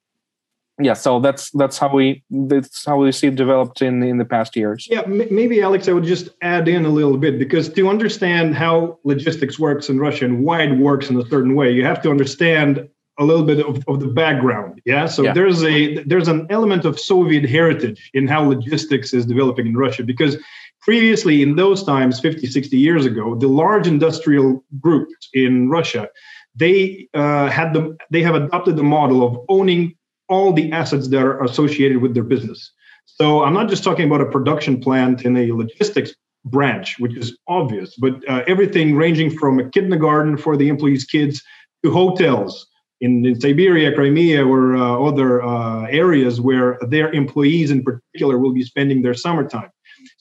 yeah, 0.80 0.94
so 0.94 1.20
that's 1.20 1.50
that's 1.52 1.78
how 1.78 1.94
we 1.94 2.24
that's 2.30 2.84
how 2.84 2.96
we 2.96 3.12
see 3.12 3.28
it 3.28 3.36
developed 3.36 3.80
in 3.80 4.02
in 4.02 4.18
the 4.18 4.24
past 4.24 4.56
years. 4.56 4.88
Yeah, 4.90 5.02
m- 5.02 5.28
maybe 5.30 5.62
Alex, 5.62 5.88
I 5.88 5.92
would 5.92 6.04
just 6.04 6.30
add 6.42 6.66
in 6.66 6.84
a 6.84 6.88
little 6.88 7.16
bit 7.16 7.38
because 7.38 7.68
to 7.72 7.88
understand 7.88 8.56
how 8.56 8.98
logistics 9.04 9.56
works 9.56 9.88
in 9.88 10.00
Russia 10.00 10.24
and 10.24 10.42
why 10.42 10.62
it 10.62 10.76
works 10.76 11.10
in 11.10 11.20
a 11.20 11.24
certain 11.26 11.54
way, 11.54 11.70
you 11.70 11.84
have 11.84 12.02
to 12.02 12.10
understand 12.10 12.88
a 13.20 13.24
little 13.24 13.44
bit 13.44 13.64
of, 13.64 13.84
of 13.86 14.00
the 14.00 14.08
background. 14.08 14.80
Yeah, 14.84 15.06
so 15.06 15.22
yeah. 15.22 15.32
there's 15.32 15.62
a 15.62 16.02
there's 16.04 16.26
an 16.26 16.48
element 16.50 16.84
of 16.84 16.98
Soviet 16.98 17.48
heritage 17.48 18.10
in 18.12 18.26
how 18.26 18.42
logistics 18.42 19.14
is 19.14 19.24
developing 19.26 19.68
in 19.68 19.76
Russia 19.76 20.02
because 20.02 20.36
previously 20.84 21.42
in 21.42 21.56
those 21.56 21.82
times 21.82 22.20
50 22.20 22.46
60 22.46 22.76
years 22.76 23.06
ago 23.06 23.34
the 23.34 23.48
large 23.48 23.86
industrial 23.86 24.64
groups 24.80 25.28
in 25.32 25.68
russia 25.68 26.08
they 26.54 27.08
uh, 27.14 27.48
had 27.48 27.72
them 27.72 27.96
they 28.10 28.22
have 28.22 28.34
adopted 28.34 28.76
the 28.76 28.82
model 28.82 29.26
of 29.26 29.38
owning 29.48 29.94
all 30.28 30.52
the 30.52 30.70
assets 30.72 31.08
that 31.08 31.22
are 31.22 31.42
associated 31.42 31.98
with 31.98 32.14
their 32.14 32.24
business 32.24 32.72
so 33.06 33.42
i'm 33.42 33.54
not 33.54 33.68
just 33.68 33.84
talking 33.84 34.06
about 34.06 34.20
a 34.20 34.30
production 34.30 34.80
plant 34.80 35.24
in 35.24 35.36
a 35.36 35.52
logistics 35.52 36.14
branch, 36.44 36.98
which 36.98 37.16
is 37.16 37.36
obvious, 37.48 37.96
but 37.96 38.16
uh, 38.28 38.42
everything 38.46 38.94
ranging 38.94 39.30
from 39.30 39.58
a 39.58 39.68
kindergarten 39.70 40.36
for 40.36 40.56
the 40.56 40.68
employees' 40.68 41.04
kids 41.04 41.42
to 41.82 41.90
hotels 41.90 42.66
in, 43.00 43.24
in 43.24 43.40
Siberia, 43.40 43.94
Crimea, 43.94 44.46
or 44.46 44.76
uh, 44.76 44.98
other 45.00 45.42
uh, 45.42 45.86
areas 45.86 46.40
where 46.40 46.78
their 46.88 47.10
employees 47.12 47.70
in 47.70 47.82
particular 47.82 48.38
will 48.38 48.52
be 48.52 48.62
spending 48.62 49.02
their 49.02 49.14
summertime. 49.14 49.70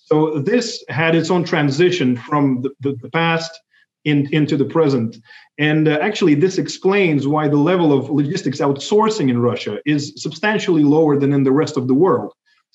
So 0.06 0.40
this 0.40 0.84
had 0.90 1.16
its 1.16 1.32
own 1.32 1.44
transition 1.44 2.16
from 2.18 2.62
the, 2.62 2.72
the, 2.82 2.96
the 3.02 3.10
past 3.10 3.52
in, 4.06 4.28
into 4.34 4.58
the 4.58 4.66
present. 4.66 5.18
And 5.58 5.88
uh, 5.88 5.98
actually, 6.02 6.36
this 6.36 6.58
explains 6.58 7.28
why 7.28 7.48
the 7.48 7.58
level 7.58 7.94
of 7.94 8.10
logistics 8.10 8.60
outsourcing 8.60 9.30
in 9.30 9.40
Russia 9.40 9.80
is 9.86 10.14
substantially 10.18 10.84
lower 10.84 11.18
than 11.18 11.32
in 11.32 11.44
the 11.44 11.52
rest 11.52 11.78
of 11.78 11.88
the 11.88 11.94
world. 11.94 12.34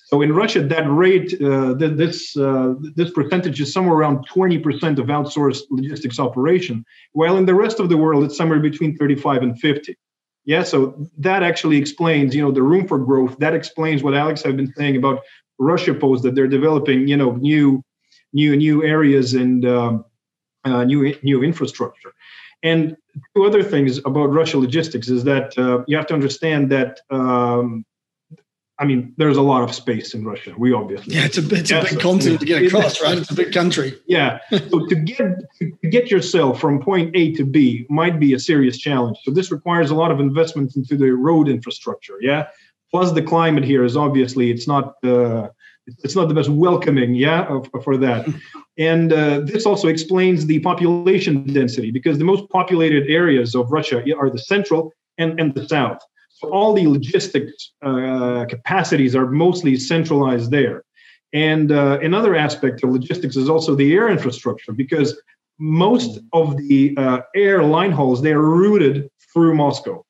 So 0.09 0.23
in 0.23 0.33
Russia, 0.33 0.63
that 0.63 0.89
rate, 0.89 1.39
uh, 1.39 1.75
this 1.75 2.35
uh, 2.35 2.73
this 2.95 3.11
percentage 3.11 3.61
is 3.61 3.71
somewhere 3.71 3.95
around 3.95 4.27
20% 4.27 4.97
of 4.97 5.05
outsourced 5.05 5.65
logistics 5.69 6.19
operation, 6.19 6.83
while 7.11 7.37
in 7.37 7.45
the 7.45 7.53
rest 7.53 7.79
of 7.79 7.89
the 7.89 7.97
world, 7.97 8.23
it's 8.23 8.35
somewhere 8.35 8.59
between 8.59 8.97
35 8.97 9.43
and 9.43 9.59
50. 9.59 9.95
Yeah, 10.45 10.63
so 10.63 11.07
that 11.19 11.43
actually 11.43 11.77
explains, 11.77 12.33
you 12.33 12.41
know, 12.41 12.51
the 12.51 12.63
room 12.63 12.87
for 12.87 12.97
growth. 12.97 13.37
That 13.37 13.53
explains 13.53 14.01
what 14.01 14.15
Alex 14.15 14.41
have 14.41 14.57
been 14.57 14.73
saying 14.75 14.95
about 14.95 15.21
Russia 15.59 15.93
Post 15.93 16.23
that 16.23 16.35
they're 16.35 16.47
developing, 16.47 17.07
you 17.07 17.17
know, 17.17 17.31
new, 17.35 17.83
new, 18.33 18.55
new 18.55 18.83
areas 18.83 19.33
and 19.33 19.65
um, 19.65 20.05
uh, 20.65 20.83
new 20.83 21.15
new 21.23 21.43
infrastructure. 21.43 22.13
And 22.61 22.97
two 23.35 23.45
other 23.45 23.63
things 23.63 23.97
about 23.99 24.27
Russia 24.27 24.57
logistics 24.57 25.09
is 25.09 25.23
that 25.23 25.57
uh, 25.57 25.83
you 25.87 25.95
have 25.95 26.07
to 26.07 26.13
understand 26.13 26.71
that 26.71 26.99
um, 27.09 27.85
I 28.79 28.85
mean, 28.85 29.13
there's 29.17 29.35
a 29.35 29.41
lot 29.41 29.61
of 29.61 29.75
space 29.75 30.13
in 30.13 30.23
Russia. 30.23 30.53
We 30.57 30.71
obviously 30.71 31.13
yeah, 31.13 31.25
it's 31.25 31.37
a 31.37 31.41
it's 31.53 31.69
a 31.69 31.81
big 31.81 31.99
continent 31.99 32.39
to 32.39 32.45
get 32.45 32.63
across, 32.63 33.01
right? 33.01 33.17
It's 33.17 33.29
a 33.29 33.33
big 33.33 33.51
country. 33.51 33.99
Yeah, 34.07 34.39
so 34.51 34.85
to 34.85 34.95
get 34.95 35.35
to 35.59 35.89
get 35.89 36.09
yourself 36.09 36.61
from 36.61 36.81
point 36.81 37.13
A 37.13 37.33
to 37.33 37.43
B 37.43 37.85
might 37.89 38.21
be 38.21 38.33
a 38.33 38.39
serious 38.39 38.77
challenge. 38.77 39.17
So 39.23 39.31
this 39.31 39.51
requires 39.51 39.91
a 39.91 39.95
lot 39.95 40.11
of 40.11 40.21
investment 40.21 40.77
into 40.77 40.95
the 40.95 41.11
road 41.11 41.49
infrastructure. 41.49 42.15
Yeah, 42.21 42.47
plus 42.91 43.11
the 43.11 43.21
climate 43.21 43.63
here 43.63 43.83
is 43.83 43.95
obviously 43.95 44.51
it's 44.51 44.67
not 44.67 44.95
uh, 45.03 45.49
it's 46.03 46.15
not 46.15 46.27
the 46.27 46.33
most 46.33 46.49
welcoming. 46.49 47.15
Yeah, 47.15 47.61
for 47.83 47.97
that, 47.97 48.27
and 48.77 49.11
uh, 49.11 49.41
this 49.41 49.65
also 49.65 49.87
explains 49.87 50.45
the 50.45 50.59
population 50.59 51.45
density 51.51 51.91
because 51.91 52.17
the 52.17 52.25
most 52.25 52.49
populated 52.49 53.09
areas 53.09 53.55
of 53.55 53.71
Russia 53.71 54.03
are 54.17 54.29
the 54.29 54.39
central 54.39 54.93
and 55.17 55.39
and 55.39 55.53
the 55.53 55.67
south. 55.67 55.99
So 56.31 56.49
all 56.51 56.73
the 56.73 56.87
logistics 56.87 57.73
uh, 57.81 58.45
capacities 58.47 59.15
are 59.15 59.29
mostly 59.29 59.75
centralized 59.75 60.51
there. 60.51 60.83
And 61.33 61.71
uh, 61.71 61.99
another 62.01 62.35
aspect 62.35 62.83
of 62.83 62.91
logistics 62.91 63.35
is 63.35 63.49
also 63.49 63.75
the 63.75 63.93
air 63.93 64.09
infrastructure 64.09 64.71
because 64.71 65.21
most 65.59 66.19
of 66.31 66.55
the 66.57 66.95
uh, 66.97 67.19
air 67.35 67.63
line 67.63 67.91
hauls 67.91 68.21
they 68.21 68.31
are 68.31 68.41
routed 68.41 69.09
through 69.33 69.53
Moscow. 69.55 70.05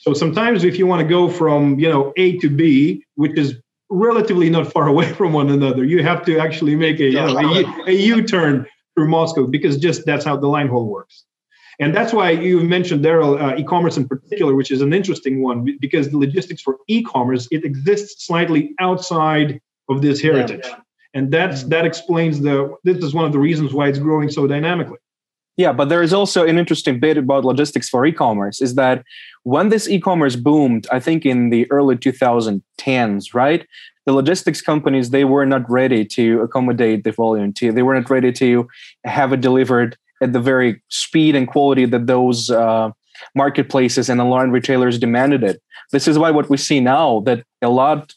So 0.00 0.14
sometimes 0.14 0.64
if 0.64 0.78
you 0.78 0.86
want 0.86 1.02
to 1.02 1.08
go 1.08 1.28
from 1.28 1.78
you 1.78 1.88
know 1.88 2.12
A 2.16 2.38
to 2.38 2.48
B, 2.48 3.04
which 3.16 3.36
is 3.38 3.56
relatively 3.90 4.48
not 4.48 4.72
far 4.72 4.88
away 4.94 5.12
from 5.12 5.32
one 5.32 5.50
another, 5.50 5.84
you 5.84 6.02
have 6.02 6.24
to 6.26 6.38
actually 6.38 6.76
make 6.76 7.00
a, 7.00 7.04
you 7.04 7.12
know, 7.12 7.38
a, 7.38 7.90
a 7.90 7.92
U-turn 7.92 8.66
through 8.94 9.08
Moscow 9.08 9.46
because 9.46 9.76
just 9.76 10.06
that's 10.06 10.24
how 10.24 10.36
the 10.36 10.46
line 10.46 10.68
haul 10.68 10.86
works. 10.86 11.24
And 11.80 11.94
that's 11.94 12.12
why 12.12 12.30
you 12.30 12.60
mentioned, 12.60 13.02
Daryl, 13.02 13.40
uh, 13.40 13.56
e-commerce 13.56 13.96
in 13.96 14.06
particular, 14.06 14.54
which 14.54 14.70
is 14.70 14.82
an 14.82 14.92
interesting 14.92 15.42
one 15.42 15.78
because 15.80 16.10
the 16.10 16.18
logistics 16.18 16.60
for 16.60 16.76
e-commerce, 16.88 17.48
it 17.50 17.64
exists 17.64 18.26
slightly 18.26 18.74
outside 18.78 19.60
of 19.88 20.02
this 20.02 20.20
heritage. 20.20 20.60
Yeah, 20.64 20.70
yeah. 20.70 20.80
And 21.14 21.32
that's 21.32 21.64
that 21.64 21.86
explains 21.86 22.40
the 22.40 22.76
this 22.84 22.98
is 22.98 23.14
one 23.14 23.24
of 23.24 23.32
the 23.32 23.38
reasons 23.38 23.72
why 23.72 23.88
it's 23.88 23.98
growing 23.98 24.30
so 24.30 24.46
dynamically. 24.46 24.98
Yeah, 25.60 25.74
but 25.74 25.90
there 25.90 26.02
is 26.02 26.14
also 26.14 26.46
an 26.46 26.56
interesting 26.56 26.98
bit 26.98 27.18
about 27.18 27.44
logistics 27.44 27.86
for 27.86 28.06
e-commerce 28.06 28.62
is 28.62 28.76
that 28.76 29.04
when 29.42 29.68
this 29.68 29.90
e-commerce 29.90 30.34
boomed, 30.34 30.86
I 30.90 31.00
think 31.00 31.26
in 31.26 31.50
the 31.50 31.70
early 31.70 31.96
2010s, 31.96 33.34
right? 33.34 33.66
The 34.06 34.14
logistics 34.14 34.62
companies 34.62 35.10
they 35.10 35.26
were 35.26 35.44
not 35.44 35.70
ready 35.70 36.06
to 36.16 36.40
accommodate 36.40 37.04
the 37.04 37.12
volume. 37.12 37.52
To, 37.52 37.72
they 37.72 37.82
were 37.82 37.94
not 37.94 38.08
ready 38.08 38.32
to 38.32 38.66
have 39.04 39.34
it 39.34 39.42
delivered 39.42 39.98
at 40.22 40.32
the 40.32 40.40
very 40.40 40.80
speed 40.88 41.36
and 41.36 41.46
quality 41.46 41.84
that 41.84 42.06
those 42.06 42.50
uh, 42.50 42.90
marketplaces 43.34 44.08
and 44.08 44.18
online 44.18 44.52
retailers 44.52 44.98
demanded 44.98 45.44
it. 45.44 45.60
This 45.92 46.08
is 46.08 46.18
why 46.18 46.30
what 46.30 46.48
we 46.48 46.56
see 46.56 46.80
now 46.80 47.20
that 47.26 47.44
a 47.60 47.68
lot, 47.68 48.14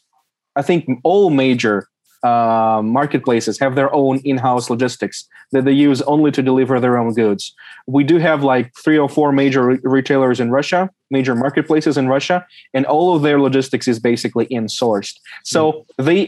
I 0.56 0.62
think 0.62 0.88
all 1.04 1.28
major 1.28 1.88
uh, 2.24 2.80
marketplaces 2.82 3.58
have 3.58 3.74
their 3.74 3.94
own 3.94 4.18
in-house 4.24 4.70
logistics 4.70 5.28
that 5.52 5.64
they 5.66 5.72
use 5.72 6.00
only 6.02 6.30
to 6.32 6.42
deliver 6.42 6.80
their 6.80 6.96
own 6.96 7.12
goods. 7.12 7.54
We 7.86 8.02
do 8.02 8.16
have 8.18 8.42
like 8.42 8.72
three 8.82 8.98
or 8.98 9.08
four 9.08 9.30
major 9.30 9.62
re- 9.66 9.78
retailers 9.82 10.40
in 10.40 10.50
Russia, 10.50 10.90
major 11.10 11.34
marketplaces 11.34 11.98
in 11.98 12.08
Russia, 12.08 12.46
and 12.72 12.86
all 12.86 13.14
of 13.14 13.22
their 13.22 13.38
logistics 13.38 13.86
is 13.86 13.98
basically 14.00 14.46
in-sourced. 14.46 15.16
So 15.44 15.60
mm. 15.72 16.04
they 16.06 16.18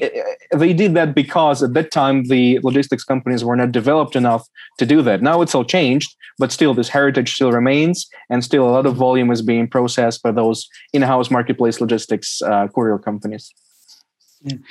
they 0.55 0.73
did 0.75 0.95
that 0.95 1.15
because 1.15 1.63
at 1.63 1.73
that 1.73 1.91
time 1.91 2.25
the 2.25 2.61
logistics 2.63 3.05
companies 3.05 3.43
were 3.43 3.57
not 3.57 3.73
developed 3.73 4.17
enough 4.17 4.47
to 4.79 4.85
do 4.85 5.01
that. 5.03 5.23
Now 5.23 5.41
it's 5.43 5.55
all 5.55 5.65
changed, 5.65 6.15
but 6.39 6.53
still 6.53 6.75
this 6.75 6.91
heritage 6.91 7.35
still 7.35 7.53
remains, 7.53 8.07
and 8.29 8.45
still 8.45 8.69
a 8.69 8.73
lot 8.77 8.87
of 8.87 8.95
volume 8.97 9.31
is 9.31 9.41
being 9.41 9.67
processed 9.67 10.23
by 10.23 10.33
those 10.33 10.69
in-house 10.93 11.31
marketplace 11.31 11.81
logistics 11.81 12.43
uh, 12.43 12.69
courier 12.69 12.99
companies. 12.99 13.55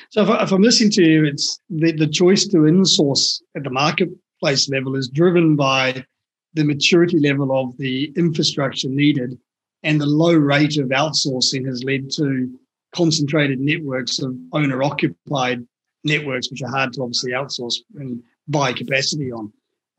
So 0.09 0.23
if, 0.23 0.41
if, 0.41 0.51
I'm 0.51 0.61
listening 0.61 0.91
to 0.91 1.03
you, 1.03 1.25
it's 1.25 1.59
the, 1.69 1.91
the 1.91 2.07
choice 2.07 2.45
to 2.47 2.57
insource 2.57 3.41
at 3.55 3.63
the 3.63 3.69
marketplace 3.69 4.69
level 4.69 4.95
is 4.95 5.09
driven 5.09 5.55
by 5.55 6.05
the 6.53 6.63
maturity 6.63 7.19
level 7.19 7.57
of 7.57 7.77
the 7.77 8.13
infrastructure 8.15 8.87
needed 8.87 9.37
and 9.83 9.99
the 9.99 10.05
low 10.05 10.33
rate 10.33 10.77
of 10.77 10.89
outsourcing 10.89 11.65
has 11.65 11.83
led 11.83 12.09
to 12.11 12.59
concentrated 12.93 13.59
networks 13.59 14.19
of 14.19 14.35
owner 14.53 14.81
occupied 14.81 15.65
networks, 16.03 16.49
which 16.49 16.61
are 16.61 16.69
hard 16.69 16.93
to 16.93 17.01
obviously 17.01 17.31
outsource 17.31 17.75
and 17.95 18.23
buy 18.47 18.71
capacity 18.71 19.31
on. 19.31 19.51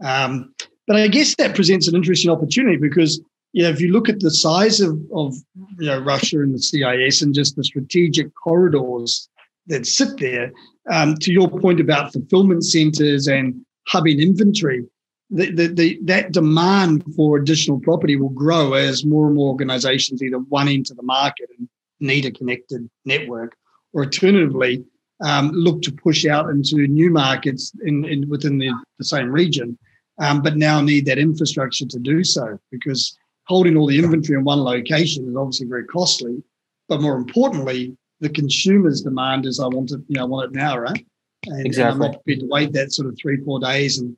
Um, 0.03 0.55
but 0.87 0.97
I 0.97 1.09
guess 1.09 1.35
that 1.37 1.55
presents 1.55 1.89
an 1.89 1.95
interesting 1.95 2.31
opportunity 2.31 2.77
because 2.77 3.21
you 3.53 3.62
know, 3.62 3.71
if 3.71 3.81
you 3.81 3.93
look 3.93 4.09
at 4.09 4.21
the 4.21 4.31
size 4.31 4.81
of, 4.81 5.01
of 5.15 5.35
you 5.79 5.87
know, 5.87 6.01
Russia 6.01 6.41
and 6.41 6.55
the 6.55 6.59
CIS 6.59 7.23
and 7.23 7.35
just 7.35 7.57
the 7.57 7.65
strategic 7.65 8.35
corridors 8.35 9.29
that 9.66 9.87
sit 9.87 10.18
there. 10.18 10.52
Um, 10.90 11.16
to 11.16 11.33
your 11.33 11.48
point 11.48 11.81
about 11.81 12.12
fulfillment 12.12 12.64
centers 12.64 13.26
and 13.26 13.64
hubbing 13.88 14.20
inventory, 14.20 14.85
the, 15.31 15.50
the, 15.50 15.66
the, 15.66 15.98
that 16.05 16.33
demand 16.33 17.05
for 17.16 17.37
additional 17.37 17.81
property 17.81 18.16
will 18.16 18.29
grow 18.29 18.74
as 18.74 19.05
more 19.05 19.26
and 19.26 19.35
more 19.35 19.48
organizations 19.48 20.22
either 20.22 20.38
want 20.38 20.68
into 20.68 20.94
the 20.94 21.02
market 21.02 21.48
and 21.59 21.68
need 21.98 22.24
a 22.26 22.31
connected 22.31 22.88
network, 23.05 23.57
or 23.92 24.05
alternatively, 24.05 24.85
um, 25.24 25.50
look 25.52 25.83
to 25.83 25.92
push 25.92 26.26
out 26.26 26.50
into 26.50 26.87
new 26.87 27.11
markets 27.11 27.72
in, 27.85 28.05
in 28.05 28.29
within 28.29 28.59
the, 28.59 28.70
the 28.98 29.05
same 29.05 29.31
region, 29.31 29.79
um, 30.20 30.42
but 30.42 30.57
now 30.57 30.81
need 30.81 31.07
that 31.07 31.18
infrastructure 31.18 31.87
to 31.87 31.98
do 31.98 32.22
so 32.22 32.59
because 32.70 33.16
holding 33.46 33.76
all 33.76 33.87
the 33.87 33.98
inventory 33.98 34.38
in 34.38 34.44
one 34.44 34.61
location 34.61 35.29
is 35.29 35.37
obviously 35.37 35.66
very 35.66 35.87
costly. 35.87 36.42
But 36.88 37.00
more 37.00 37.16
importantly, 37.16 37.96
the 38.20 38.29
consumer's 38.29 39.02
demand 39.02 39.46
is 39.46 39.61
I 39.61 39.66
want 39.66 39.90
it, 39.90 40.00
you 40.09 40.16
know, 40.16 40.22
I 40.22 40.26
want 40.26 40.50
it 40.50 40.57
now, 40.57 40.79
right? 40.79 41.07
And, 41.46 41.66
exactly. 41.66 41.83
and 41.83 41.92
I'm 41.92 42.11
not 42.11 42.22
prepared 42.24 42.40
to 42.40 42.46
wait 42.46 42.72
that 42.72 42.92
sort 42.92 43.09
of 43.09 43.16
three, 43.20 43.37
four 43.44 43.61
days, 43.61 43.98
and 43.98 44.16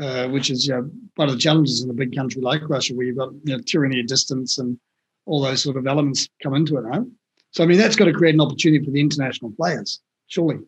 uh, 0.00 0.28
which 0.28 0.50
is 0.50 0.66
you 0.66 0.74
know, 0.74 0.90
one 1.16 1.28
of 1.28 1.34
the 1.34 1.40
challenges 1.40 1.82
in 1.82 1.90
a 1.90 1.94
big 1.94 2.14
country 2.14 2.40
like 2.40 2.68
Russia, 2.68 2.94
where 2.94 3.06
you've 3.06 3.18
got 3.18 3.32
you 3.44 3.56
know, 3.56 3.62
tyranny 3.62 4.00
of 4.00 4.06
distance 4.06 4.58
and 4.58 4.78
all 5.26 5.40
those 5.40 5.62
sort 5.62 5.76
of 5.76 5.86
elements 5.86 6.28
come 6.42 6.54
into 6.54 6.76
it, 6.76 6.82
right? 6.82 7.02
So 7.50 7.64
I 7.64 7.66
mean, 7.66 7.78
that's 7.78 7.96
got 7.96 8.06
to 8.06 8.12
create 8.12 8.34
an 8.34 8.40
opportunity 8.40 8.84
for 8.84 8.90
the 8.90 9.00
international 9.00 9.50
players, 9.52 10.00
surely. 10.28 10.58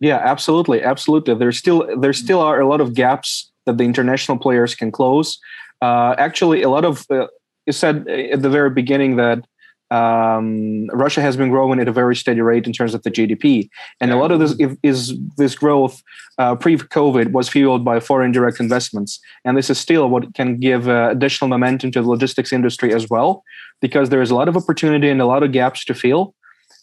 Yeah, 0.00 0.18
absolutely, 0.18 0.82
absolutely. 0.82 1.34
There's 1.34 1.58
still 1.58 2.00
there 2.00 2.12
still 2.12 2.40
are 2.40 2.60
a 2.60 2.68
lot 2.68 2.80
of 2.80 2.94
gaps 2.94 3.50
that 3.66 3.78
the 3.78 3.84
international 3.84 4.38
players 4.38 4.74
can 4.74 4.92
close. 4.92 5.38
Uh, 5.82 6.14
actually, 6.18 6.62
a 6.62 6.68
lot 6.68 6.84
of 6.84 7.06
uh, 7.10 7.26
you 7.66 7.72
said 7.72 8.08
at 8.08 8.42
the 8.42 8.50
very 8.50 8.70
beginning 8.70 9.16
that 9.16 9.44
um, 9.90 10.86
Russia 10.88 11.20
has 11.20 11.36
been 11.36 11.50
growing 11.50 11.80
at 11.80 11.88
a 11.88 11.92
very 11.92 12.14
steady 12.14 12.40
rate 12.40 12.66
in 12.66 12.72
terms 12.72 12.94
of 12.94 13.02
the 13.02 13.10
GDP, 13.10 13.68
and 14.00 14.10
a 14.10 14.16
lot 14.16 14.30
of 14.30 14.40
this 14.40 14.54
is 14.82 15.14
this 15.36 15.54
growth 15.54 16.02
uh, 16.38 16.54
pre-COVID 16.54 17.32
was 17.32 17.48
fueled 17.48 17.84
by 17.84 18.00
foreign 18.00 18.32
direct 18.32 18.60
investments, 18.60 19.20
and 19.44 19.56
this 19.56 19.70
is 19.70 19.78
still 19.78 20.08
what 20.08 20.34
can 20.34 20.58
give 20.58 20.88
uh, 20.88 21.08
additional 21.10 21.48
momentum 21.48 21.90
to 21.92 22.02
the 22.02 22.08
logistics 22.08 22.52
industry 22.52 22.92
as 22.92 23.08
well, 23.08 23.42
because 23.80 24.10
there 24.10 24.22
is 24.22 24.30
a 24.30 24.34
lot 24.34 24.48
of 24.48 24.56
opportunity 24.56 25.08
and 25.08 25.20
a 25.20 25.26
lot 25.26 25.42
of 25.42 25.52
gaps 25.52 25.84
to 25.84 25.94
fill. 25.94 26.34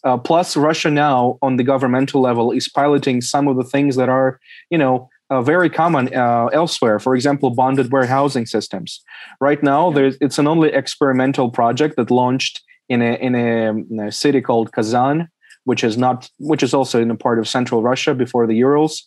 Uh, 0.04 0.16
plus, 0.16 0.56
Russia 0.56 0.90
now 0.90 1.38
on 1.42 1.56
the 1.56 1.64
governmental 1.64 2.20
level 2.20 2.52
is 2.52 2.68
piloting 2.68 3.20
some 3.20 3.48
of 3.48 3.56
the 3.56 3.64
things 3.64 3.96
that 3.96 4.08
are, 4.08 4.38
you 4.70 4.78
know, 4.78 5.08
uh, 5.30 5.42
very 5.42 5.68
common 5.68 6.14
uh, 6.14 6.46
elsewhere. 6.52 6.98
For 6.98 7.14
example, 7.14 7.50
bonded 7.50 7.90
warehousing 7.90 8.46
systems. 8.46 9.02
Right 9.40 9.62
now, 9.62 9.90
there's 9.90 10.16
it's 10.20 10.38
an 10.38 10.46
only 10.46 10.72
experimental 10.72 11.50
project 11.50 11.96
that 11.96 12.10
launched 12.10 12.62
in 12.88 13.02
a, 13.02 13.14
in 13.14 13.34
a, 13.34 13.70
in 13.70 14.00
a 14.00 14.12
city 14.12 14.40
called 14.40 14.72
Kazan, 14.72 15.28
which 15.64 15.82
is 15.82 15.96
not 15.96 16.30
which 16.38 16.62
is 16.62 16.72
also 16.72 17.00
in 17.00 17.10
a 17.10 17.16
part 17.16 17.38
of 17.38 17.48
central 17.48 17.82
Russia 17.82 18.14
before 18.14 18.46
the 18.46 18.54
Urals. 18.54 19.04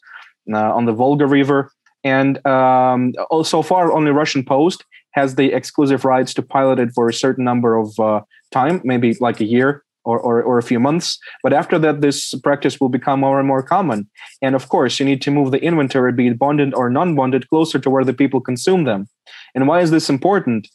uh, 0.53 0.73
on 0.73 0.85
the 0.85 0.93
Volga 0.93 1.27
River. 1.27 1.71
And 2.03 2.45
um, 2.45 3.13
so 3.43 3.61
far, 3.61 3.91
only 3.91 4.11
Russian 4.11 4.43
Post 4.43 4.85
has 5.11 5.35
the 5.35 5.51
exclusive 5.53 6.05
rights 6.05 6.33
to 6.35 6.41
pilot 6.41 6.79
it 6.79 6.91
for 6.93 7.09
a 7.09 7.13
certain 7.13 7.43
number 7.43 7.75
of 7.75 7.99
uh, 7.99 8.21
time, 8.51 8.81
maybe 8.83 9.15
like 9.19 9.39
a 9.41 9.45
year 9.45 9.83
or, 10.05 10.19
or, 10.19 10.41
or, 10.41 10.57
a 10.57 10.63
few 10.63 10.79
months. 10.79 11.19
But 11.43 11.51
after 11.51 11.77
that, 11.79 12.01
this 12.01 12.33
practice 12.35 12.79
will 12.79 12.89
become 12.89 13.19
more 13.19 13.37
and 13.37 13.47
more 13.47 13.61
common. 13.61 14.09
And 14.41 14.55
of 14.55 14.69
course, 14.69 14.99
you 14.99 15.05
need 15.05 15.21
to 15.23 15.31
move 15.31 15.51
the 15.51 15.61
inventory, 15.61 16.13
be 16.13 16.27
it 16.27 16.39
bonded 16.39 16.73
or 16.73 16.89
non 16.89 17.15
bonded, 17.15 17.49
closer 17.49 17.79
to 17.79 17.89
where 17.89 18.05
the 18.05 18.13
people 18.13 18.39
consume 18.39 18.85
them. 18.85 19.09
And 19.53 19.67
why 19.67 19.81
is 19.81 19.91
this 19.91 20.09
important? 20.09 20.69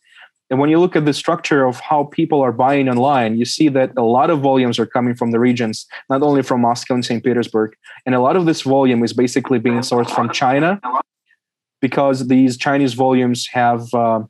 And 0.54 0.60
when 0.60 0.70
you 0.70 0.78
look 0.78 0.94
at 0.94 1.04
the 1.04 1.12
structure 1.12 1.64
of 1.64 1.80
how 1.80 2.04
people 2.04 2.40
are 2.40 2.52
buying 2.52 2.88
online, 2.88 3.36
you 3.36 3.44
see 3.44 3.68
that 3.70 3.90
a 3.96 4.04
lot 4.04 4.30
of 4.30 4.38
volumes 4.38 4.78
are 4.78 4.86
coming 4.86 5.16
from 5.16 5.32
the 5.32 5.40
regions, 5.40 5.84
not 6.08 6.22
only 6.22 6.42
from 6.42 6.60
Moscow 6.60 6.94
and 6.94 7.04
St. 7.04 7.24
Petersburg. 7.24 7.74
And 8.06 8.14
a 8.14 8.20
lot 8.20 8.36
of 8.36 8.46
this 8.46 8.62
volume 8.62 9.02
is 9.02 9.12
basically 9.12 9.58
being 9.58 9.80
sourced 9.80 10.08
from 10.14 10.30
China 10.30 10.80
because 11.80 12.28
these 12.28 12.56
Chinese 12.56 12.94
volumes 12.94 13.48
have 13.48 13.92
uh, 13.94 14.22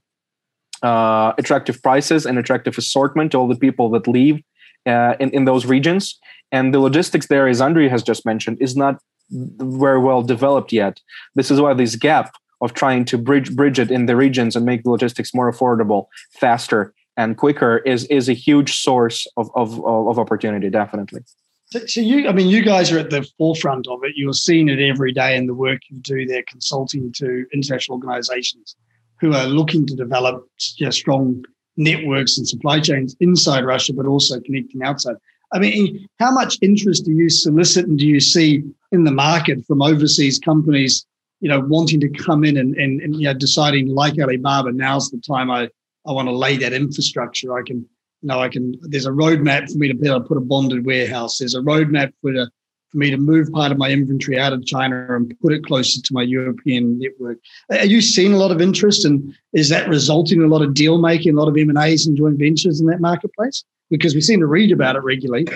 uh, 0.83 1.35
attractive 1.37 1.83
prices 1.83 2.25
and 2.25 2.39
attractive 2.39 2.79
assortment 2.79 3.33
to 3.33 3.37
all 3.37 3.47
the 3.47 3.55
people 3.67 3.91
that 3.91 4.09
live 4.09 4.41
uh, 4.87 5.17
in, 5.21 5.29
in 5.33 5.45
those 5.45 5.67
regions. 5.67 6.19
And 6.51 6.73
the 6.73 6.81
logistics 6.81 7.27
there, 7.27 7.49
as 7.49 7.61
Andrei 7.61 7.89
has 7.89 8.03
just 8.03 8.25
mentioned, 8.25 8.57
is 8.63 8.75
not 8.75 8.99
very 9.31 10.01
well 10.01 10.23
developed 10.23 10.73
yet. 10.73 11.03
This 11.35 11.51
is 11.51 11.61
why 11.61 11.75
this 11.75 11.97
gap 11.97 12.35
of 12.65 12.73
trying 12.73 13.05
to 13.05 13.19
bridge 13.19 13.55
bridge 13.55 13.79
it 13.79 13.91
in 13.91 14.07
the 14.07 14.17
regions 14.17 14.57
and 14.57 14.65
make 14.65 14.83
the 14.83 14.91
logistics 14.91 15.35
more 15.35 15.53
affordable, 15.53 16.07
faster, 16.41 16.95
and 17.17 17.37
quicker 17.37 17.79
is 17.79 18.07
is 18.07 18.29
a 18.29 18.33
huge 18.33 18.73
source 18.87 19.27
of 19.37 19.51
of, 19.55 19.85
of 19.85 20.19
opportunity. 20.19 20.71
Definitely. 20.71 21.21
So, 21.67 21.87
so 21.87 22.01
you, 22.01 22.29
I 22.29 22.33
mean, 22.33 22.49
you 22.49 22.63
guys 22.63 22.91
are 22.93 22.99
at 22.99 23.11
the 23.11 23.29
forefront 23.39 23.87
of 23.89 24.01
it. 24.05 24.13
You're 24.17 24.33
seeing 24.33 24.69
it 24.69 24.81
every 24.81 25.13
day 25.13 25.37
in 25.37 25.47
the 25.47 25.55
work 25.55 25.81
you 25.91 25.99
do 25.99 26.27
there, 26.27 26.45
consulting 26.49 27.13
to 27.17 27.45
international 27.53 27.97
organisations 27.97 28.77
who 29.21 29.35
are 29.35 29.47
looking 29.47 29.87
to 29.87 29.95
develop 29.95 30.47
you 30.77 30.87
know, 30.87 30.91
strong 30.91 31.45
networks 31.77 32.39
and 32.39 32.47
supply 32.47 32.81
chains 32.81 33.17
inside 33.21 33.65
Russia, 33.65 33.93
but 33.93 34.07
also 34.07 34.41
connecting 34.41 34.83
outside. 34.83 35.17
I 35.53 35.59
mean, 35.59 36.07
how 36.19 36.33
much 36.33 36.59
interest 36.63 37.05
do 37.05 37.13
you 37.13 37.29
solicit 37.29 37.87
and 37.87 37.99
do 37.99 38.07
you 38.07 38.21
see 38.21 38.63
in 38.93 39.05
the 39.05 39.13
market 39.13 39.65
from 39.67 39.83
overseas 39.83 40.39
companies 40.39 41.07
you 41.45 41.51
know, 41.51 41.61
wanting 41.61 42.01
to 42.01 42.09
come 42.09 42.43
in 42.43 42.57
and, 42.57 42.75
and, 42.77 43.03
and 43.03 43.17
you 43.17 43.25
know, 43.25 43.35
deciding 43.35 43.89
like 43.89 44.19
Alibaba, 44.19 44.73
now's 44.73 45.11
the 45.11 45.19
time 45.19 45.51
I, 45.51 45.69
I 46.07 46.13
want 46.13 46.27
to 46.27 46.33
lay 46.35 46.57
that 46.57 46.73
infrastructure. 46.73 47.55
I 47.55 47.63
can, 47.63 47.87
you 48.23 48.29
know, 48.29 48.41
I 48.41 48.49
can, 48.49 48.75
there's 48.81 49.05
a 49.05 49.11
roadmap 49.11 49.71
for 49.71 49.77
me 49.77 49.89
to 49.89 49.95
be 49.95 50.09
able 50.09 50.23
to 50.23 50.27
put 50.27 50.39
a 50.39 50.41
bonded 50.41 50.87
warehouse. 50.87 51.37
There's 51.37 51.55
a 51.55 51.61
roadmap 51.61 52.15
for, 52.23 52.33
the, 52.33 52.51
for 52.91 52.97
me 52.97 53.11
to 53.11 53.19
move 53.19 53.53
part 53.53 53.73
of 53.73 53.77
my 53.77 53.91
inventory 53.91 54.39
out 54.39 54.55
of 54.55 54.65
China 54.65 55.15
and 55.15 55.39
put 55.43 55.53
it 55.53 55.67
closer 55.67 56.01
to 56.01 56.15
my 56.15 56.23
European 56.23 56.99
network. 56.99 57.37
Are 57.71 57.85
you 57.85 58.01
seeing 58.01 58.33
a 58.33 58.39
lot 58.39 58.51
of 58.51 58.63
interest 58.63 59.05
and 59.05 59.37
is 59.53 59.69
that 59.69 59.87
resulting 59.87 60.39
in 60.39 60.47
a 60.47 60.49
lot 60.49 60.63
of 60.63 60.73
deal 60.73 60.97
making, 60.97 61.35
a 61.35 61.39
lot 61.39 61.49
of 61.49 61.59
M&As 61.59 62.07
and 62.07 62.17
joint 62.17 62.39
ventures 62.39 62.81
in 62.81 62.87
that 62.87 63.03
marketplace? 63.03 63.63
Because 63.91 64.15
we 64.15 64.23
seem 64.23 64.41
to 64.41 64.47
read 64.47 64.73
about 64.73 64.97
it 64.97 65.03
regularly. 65.03 65.47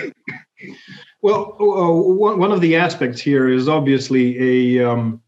Well, 1.23 1.57
uh, 1.59 1.91
one 1.91 2.51
of 2.51 2.61
the 2.61 2.75
aspects 2.75 3.19
here 3.19 3.49
is 3.49 3.67
obviously 3.67 4.77
a, 4.77 4.87
um, 4.87 5.23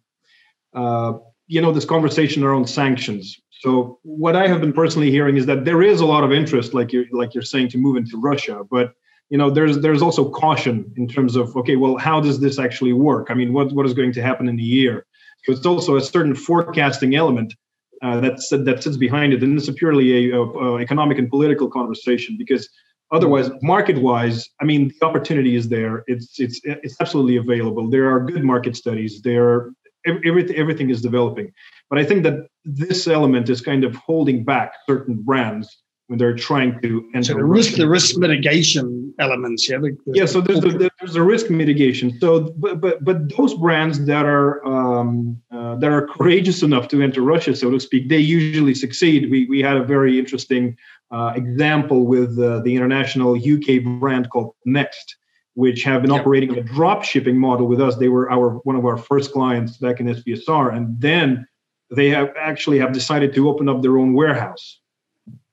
uh, 0.73 1.13
you 1.47 1.61
know, 1.61 1.71
this 1.71 1.85
conversation 1.85 2.43
around 2.43 2.67
sanctions. 2.67 3.37
So 3.61 3.99
what 4.03 4.35
I 4.35 4.47
have 4.47 4.61
been 4.61 4.73
personally 4.73 5.11
hearing 5.11 5.37
is 5.37 5.45
that 5.45 5.65
there 5.65 5.83
is 5.83 6.01
a 6.01 6.05
lot 6.05 6.23
of 6.23 6.31
interest, 6.31 6.73
like 6.73 6.91
you're 6.91 7.05
like 7.11 7.33
you're 7.33 7.43
saying, 7.43 7.69
to 7.69 7.77
move 7.77 7.97
into 7.97 8.19
Russia, 8.19 8.63
but 8.69 8.93
you 9.29 9.37
know, 9.37 9.49
there's 9.49 9.79
there's 9.79 10.01
also 10.01 10.29
caution 10.29 10.91
in 10.97 11.07
terms 11.07 11.35
of 11.35 11.55
okay, 11.55 11.75
well, 11.75 11.97
how 11.97 12.19
does 12.19 12.39
this 12.39 12.57
actually 12.57 12.93
work? 12.93 13.27
I 13.29 13.33
mean, 13.33 13.53
what 13.53 13.71
what 13.73 13.85
is 13.85 13.93
going 13.93 14.13
to 14.13 14.21
happen 14.21 14.49
in 14.49 14.59
a 14.59 14.63
year? 14.63 15.05
So 15.43 15.51
it's 15.53 15.65
also 15.65 15.95
a 15.95 16.01
certain 16.01 16.35
forecasting 16.35 17.15
element 17.15 17.53
uh, 18.01 18.19
that 18.21 18.41
sits 18.41 18.97
behind 18.97 19.33
it, 19.33 19.43
and 19.43 19.57
it's 19.57 19.67
a 19.67 19.73
purely 19.73 20.31
a, 20.31 20.37
a, 20.37 20.43
a 20.43 20.79
economic 20.79 21.17
and 21.19 21.29
political 21.29 21.69
conversation 21.69 22.35
because 22.37 22.67
otherwise 23.11 23.49
market 23.61 23.97
wise 23.97 24.49
i 24.61 24.63
mean 24.63 24.91
the 24.99 25.05
opportunity 25.05 25.55
is 25.55 25.67
there 25.67 26.03
it's 26.07 26.39
it's 26.39 26.61
it's 26.63 26.95
absolutely 27.01 27.35
available 27.35 27.89
there 27.89 28.09
are 28.09 28.21
good 28.21 28.43
market 28.43 28.75
studies 28.75 29.21
there 29.21 29.71
everything 30.05 30.55
everything 30.55 30.89
is 30.89 31.01
developing. 31.01 31.51
But 31.89 31.99
i 31.99 32.03
think 32.05 32.23
that 32.23 32.47
this 32.65 33.07
element 33.07 33.49
is 33.49 33.61
kind 33.61 33.83
of 33.83 33.95
holding 33.95 34.43
back 34.43 34.73
certain 34.87 35.15
brands 35.21 35.81
when 36.11 36.17
they're 36.17 36.35
trying 36.35 36.77
to 36.81 37.09
enter 37.15 37.31
so 37.31 37.33
the 37.35 37.43
risk 37.43 37.75
the 37.77 37.87
risk 37.87 38.17
mitigation 38.17 39.13
elements 39.19 39.69
yeah 39.69 39.77
the, 39.77 39.95
the 40.05 40.17
yeah 40.19 40.25
so 40.25 40.41
there's 40.41 40.63
a, 40.65 40.89
there's 40.99 41.15
a 41.15 41.23
risk 41.23 41.49
mitigation. 41.49 42.19
So 42.19 42.53
but 42.57 42.81
but 42.81 43.03
but 43.03 43.35
those 43.37 43.53
brands 43.53 44.05
that 44.05 44.25
are 44.25 44.65
um, 44.65 45.41
uh, 45.51 45.75
that 45.77 45.89
are 45.89 46.05
courageous 46.07 46.63
enough 46.63 46.89
to 46.89 47.01
enter 47.01 47.21
russia 47.21 47.55
so 47.55 47.71
to 47.71 47.79
speak 47.79 48.09
they 48.09 48.17
usually 48.17 48.75
succeed. 48.75 49.31
We 49.31 49.45
we 49.47 49.61
had 49.61 49.77
a 49.77 49.83
very 49.85 50.19
interesting 50.19 50.75
uh, 51.11 51.31
example 51.35 52.05
with 52.05 52.37
uh, 52.37 52.59
the 52.59 52.75
international 52.75 53.35
uk 53.35 53.99
brand 54.01 54.29
called 54.29 54.53
next 54.65 55.15
which 55.61 55.83
have 55.83 56.01
been 56.01 56.09
yep. 56.11 56.21
operating 56.21 56.57
a 56.57 56.63
drop 56.63 57.03
shipping 57.03 57.37
model 57.37 57.67
with 57.67 57.79
us. 57.79 57.95
They 57.95 58.07
were 58.07 58.31
our 58.31 58.47
one 58.69 58.75
of 58.75 58.83
our 58.83 58.97
first 58.97 59.31
clients 59.31 59.77
back 59.77 59.99
in 59.99 60.07
SPSR, 60.07 60.75
and 60.75 60.99
then 60.99 61.47
they 61.95 62.09
have 62.09 62.29
actually 62.35 62.79
have 62.79 62.93
decided 62.93 63.29
to 63.35 63.47
open 63.47 63.69
up 63.69 63.83
their 63.83 63.99
own 63.99 64.13
warehouse, 64.13 64.79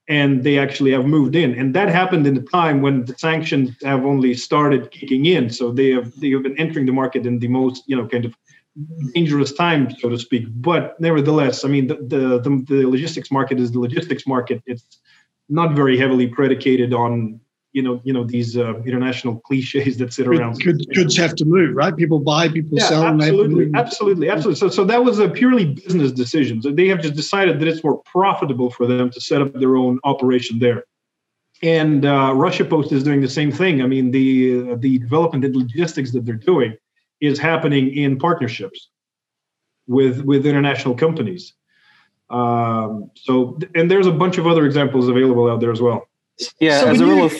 and 0.08 0.42
they 0.44 0.58
actually 0.58 0.92
have 0.92 1.04
moved 1.04 1.36
in. 1.36 1.50
And 1.60 1.74
that 1.74 1.90
happened 1.90 2.26
in 2.26 2.34
the 2.40 2.46
time 2.60 2.80
when 2.80 3.04
the 3.04 3.14
sanctions 3.18 3.76
have 3.82 4.02
only 4.06 4.32
started 4.32 4.90
kicking 4.90 5.26
in. 5.26 5.50
So 5.50 5.72
they 5.72 5.90
have 5.90 6.18
they 6.18 6.30
have 6.30 6.42
been 6.42 6.58
entering 6.58 6.86
the 6.86 6.96
market 7.02 7.26
in 7.26 7.38
the 7.38 7.48
most 7.48 7.84
you 7.86 7.94
know 7.94 8.08
kind 8.08 8.24
of 8.24 8.34
dangerous 9.12 9.52
time, 9.52 9.90
so 10.00 10.08
to 10.08 10.18
speak. 10.18 10.44
But 10.68 10.98
nevertheless, 10.98 11.66
I 11.66 11.68
mean 11.68 11.88
the 11.88 11.96
the, 11.96 12.22
the, 12.44 12.50
the 12.66 12.88
logistics 12.94 13.30
market 13.30 13.60
is 13.60 13.72
the 13.72 13.80
logistics 13.80 14.26
market. 14.26 14.62
It's 14.64 14.86
not 15.50 15.74
very 15.74 15.98
heavily 15.98 16.28
predicated 16.28 16.94
on 16.94 17.40
you 17.72 17.82
know 17.82 18.00
you 18.04 18.12
know 18.12 18.24
these 18.24 18.56
uh, 18.56 18.74
international 18.82 19.40
cliches 19.40 19.98
that 19.98 20.12
sit 20.12 20.26
around. 20.26 20.62
Goods, 20.62 20.86
goods 20.86 21.16
have 21.16 21.34
to 21.36 21.44
move 21.44 21.76
right? 21.76 21.94
People 21.96 22.18
buy 22.18 22.48
people 22.48 22.78
yeah, 22.78 22.88
sell 22.88 23.04
absolutely 23.04 23.70
absolutely 23.74 24.30
absolutely. 24.30 24.58
So 24.58 24.68
so 24.68 24.84
that 24.84 25.04
was 25.04 25.18
a 25.18 25.28
purely 25.28 25.66
business 25.74 26.12
decision. 26.12 26.62
So 26.62 26.70
they 26.70 26.88
have 26.88 27.00
just 27.00 27.14
decided 27.14 27.60
that 27.60 27.68
it's 27.68 27.84
more 27.84 28.02
profitable 28.04 28.70
for 28.70 28.86
them 28.86 29.10
to 29.10 29.20
set 29.20 29.42
up 29.42 29.52
their 29.52 29.76
own 29.76 30.00
operation 30.04 30.58
there. 30.58 30.84
And 31.62 32.06
uh, 32.06 32.32
russia 32.34 32.64
post 32.64 32.92
is 32.92 33.02
doing 33.02 33.20
the 33.20 33.28
same 33.28 33.52
thing. 33.52 33.82
I 33.82 33.86
mean 33.86 34.10
the 34.12 34.72
uh, 34.72 34.76
the 34.78 34.98
development 34.98 35.44
and 35.44 35.54
logistics 35.54 36.12
that 36.12 36.24
they're 36.24 36.34
doing 36.34 36.76
is 37.20 37.38
happening 37.38 37.94
in 37.94 38.18
partnerships 38.18 38.88
with 39.86 40.24
with 40.24 40.46
international 40.46 40.94
companies. 40.94 41.52
Um, 42.30 43.10
so 43.14 43.58
and 43.74 43.90
there's 43.90 44.06
a 44.06 44.12
bunch 44.12 44.38
of 44.38 44.46
other 44.46 44.64
examples 44.64 45.08
available 45.08 45.50
out 45.50 45.60
there 45.60 45.72
as 45.72 45.80
well. 45.80 46.08
Yeah, 46.60 46.80
so 46.80 46.88
as 46.88 47.00
a 47.00 47.06
rule 47.06 47.24
of 47.24 47.34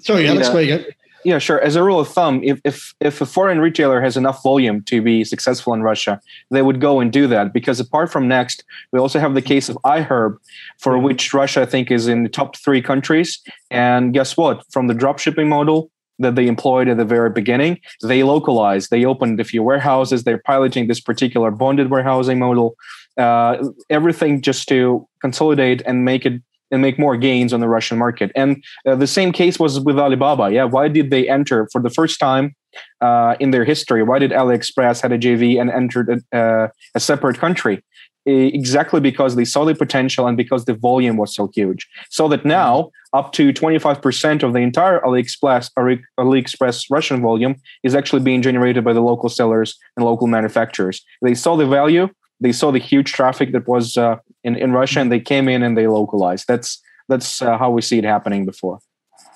sorry, 0.00 0.28
Alex, 0.28 0.48
yeah. 0.52 0.60
you 0.60 0.84
Yeah, 1.24 1.38
sure. 1.38 1.60
As 1.60 1.76
a 1.76 1.82
rule 1.82 2.00
of 2.00 2.08
thumb, 2.08 2.42
if, 2.42 2.60
if 2.64 2.94
if 3.00 3.20
a 3.20 3.26
foreign 3.26 3.60
retailer 3.60 4.00
has 4.00 4.16
enough 4.16 4.42
volume 4.42 4.82
to 4.84 5.02
be 5.02 5.24
successful 5.24 5.74
in 5.74 5.82
Russia, 5.82 6.20
they 6.50 6.62
would 6.62 6.80
go 6.80 7.00
and 7.00 7.12
do 7.12 7.26
that. 7.26 7.52
Because 7.52 7.78
apart 7.80 8.10
from 8.10 8.26
Next, 8.26 8.64
we 8.92 8.98
also 8.98 9.18
have 9.18 9.34
the 9.34 9.42
case 9.42 9.68
of 9.68 9.76
iHerb, 9.84 10.36
for 10.78 10.94
mm-hmm. 10.94 11.04
which 11.04 11.34
Russia 11.34 11.62
I 11.62 11.66
think 11.66 11.90
is 11.90 12.08
in 12.08 12.22
the 12.22 12.28
top 12.28 12.56
three 12.56 12.80
countries. 12.80 13.38
And 13.70 14.14
guess 14.14 14.36
what? 14.36 14.64
From 14.72 14.86
the 14.86 14.94
drop 14.94 15.18
shipping 15.18 15.48
model 15.48 15.90
that 16.18 16.36
they 16.36 16.46
employed 16.46 16.88
at 16.88 16.96
the 16.96 17.04
very 17.04 17.30
beginning, 17.30 17.80
they 18.02 18.22
localized. 18.22 18.90
They 18.90 19.04
opened 19.04 19.40
a 19.40 19.44
few 19.44 19.62
warehouses. 19.62 20.24
They're 20.24 20.42
piloting 20.44 20.86
this 20.86 21.00
particular 21.00 21.50
bonded 21.50 21.90
warehousing 21.90 22.38
model. 22.38 22.76
Uh, 23.16 23.68
everything 23.90 24.40
just 24.40 24.68
to 24.68 25.06
consolidate 25.20 25.82
and 25.84 26.04
make 26.04 26.24
it 26.24 26.40
and 26.70 26.82
make 26.82 26.98
more 26.98 27.16
gains 27.16 27.52
on 27.52 27.60
the 27.60 27.68
Russian 27.68 27.98
market. 27.98 28.30
And 28.34 28.62
uh, 28.86 28.94
the 28.96 29.06
same 29.06 29.32
case 29.32 29.58
was 29.58 29.80
with 29.80 29.98
Alibaba. 29.98 30.50
Yeah, 30.50 30.64
why 30.64 30.88
did 30.88 31.10
they 31.10 31.28
enter 31.28 31.68
for 31.72 31.80
the 31.80 31.90
first 31.90 32.18
time 32.18 32.54
uh, 33.00 33.36
in 33.40 33.50
their 33.50 33.64
history? 33.64 34.02
Why 34.02 34.18
did 34.18 34.30
AliExpress 34.30 35.00
had 35.00 35.12
a 35.12 35.18
JV 35.18 35.60
and 35.60 35.70
entered 35.70 36.22
a, 36.32 36.36
uh, 36.36 36.68
a 36.94 37.00
separate 37.00 37.38
country? 37.38 37.82
exactly 38.26 39.00
because 39.00 39.34
they 39.34 39.46
saw 39.46 39.64
the 39.64 39.74
potential 39.74 40.26
and 40.26 40.36
because 40.36 40.66
the 40.66 40.74
volume 40.74 41.16
was 41.16 41.34
so 41.34 41.50
huge. 41.54 41.88
So 42.10 42.28
that 42.28 42.44
now 42.44 42.90
up 43.14 43.32
to 43.32 43.52
25% 43.52 44.42
of 44.42 44.52
the 44.52 44.58
entire 44.60 45.00
AliExpress, 45.00 45.70
AliExpress 46.18 46.84
Russian 46.90 47.22
volume 47.22 47.56
is 47.82 47.94
actually 47.94 48.22
being 48.22 48.42
generated 48.42 48.84
by 48.84 48.92
the 48.92 49.00
local 49.00 49.30
sellers 49.30 49.76
and 49.96 50.04
local 50.04 50.26
manufacturers. 50.26 51.02
They 51.22 51.34
saw 51.34 51.56
the 51.56 51.66
value 51.66 52.08
they 52.40 52.52
saw 52.52 52.70
the 52.70 52.78
huge 52.78 53.12
traffic 53.12 53.52
that 53.52 53.68
was 53.68 53.96
uh, 53.96 54.16
in 54.44 54.56
in 54.56 54.72
Russia, 54.72 55.00
and 55.00 55.10
they 55.10 55.20
came 55.20 55.48
in 55.48 55.62
and 55.62 55.76
they 55.76 55.86
localized. 55.86 56.46
That's 56.48 56.80
that's 57.08 57.42
uh, 57.42 57.58
how 57.58 57.70
we 57.70 57.82
see 57.82 57.98
it 57.98 58.04
happening 58.04 58.46
before. 58.46 58.78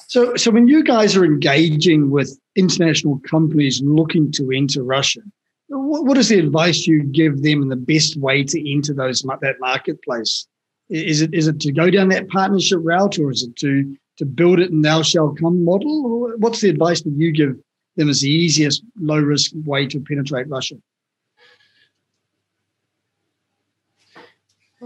So, 0.06 0.36
so 0.36 0.50
when 0.50 0.68
you 0.68 0.84
guys 0.84 1.16
are 1.16 1.24
engaging 1.24 2.10
with 2.10 2.38
international 2.56 3.20
companies 3.28 3.82
looking 3.82 4.30
to 4.32 4.50
enter 4.52 4.82
Russia, 4.82 5.20
what, 5.68 6.04
what 6.04 6.18
is 6.18 6.28
the 6.28 6.38
advice 6.38 6.86
you 6.86 7.02
give 7.02 7.42
them 7.42 7.62
and 7.62 7.70
the 7.70 7.76
best 7.76 8.16
way 8.16 8.44
to 8.44 8.72
enter 8.72 8.94
those 8.94 9.22
that 9.22 9.56
marketplace? 9.60 10.46
Is 10.90 11.22
it 11.22 11.32
is 11.34 11.48
it 11.48 11.60
to 11.60 11.72
go 11.72 11.90
down 11.90 12.10
that 12.10 12.28
partnership 12.28 12.80
route, 12.82 13.18
or 13.18 13.30
is 13.30 13.42
it 13.42 13.56
to 13.56 13.96
to 14.18 14.24
build 14.24 14.60
it 14.60 14.70
and 14.70 14.84
thou 14.84 15.02
shall 15.02 15.34
come 15.34 15.64
model? 15.64 16.32
What's 16.38 16.60
the 16.60 16.68
advice 16.68 17.02
that 17.02 17.14
you 17.16 17.32
give 17.32 17.56
them 17.96 18.08
as 18.08 18.20
the 18.20 18.30
easiest 18.30 18.84
low 19.00 19.18
risk 19.18 19.52
way 19.64 19.86
to 19.86 20.00
penetrate 20.00 20.48
Russia? 20.48 20.76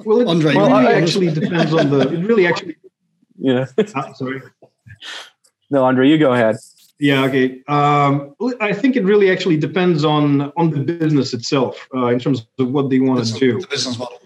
Well, 0.05 0.21
it, 0.21 0.29
Andre, 0.29 0.55
well, 0.55 0.71
really 0.71 0.95
actually 0.95 1.31
depends 1.31 1.73
on 1.73 1.91
the. 1.91 2.01
It 2.01 2.25
really 2.25 2.47
actually. 2.47 2.77
Yeah. 3.39 3.67
Uh, 3.95 4.13
sorry. 4.15 4.43
No, 5.71 5.85
Andre, 5.85 6.09
you 6.09 6.19
go 6.19 6.33
ahead. 6.33 6.57
Yeah. 6.99 7.25
Okay. 7.25 7.63
Um, 7.69 8.35
I 8.61 8.73
think 8.73 8.97
it 8.97 9.05
really 9.05 9.31
actually 9.31 9.57
depends 9.57 10.05
on 10.05 10.53
on 10.57 10.71
the 10.71 10.81
business 10.81 11.33
itself 11.35 11.89
uh, 11.95 12.07
in 12.07 12.19
terms 12.19 12.47
of 12.59 12.71
what 12.71 12.91
they 12.91 13.01
want 13.01 13.25
to 13.25 13.33
do. 13.35 13.61
The 13.61 13.67
business 13.67 13.99
model. 13.99 14.21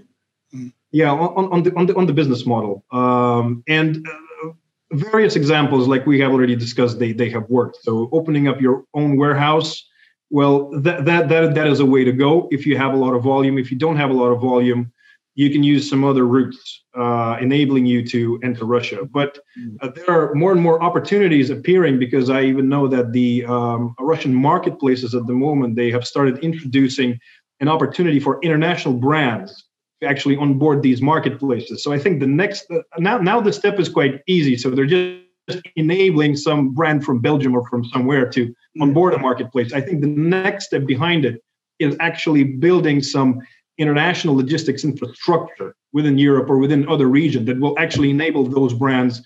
Mm. 0.55 0.73
Yeah, 0.93 1.11
on, 1.13 1.53
on 1.53 1.63
the 1.63 1.75
on 1.75 1.87
the 1.87 1.95
on 1.97 2.07
the 2.07 2.13
business 2.13 2.47
model, 2.47 2.85
um, 2.93 3.63
and 3.67 4.07
uh, 4.07 4.51
various 4.93 5.37
examples 5.37 5.89
like 5.89 6.07
we 6.07 6.21
have 6.21 6.33
already 6.33 6.57
discussed, 6.57 6.99
they 6.99 7.13
they 7.13 7.31
have 7.31 7.49
worked. 7.49 7.79
So 7.83 8.09
opening 8.13 8.49
up 8.49 8.61
your 8.61 8.85
own 8.95 9.17
warehouse, 9.17 9.85
well, 10.31 10.71
that 10.81 11.05
that 11.05 11.29
that 11.29 11.55
that 11.55 11.67
is 11.67 11.81
a 11.81 11.87
way 11.87 12.05
to 12.05 12.13
go 12.13 12.49
if 12.51 12.67
you 12.67 12.77
have 12.77 12.93
a 12.95 12.97
lot 12.97 13.15
of 13.15 13.23
volume. 13.23 13.59
If 13.59 13.71
you 13.71 13.79
don't 13.79 13.97
have 13.97 14.11
a 14.11 14.15
lot 14.15 14.31
of 14.33 14.41
volume, 14.41 14.93
you 15.35 15.51
can 15.51 15.63
use 15.63 15.89
some 15.89 16.05
other 16.05 16.27
routes 16.27 16.85
uh, 16.97 17.39
enabling 17.41 17.87
you 17.87 18.07
to 18.07 18.39
enter 18.43 18.65
Russia. 18.65 19.05
But 19.05 19.39
uh, 19.81 19.89
there 19.89 20.11
are 20.11 20.35
more 20.35 20.53
and 20.53 20.61
more 20.61 20.83
opportunities 20.83 21.51
appearing 21.51 21.99
because 21.99 22.29
I 22.29 22.43
even 22.43 22.69
know 22.69 22.87
that 22.89 23.13
the 23.13 23.45
um, 23.47 23.95
Russian 23.99 24.35
marketplaces 24.35 25.15
at 25.15 25.27
the 25.27 25.33
moment 25.33 25.77
they 25.77 25.91
have 25.91 26.07
started 26.07 26.39
introducing 26.39 27.19
an 27.61 27.69
opportunity 27.69 28.21
for 28.21 28.41
international 28.43 28.95
brands 28.95 29.65
to 30.03 30.09
actually 30.09 30.37
onboard 30.37 30.83
these 30.83 31.01
marketplaces. 31.01 31.83
So 31.83 31.93
I 31.93 31.99
think 31.99 32.21
the 32.21 32.27
next 32.27 32.71
uh, 32.71 32.81
now 32.99 33.19
now 33.19 33.41
the 33.41 33.53
step 33.53 33.79
is 33.79 33.89
quite 33.89 34.21
easy. 34.27 34.57
So 34.57 34.71
they're 34.71 34.87
just 34.87 35.63
enabling 35.77 36.37
some 36.37 36.75
brand 36.75 37.05
from 37.05 37.21
Belgium 37.21 37.55
or 37.55 37.67
from 37.69 37.85
somewhere 37.87 38.29
to 38.31 38.55
onboard 38.81 39.15
a 39.15 39.19
marketplace. 39.19 39.73
I 39.73 39.81
think 39.81 40.03
the 40.03 40.09
next 40.09 40.67
step 40.67 40.87
behind 40.87 41.25
it 41.25 41.43
is 41.79 41.97
actually 42.01 42.45
building 42.45 43.03
some 43.03 43.41
international 43.83 44.35
logistics 44.37 44.85
infrastructure 44.85 45.75
within 45.93 46.17
Europe 46.17 46.49
or 46.49 46.59
within 46.59 46.89
other 46.89 47.07
regions 47.07 47.47
that 47.47 47.61
will 47.61 47.79
actually 47.79 48.11
enable 48.11 48.45
those 48.45 48.73
brands 48.73 49.21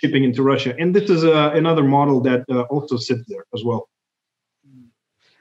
shipping 0.00 0.24
into 0.24 0.42
Russia. 0.42 0.74
And 0.78 0.94
this 0.94 1.10
is 1.10 1.24
uh, 1.24 1.50
another 1.54 1.82
model 1.82 2.20
that 2.22 2.44
uh, 2.50 2.62
also 2.62 2.96
sits 2.96 3.24
there 3.28 3.44
as 3.54 3.64
well. 3.64 3.88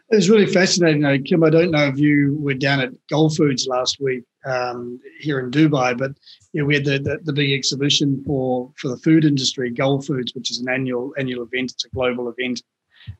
It's 0.09 0.29
really 0.29 0.45
fascinating. 0.45 1.01
Though. 1.01 1.17
Kim, 1.17 1.43
I 1.43 1.49
don't 1.49 1.71
know 1.71 1.87
if 1.87 1.97
you 1.97 2.37
were 2.39 2.53
down 2.53 2.79
at 2.79 2.91
Gulfoods 3.11 3.67
last 3.67 3.99
week 3.99 4.23
um, 4.45 4.99
here 5.19 5.39
in 5.39 5.49
Dubai, 5.49 5.97
but 5.97 6.11
you 6.53 6.61
know, 6.61 6.67
we 6.67 6.75
had 6.75 6.85
the, 6.85 6.99
the, 6.99 7.19
the, 7.23 7.33
big 7.33 7.51
exhibition 7.51 8.23
for, 8.23 8.71
for 8.77 8.89
the 8.89 8.97
food 8.97 9.25
industry, 9.25 9.73
Gulfoods, 9.73 10.35
which 10.35 10.51
is 10.51 10.59
an 10.59 10.69
annual 10.69 11.11
annual 11.17 11.43
event. 11.43 11.71
It's 11.71 11.85
a 11.85 11.89
global 11.89 12.29
event. 12.29 12.61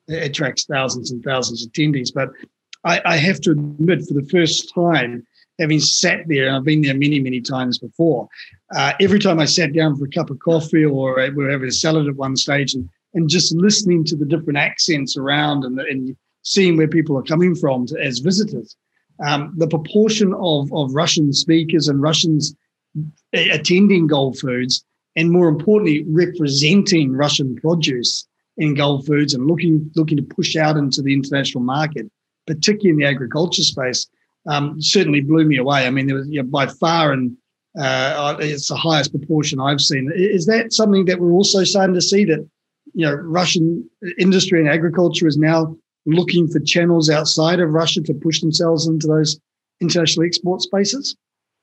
It 0.08 0.29
attracts 0.29 0.65
thousands 0.65 1.10
and 1.10 1.23
thousands 1.23 1.65
of 1.65 1.71
attendees. 1.71 2.13
But 2.13 2.29
I, 2.84 3.01
I 3.03 3.17
have 3.17 3.41
to 3.41 3.51
admit, 3.51 4.05
for 4.08 4.13
the 4.13 4.27
first 4.29 4.71
time, 4.73 5.25
having 5.59 5.79
sat 5.79 6.27
there, 6.27 6.47
and 6.47 6.55
I've 6.55 6.63
been 6.63 6.81
there 6.81 6.93
many, 6.93 7.19
many 7.19 7.41
times 7.41 7.77
before, 7.77 8.27
uh, 8.75 8.93
every 8.99 9.19
time 9.19 9.39
I 9.39 9.45
sat 9.45 9.73
down 9.73 9.95
for 9.95 10.05
a 10.05 10.09
cup 10.09 10.29
of 10.29 10.39
coffee 10.39 10.85
or 10.85 11.15
we 11.15 11.43
were 11.43 11.51
having 11.51 11.69
a 11.69 11.71
salad 11.71 12.07
at 12.07 12.15
one 12.15 12.35
stage 12.35 12.73
and, 12.73 12.89
and 13.13 13.29
just 13.29 13.55
listening 13.55 14.03
to 14.05 14.15
the 14.15 14.25
different 14.25 14.57
accents 14.57 15.17
around 15.17 15.63
and, 15.63 15.79
and 15.79 16.15
seeing 16.41 16.77
where 16.77 16.87
people 16.87 17.17
are 17.17 17.23
coming 17.23 17.55
from 17.55 17.85
to, 17.87 17.99
as 17.99 18.19
visitors, 18.19 18.75
um, 19.25 19.53
the 19.57 19.67
proportion 19.67 20.33
of, 20.33 20.71
of 20.73 20.93
Russian 20.93 21.31
speakers 21.31 21.87
and 21.87 22.01
Russians 22.01 22.55
attending 23.33 24.07
Gulfoods, 24.07 24.83
and 25.15 25.31
more 25.31 25.47
importantly, 25.47 26.05
representing 26.07 27.13
Russian 27.13 27.55
produce 27.55 28.27
in 28.57 28.75
Gulfoods, 28.75 29.33
and 29.33 29.47
looking 29.47 29.91
looking 29.95 30.15
to 30.15 30.23
push 30.23 30.55
out 30.55 30.77
into 30.77 31.01
the 31.01 31.13
international 31.13 31.63
market 31.63 32.09
particularly 32.47 32.89
in 32.91 32.97
the 32.97 33.05
agriculture 33.05 33.63
space, 33.63 34.07
um, 34.47 34.81
certainly 34.81 35.21
blew 35.21 35.45
me 35.45 35.58
away. 35.58 35.86
I 35.86 35.89
mean, 35.89 36.08
there 36.08 36.15
was 36.15 36.27
you 36.29 36.41
know, 36.41 36.47
by 36.47 36.67
far 36.67 37.12
and 37.12 37.36
uh, 37.79 38.38
it's 38.39 38.69
the 38.69 38.75
highest 38.75 39.12
proportion 39.12 39.60
I've 39.60 39.81
seen. 39.81 40.12
Is 40.15 40.45
that 40.45 40.71
something 40.71 41.05
that 41.05 41.19
we're 41.19 41.34
also 41.34 41.63
starting 41.63 41.95
to 41.95 42.01
see 42.01 42.23
that 42.25 42.47
you 42.93 43.05
know 43.05 43.13
Russian 43.13 43.88
industry 44.17 44.60
and 44.60 44.69
agriculture 44.69 45.27
is 45.27 45.38
now 45.38 45.75
looking 46.05 46.47
for 46.47 46.60
channels 46.60 47.10
outside 47.10 47.60
of 47.60 47.69
Russia 47.69 48.01
to 48.01 48.13
push 48.13 48.39
themselves 48.39 48.88
into 48.88 49.08
those 49.08 49.39
international 49.81 50.25
export 50.25 50.62
spaces? 50.62 51.15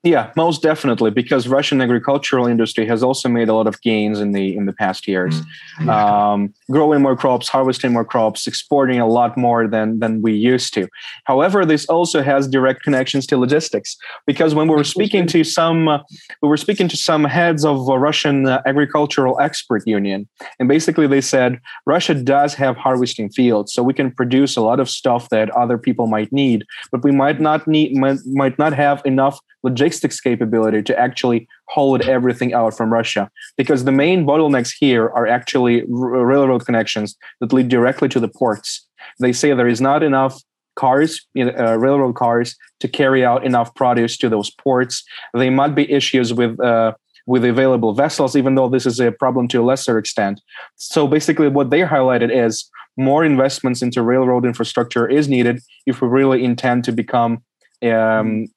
Yeah, 0.04 0.32
most 0.34 0.62
definitely, 0.62 1.12
because 1.12 1.46
Russian 1.46 1.80
agricultural 1.80 2.48
industry 2.48 2.84
has 2.86 3.04
also 3.04 3.28
made 3.28 3.48
a 3.48 3.54
lot 3.54 3.68
of 3.68 3.80
gains 3.82 4.18
in 4.18 4.32
the 4.32 4.56
in 4.56 4.66
the 4.66 4.72
past 4.72 5.06
years, 5.06 5.40
mm-hmm. 5.40 5.88
um, 5.88 6.52
growing 6.72 7.02
more 7.02 7.14
crops, 7.14 7.48
harvesting 7.48 7.92
more 7.92 8.04
crops, 8.04 8.48
exporting 8.48 8.98
a 8.98 9.06
lot 9.06 9.36
more 9.36 9.68
than 9.68 10.00
than 10.00 10.20
we 10.20 10.32
used 10.32 10.74
to. 10.74 10.88
However, 11.22 11.64
this 11.64 11.86
also 11.86 12.20
has 12.20 12.48
direct 12.48 12.82
connections 12.82 13.28
to 13.28 13.38
logistics, 13.38 13.96
because 14.26 14.56
when 14.56 14.66
we 14.66 14.74
were 14.74 14.82
speaking 14.82 15.24
to 15.28 15.44
some, 15.44 15.86
uh, 15.86 16.00
we 16.42 16.48
were 16.48 16.56
speaking 16.56 16.88
to 16.88 16.96
some 16.96 17.22
heads 17.22 17.64
of 17.64 17.88
a 17.88 17.96
Russian 17.96 18.48
uh, 18.48 18.60
agricultural 18.66 19.38
expert 19.38 19.86
union, 19.86 20.28
and 20.58 20.68
basically 20.68 21.06
they 21.06 21.20
said 21.20 21.60
Russia 21.86 22.14
does 22.14 22.54
have 22.54 22.76
harvesting 22.76 23.30
fields, 23.30 23.72
so 23.72 23.84
we 23.84 23.94
can 23.94 24.10
produce 24.10 24.56
a 24.56 24.62
lot 24.62 24.80
of 24.80 24.90
stuff 24.90 25.28
that 25.28 25.48
other 25.50 25.78
people 25.78 26.08
might 26.08 26.32
need, 26.32 26.64
but 26.90 27.04
we 27.04 27.12
might 27.12 27.40
not 27.40 27.68
need 27.68 27.96
might, 27.96 28.18
might 28.26 28.58
not 28.58 28.72
have 28.72 29.00
enough 29.04 29.38
logistics 29.62 30.20
capability 30.20 30.82
to 30.82 30.98
actually 30.98 31.48
hold 31.68 32.02
everything 32.02 32.52
out 32.52 32.76
from 32.76 32.92
Russia. 32.92 33.30
Because 33.56 33.84
the 33.84 33.92
main 33.92 34.24
bottlenecks 34.26 34.72
here 34.78 35.08
are 35.10 35.26
actually 35.26 35.84
railroad 35.88 36.64
connections 36.64 37.16
that 37.40 37.52
lead 37.52 37.68
directly 37.68 38.08
to 38.08 38.20
the 38.20 38.28
ports. 38.28 38.86
They 39.20 39.32
say 39.32 39.54
there 39.54 39.68
is 39.68 39.80
not 39.80 40.02
enough 40.02 40.40
cars, 40.74 41.26
uh, 41.38 41.78
railroad 41.78 42.14
cars, 42.14 42.56
to 42.80 42.88
carry 42.88 43.24
out 43.24 43.44
enough 43.44 43.74
produce 43.74 44.16
to 44.18 44.28
those 44.28 44.50
ports. 44.50 45.04
There 45.34 45.50
might 45.50 45.74
be 45.74 45.90
issues 45.90 46.32
with 46.32 46.58
uh, 46.60 46.94
with 47.26 47.44
available 47.44 47.94
vessels, 47.94 48.34
even 48.34 48.56
though 48.56 48.68
this 48.68 48.84
is 48.84 48.98
a 48.98 49.12
problem 49.12 49.46
to 49.48 49.60
a 49.60 49.62
lesser 49.62 49.96
extent. 49.96 50.40
So 50.76 51.06
basically, 51.06 51.48
what 51.48 51.70
they 51.70 51.80
highlighted 51.80 52.30
is 52.34 52.68
more 52.96 53.24
investments 53.24 53.80
into 53.80 54.02
railroad 54.02 54.44
infrastructure 54.44 55.08
is 55.08 55.28
needed 55.28 55.60
if 55.86 56.02
we 56.02 56.08
really 56.08 56.44
intend 56.44 56.84
to 56.84 56.92
become 56.92 57.42
um, 57.82 58.48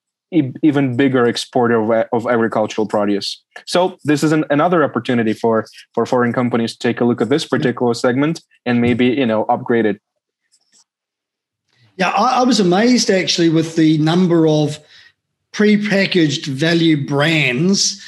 even 0.64 0.96
bigger 0.96 1.26
exporter 1.26 1.82
of, 1.82 2.08
of, 2.12 2.28
agricultural 2.28 2.88
produce. 2.88 3.42
So 3.66 3.98
this 4.04 4.24
is 4.24 4.32
an, 4.32 4.46
another 4.50 4.84
opportunity 4.84 5.34
for 5.34 5.66
for 5.94 6.06
foreign 6.06 6.34
companies 6.34 6.74
to 6.74 6.80
take 6.80 7.02
a 7.02 7.06
look 7.06 7.22
at 7.22 7.30
this 7.30 7.46
particular 7.46 7.94
segment 7.94 8.42
and 8.66 8.82
maybe 8.82 9.08
you 9.08 9.26
know 9.26 9.44
upgrade 9.46 9.86
it. 9.86 10.02
Yeah, 11.98 12.10
I, 12.10 12.42
I 12.42 12.44
was 12.44 12.60
amazed 12.60 13.10
actually 13.10 13.50
with 13.50 13.76
the 13.76 13.98
number 14.00 14.48
of 14.48 14.80
pre-packaged 15.52 16.48
value 16.48 17.08
brands 17.08 18.04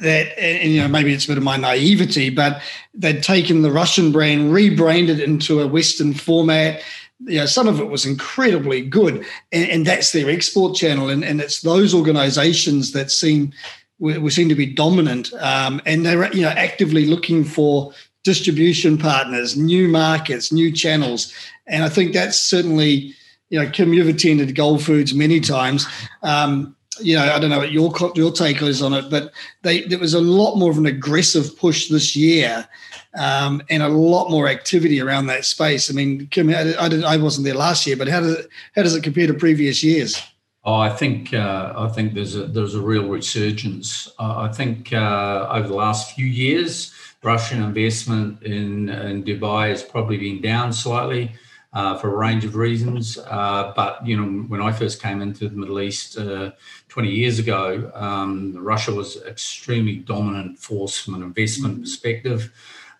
that 0.00 0.38
and, 0.38 0.72
you 0.72 0.80
know 0.80 0.88
maybe 0.88 1.12
it's 1.12 1.24
a 1.24 1.28
bit 1.28 1.36
of 1.36 1.42
my 1.42 1.56
naivety 1.56 2.30
but 2.30 2.62
they'd 2.94 3.22
taken 3.22 3.62
the 3.62 3.72
russian 3.72 4.12
brand 4.12 4.52
rebranded 4.52 5.18
into 5.18 5.60
a 5.60 5.66
western 5.66 6.14
format 6.14 6.80
you 7.24 7.38
know, 7.38 7.46
some 7.46 7.68
of 7.68 7.80
it 7.80 7.88
was 7.88 8.04
incredibly 8.04 8.82
good, 8.82 9.24
and, 9.52 9.70
and 9.70 9.86
that's 9.86 10.12
their 10.12 10.30
export 10.30 10.76
channel, 10.76 11.08
and, 11.08 11.24
and 11.24 11.40
it's 11.40 11.60
those 11.60 11.94
organisations 11.94 12.92
that 12.92 13.10
seem 13.10 13.52
we, 13.98 14.18
we, 14.18 14.30
seem 14.30 14.48
to 14.48 14.54
be 14.54 14.66
dominant, 14.66 15.32
um, 15.34 15.80
and 15.86 16.04
they're 16.04 16.32
you 16.34 16.42
know 16.42 16.48
actively 16.48 17.06
looking 17.06 17.44
for 17.44 17.92
distribution 18.24 18.98
partners, 18.98 19.56
new 19.56 19.88
markets, 19.88 20.52
new 20.52 20.72
channels, 20.72 21.32
and 21.66 21.84
I 21.84 21.88
think 21.88 22.12
that's 22.12 22.38
certainly 22.38 23.14
you 23.50 23.62
know 23.62 23.70
Kim, 23.70 23.92
you've 23.92 24.08
attended 24.08 24.56
Gulfoods 24.56 25.14
many 25.14 25.40
times. 25.40 25.86
Um, 26.22 26.76
you 27.00 27.16
know, 27.16 27.22
I 27.22 27.38
don't 27.38 27.50
know 27.50 27.58
what 27.58 27.72
your 27.72 27.92
your 28.14 28.32
take 28.32 28.60
is 28.62 28.82
on 28.82 28.92
it, 28.92 29.10
but 29.10 29.32
they, 29.62 29.82
there 29.82 29.98
was 29.98 30.14
a 30.14 30.20
lot 30.20 30.56
more 30.56 30.70
of 30.70 30.78
an 30.78 30.86
aggressive 30.86 31.56
push 31.56 31.88
this 31.88 32.14
year 32.14 32.68
um, 33.18 33.62
and 33.68 33.82
a 33.82 33.88
lot 33.88 34.30
more 34.30 34.48
activity 34.48 35.00
around 35.00 35.26
that 35.26 35.44
space. 35.44 35.90
I 35.90 35.94
mean, 35.94 36.26
Kim, 36.28 36.48
I, 36.50 36.74
I, 36.74 37.14
I, 37.14 37.16
wasn't 37.18 37.44
there 37.44 37.54
last 37.54 37.86
year, 37.86 37.96
but 37.96 38.08
how 38.08 38.20
does 38.20 38.38
it, 38.38 38.48
how 38.74 38.82
does 38.82 38.94
it 38.94 39.02
compare 39.02 39.26
to 39.26 39.34
previous 39.34 39.82
years? 39.84 40.20
Oh, 40.64 40.76
I 40.76 40.90
think 40.90 41.34
uh, 41.34 41.72
I 41.76 41.88
think 41.88 42.14
there's 42.14 42.36
a 42.36 42.44
there's 42.44 42.74
a 42.74 42.80
real 42.80 43.08
resurgence. 43.08 44.08
Uh, 44.18 44.48
I 44.48 44.52
think 44.52 44.92
uh, 44.92 45.48
over 45.50 45.66
the 45.66 45.74
last 45.74 46.14
few 46.14 46.26
years, 46.26 46.92
Russian 47.22 47.62
investment 47.62 48.42
in 48.44 48.88
in 48.88 49.24
Dubai 49.24 49.70
has 49.70 49.82
probably 49.82 50.18
been 50.18 50.40
down 50.40 50.72
slightly. 50.72 51.32
Uh, 51.74 51.96
for 51.96 52.12
a 52.12 52.16
range 52.18 52.44
of 52.44 52.54
reasons. 52.54 53.16
Uh, 53.16 53.72
but 53.74 54.06
you 54.06 54.14
know, 54.14 54.42
when 54.42 54.60
I 54.60 54.70
first 54.72 55.00
came 55.00 55.22
into 55.22 55.48
the 55.48 55.56
Middle 55.56 55.80
East 55.80 56.18
uh, 56.18 56.50
20 56.90 57.08
years 57.08 57.38
ago, 57.38 57.90
um, 57.94 58.54
Russia 58.58 58.92
was 58.92 59.16
an 59.16 59.28
extremely 59.28 59.96
dominant 59.96 60.58
force 60.58 61.00
from 61.00 61.14
an 61.14 61.22
investment 61.22 61.80
perspective 61.80 62.52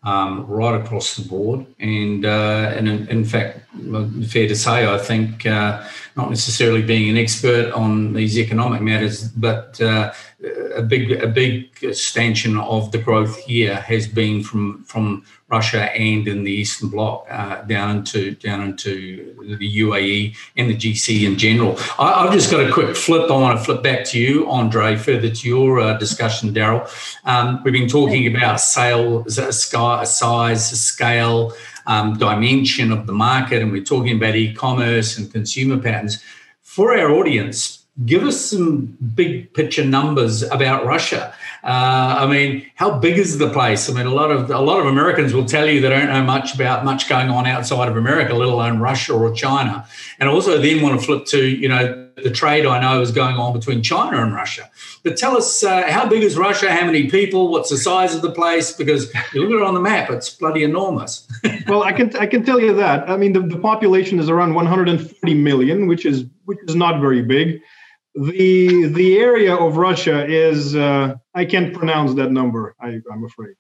um, 0.03 0.47
right 0.47 0.81
across 0.81 1.17
the 1.17 1.29
board. 1.29 1.67
And, 1.79 2.25
uh, 2.25 2.73
and 2.77 2.89
in, 2.89 3.09
in, 3.09 3.25
fact, 3.25 3.61
fair 4.27 4.49
to 4.49 4.57
say, 4.57 4.93
I 4.93 4.99
think 4.99 5.47
uh, 5.47 5.85
not 6.17 6.31
necessarily 6.31 6.83
being 6.83 7.09
an 7.09 7.17
expert 7.17 7.73
on 7.73 8.13
these 8.13 8.39
economic 8.39 8.83
matters, 8.83 9.29
but 9.29 9.81
uh, 9.81 10.13
a 10.75 10.83
big 10.83 11.13
a 11.13 11.27
big 11.27 11.71
extension 11.83 12.57
of 12.59 12.91
the 12.93 12.99
growth 12.99 13.37
here 13.39 13.77
has 13.77 14.07
been 14.07 14.43
from 14.43 14.85
from 14.85 15.25
Russia 15.49 15.93
and 15.93 16.27
in 16.27 16.45
the 16.45 16.51
Eastern 16.51 16.89
Bloc 16.89 17.27
uh, 17.31 17.63
down 17.63 17.99
into 17.99 18.33
down 18.33 18.63
into 18.63 19.35
the 19.59 19.81
UAE 19.81 20.35
and 20.57 20.71
the 20.71 20.77
GC 20.77 21.25
in 21.27 21.39
general. 21.39 21.79
I, 21.99 22.25
have 22.25 22.33
just 22.33 22.51
got 22.51 22.67
a 22.67 22.73
quick 22.73 22.97
flip. 22.97 23.31
I 23.31 23.35
want 23.35 23.59
to 23.59 23.65
flip 23.65 23.83
back 23.83 24.05
to 24.07 24.19
you, 24.19 24.51
Andre, 24.51 24.97
further 24.97 25.31
to 25.31 25.49
your 25.49 25.81
uh, 25.81 25.99
discussion, 25.99 26.53
Daryl. 26.55 26.89
Um, 27.25 27.63
we've 27.63 27.73
been 27.73 27.89
talking 27.89 28.35
about 28.35 28.61
sales, 28.61 29.35
size, 29.37 30.81
scale. 30.81 31.53
Um, 31.87 32.17
dimension 32.17 32.93
of 32.93 33.07
the 33.07 33.13
market, 33.13 33.61
and 33.61 33.73
we're 33.73 33.83
talking 33.83 34.17
about 34.17 34.37
e-commerce 34.37 35.19
and 35.19 35.33
consumer 35.33 35.79
patterns. 35.79 36.23
For 36.63 36.97
our 36.97 37.11
audience, 37.11 37.85
give 38.07 38.23
us 38.23 38.41
some 38.41 38.97
big 39.15 39.53
picture 39.53 39.85
numbers 39.85 40.43
about 40.43 40.87
Russia. 40.87 41.35
Uh, 41.65 42.17
I 42.21 42.27
mean, 42.27 42.67
how 42.75 42.99
big 42.99 43.19
is 43.19 43.39
the 43.39 43.49
place? 43.49 43.89
I 43.89 43.93
mean, 43.93 44.07
a 44.07 44.15
lot 44.15 44.33
of 44.33 44.51
a 44.51 44.59
lot 44.59 44.81
of 44.81 44.87
Americans 44.87 45.33
will 45.33 45.45
tell 45.45 45.69
you 45.69 45.81
they 45.81 45.91
don't 45.91 46.09
know 46.09 46.23
much 46.23 46.55
about 46.57 46.85
much 46.85 47.09
going 47.09 47.31
on 47.31 47.47
outside 47.47 47.89
of 47.89 47.97
America, 47.97 48.35
let 48.35 48.49
alone 48.49 48.81
Russia 48.81 49.13
or 49.13 49.33
China. 49.33 49.87
And 50.19 50.29
also 50.29 50.59
then 50.59 50.83
want 50.83 50.99
to 50.99 51.07
flip 51.07 51.25
to 51.27 51.47
you 51.47 51.69
know 51.69 52.11
the 52.17 52.31
trade 52.31 52.67
I 52.67 52.81
know 52.81 53.01
is 53.01 53.13
going 53.13 53.37
on 53.37 53.53
between 53.53 53.81
China 53.81 54.23
and 54.23 54.35
Russia. 54.35 54.69
But 55.05 55.17
tell 55.17 55.37
us 55.37 55.63
uh, 55.63 55.89
how 55.89 56.09
big 56.09 56.25
is 56.25 56.37
Russia? 56.37 56.71
How 56.71 56.85
many 56.85 57.09
people? 57.09 57.53
What's 57.53 57.71
the 57.71 57.79
size 57.79 58.13
of 58.13 58.23
the 58.23 58.33
place? 58.33 58.73
Because 58.73 59.13
you 59.33 59.43
look 59.43 59.53
at 59.53 59.63
it 59.63 59.63
on 59.63 59.75
the 59.75 59.81
map, 59.81 60.11
it's 60.11 60.31
bloody 60.31 60.65
enormous. 60.65 61.29
well, 61.69 61.85
I 61.85 61.93
can 61.93 62.15
I 62.17 62.27
can 62.27 62.45
tell 62.45 62.59
you 62.59 62.75
that. 62.75 63.09
I 63.09 63.17
mean, 63.17 63.35
the, 63.35 63.41
the 63.41 63.59
population 63.59 64.19
is 64.19 64.29
around 64.29 64.55
140 64.55 65.35
million, 65.35 65.87
which 65.87 66.05
is 66.05 66.25
which 66.45 66.59
is 66.67 66.75
not 66.75 67.01
very 67.01 67.23
big 67.23 67.63
the 68.15 68.89
the 68.89 69.19
area 69.19 69.55
of 69.55 69.77
Russia 69.77 70.27
is 70.27 70.77
uh, 70.77 71.15
I 71.35 71.45
can't 71.45 71.75
pronounce 71.75 72.15
that 72.15 72.31
number. 72.31 72.75
I, 72.81 73.01
am 73.11 73.25
afraid. 73.25 73.55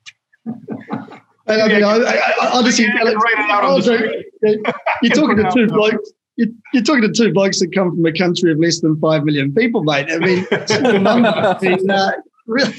I, 1.47 1.69
mean, 1.69 1.85
I, 1.85 2.33
I, 2.43 2.57
will 2.57 2.63
just 2.63 2.79
write 2.79 2.89
it 2.89 3.51
out 3.51 3.65
on 3.65 3.81
the 3.81 4.75
You're 5.03 5.15
talking 5.15 5.37
to 5.37 5.51
two 5.53 5.67
blokes. 5.69 6.13
You're, 6.37 6.49
you're, 6.73 6.83
talking 6.83 7.03
to 7.03 7.13
two 7.13 7.33
blokes 7.33 7.61
that 7.61 7.75
come 7.75 7.91
from 7.91 8.05
a 8.07 8.13
country 8.13 8.53
of 8.53 8.59
less 8.59 8.81
than 8.81 8.99
five 9.01 9.25
million 9.25 9.55
people, 9.55 9.85
mate. 9.85 10.07
I 10.11 10.19
mean, 10.19 10.47
I 10.53 11.59
mean 11.61 11.91
uh, 11.91 12.13
really. 12.47 12.75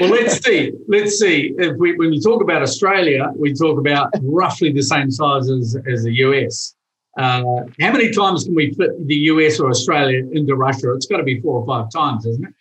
well, 0.00 0.10
let's 0.10 0.44
see. 0.44 0.72
Let's 0.88 1.18
see. 1.18 1.54
If 1.58 1.76
we, 1.78 1.96
when 1.96 2.10
we 2.10 2.20
talk 2.20 2.42
about 2.42 2.62
Australia, 2.62 3.30
we 3.36 3.54
talk 3.54 3.78
about 3.78 4.10
roughly 4.22 4.72
the 4.72 4.82
same 4.82 5.10
size 5.10 5.48
as, 5.48 5.76
as 5.86 6.04
the 6.04 6.12
US. 6.14 6.75
Uh, 7.16 7.64
how 7.80 7.92
many 7.92 8.10
times 8.12 8.44
can 8.44 8.54
we 8.54 8.72
fit 8.74 8.90
the 9.06 9.14
US 9.14 9.58
or 9.58 9.70
Australia 9.70 10.22
into 10.32 10.54
Russia? 10.54 10.92
It's 10.94 11.06
got 11.06 11.16
to 11.18 11.22
be 11.22 11.40
four 11.40 11.60
or 11.60 11.66
five 11.66 11.90
times, 11.90 12.26
isn't 12.26 12.44
it? 12.44 12.54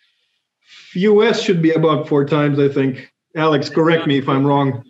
US 0.96 1.42
should 1.42 1.62
be 1.62 1.72
about 1.72 2.08
four 2.08 2.26
times, 2.26 2.58
I 2.60 2.70
think. 2.70 3.12
Alex, 3.36 3.70
correct 3.70 4.08
me 4.08 4.18
if 4.18 4.30
I'm 4.30 4.46
wrong. 4.46 4.84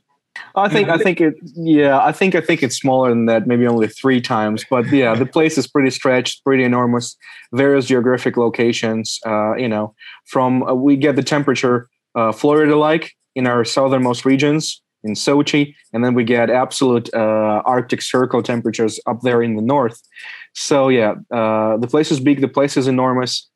I 0.56 0.70
think 0.70 0.90
I 0.90 0.98
think 0.98 1.22
it 1.22 1.36
yeah 1.56 2.00
I 2.00 2.12
think 2.12 2.36
I 2.36 2.42
think 2.42 2.62
it's 2.62 2.78
smaller 2.78 3.10
than 3.10 3.26
that 3.26 3.48
maybe 3.48 3.66
only 3.68 3.88
three 3.88 4.22
times 4.22 4.66
but 4.70 4.90
yeah 4.92 5.16
the 5.16 5.26
place 5.26 5.58
is 5.58 5.68
pretty 5.68 5.90
stretched 5.90 6.44
pretty 6.44 6.64
enormous 6.64 7.16
various 7.54 7.86
geographic 7.86 8.36
locations 8.38 9.20
uh, 9.26 9.56
you 9.56 9.70
know 9.70 9.96
from 10.26 10.64
uh, 10.64 10.74
we 10.74 10.98
get 10.98 11.16
the 11.16 11.24
temperature 11.24 11.90
uh, 12.16 12.32
Florida 12.32 12.76
like 12.76 13.14
in 13.36 13.48
our 13.48 13.64
southernmost 13.64 14.26
regions 14.26 14.82
in 15.06 15.14
Sochi, 15.14 15.74
and 15.94 16.04
then 16.04 16.14
we 16.14 16.24
get 16.24 16.50
absolute 16.50 17.08
uh, 17.14 17.62
Arctic 17.66 18.02
Circle 18.02 18.44
temperatures 18.44 19.00
up 19.06 19.22
there 19.22 19.42
in 19.42 19.56
the 19.56 19.62
north. 19.62 20.02
So 20.54 20.90
yeah, 20.90 21.14
uh, 21.32 21.78
the 21.78 21.88
place 21.88 22.12
is 22.12 22.20
big, 22.20 22.42
the 22.42 22.48
place 22.48 22.76
is 22.76 22.88
enormous, 22.88 23.50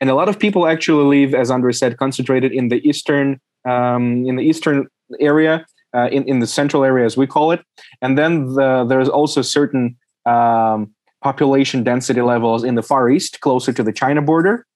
and 0.00 0.08
a 0.10 0.14
lot 0.14 0.28
of 0.28 0.38
people 0.38 0.66
actually 0.66 1.04
live, 1.18 1.34
as 1.34 1.50
Andre 1.50 1.72
said, 1.72 1.96
concentrated 1.96 2.52
in 2.52 2.68
the 2.68 2.86
eastern 2.88 3.40
um, 3.64 4.26
in 4.26 4.36
the 4.36 4.42
eastern 4.42 4.86
area, 5.20 5.66
uh, 5.94 6.08
in 6.10 6.22
in 6.24 6.40
the 6.40 6.46
central 6.46 6.84
area 6.84 7.04
as 7.04 7.16
we 7.16 7.26
call 7.26 7.52
it, 7.52 7.60
and 8.00 8.16
then 8.16 8.46
the, 8.54 8.84
there's 8.88 9.08
also 9.08 9.42
certain 9.42 9.96
um, 10.24 10.94
population 11.22 11.84
density 11.84 12.20
levels 12.20 12.64
in 12.64 12.74
the 12.74 12.82
far 12.82 13.08
east, 13.10 13.40
closer 13.40 13.72
to 13.72 13.82
the 13.82 13.92
China 13.92 14.20
border, 14.20 14.66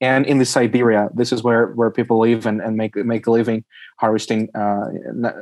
and 0.00 0.26
in 0.26 0.38
the 0.38 0.44
Siberia. 0.44 1.08
This 1.14 1.32
is 1.32 1.42
where 1.42 1.68
where 1.68 1.90
people 1.90 2.18
live 2.18 2.46
and, 2.46 2.60
and 2.60 2.76
make 2.76 2.96
make 2.96 3.26
a 3.26 3.30
living 3.30 3.64
harvesting 3.98 4.48
uh, 4.54 4.90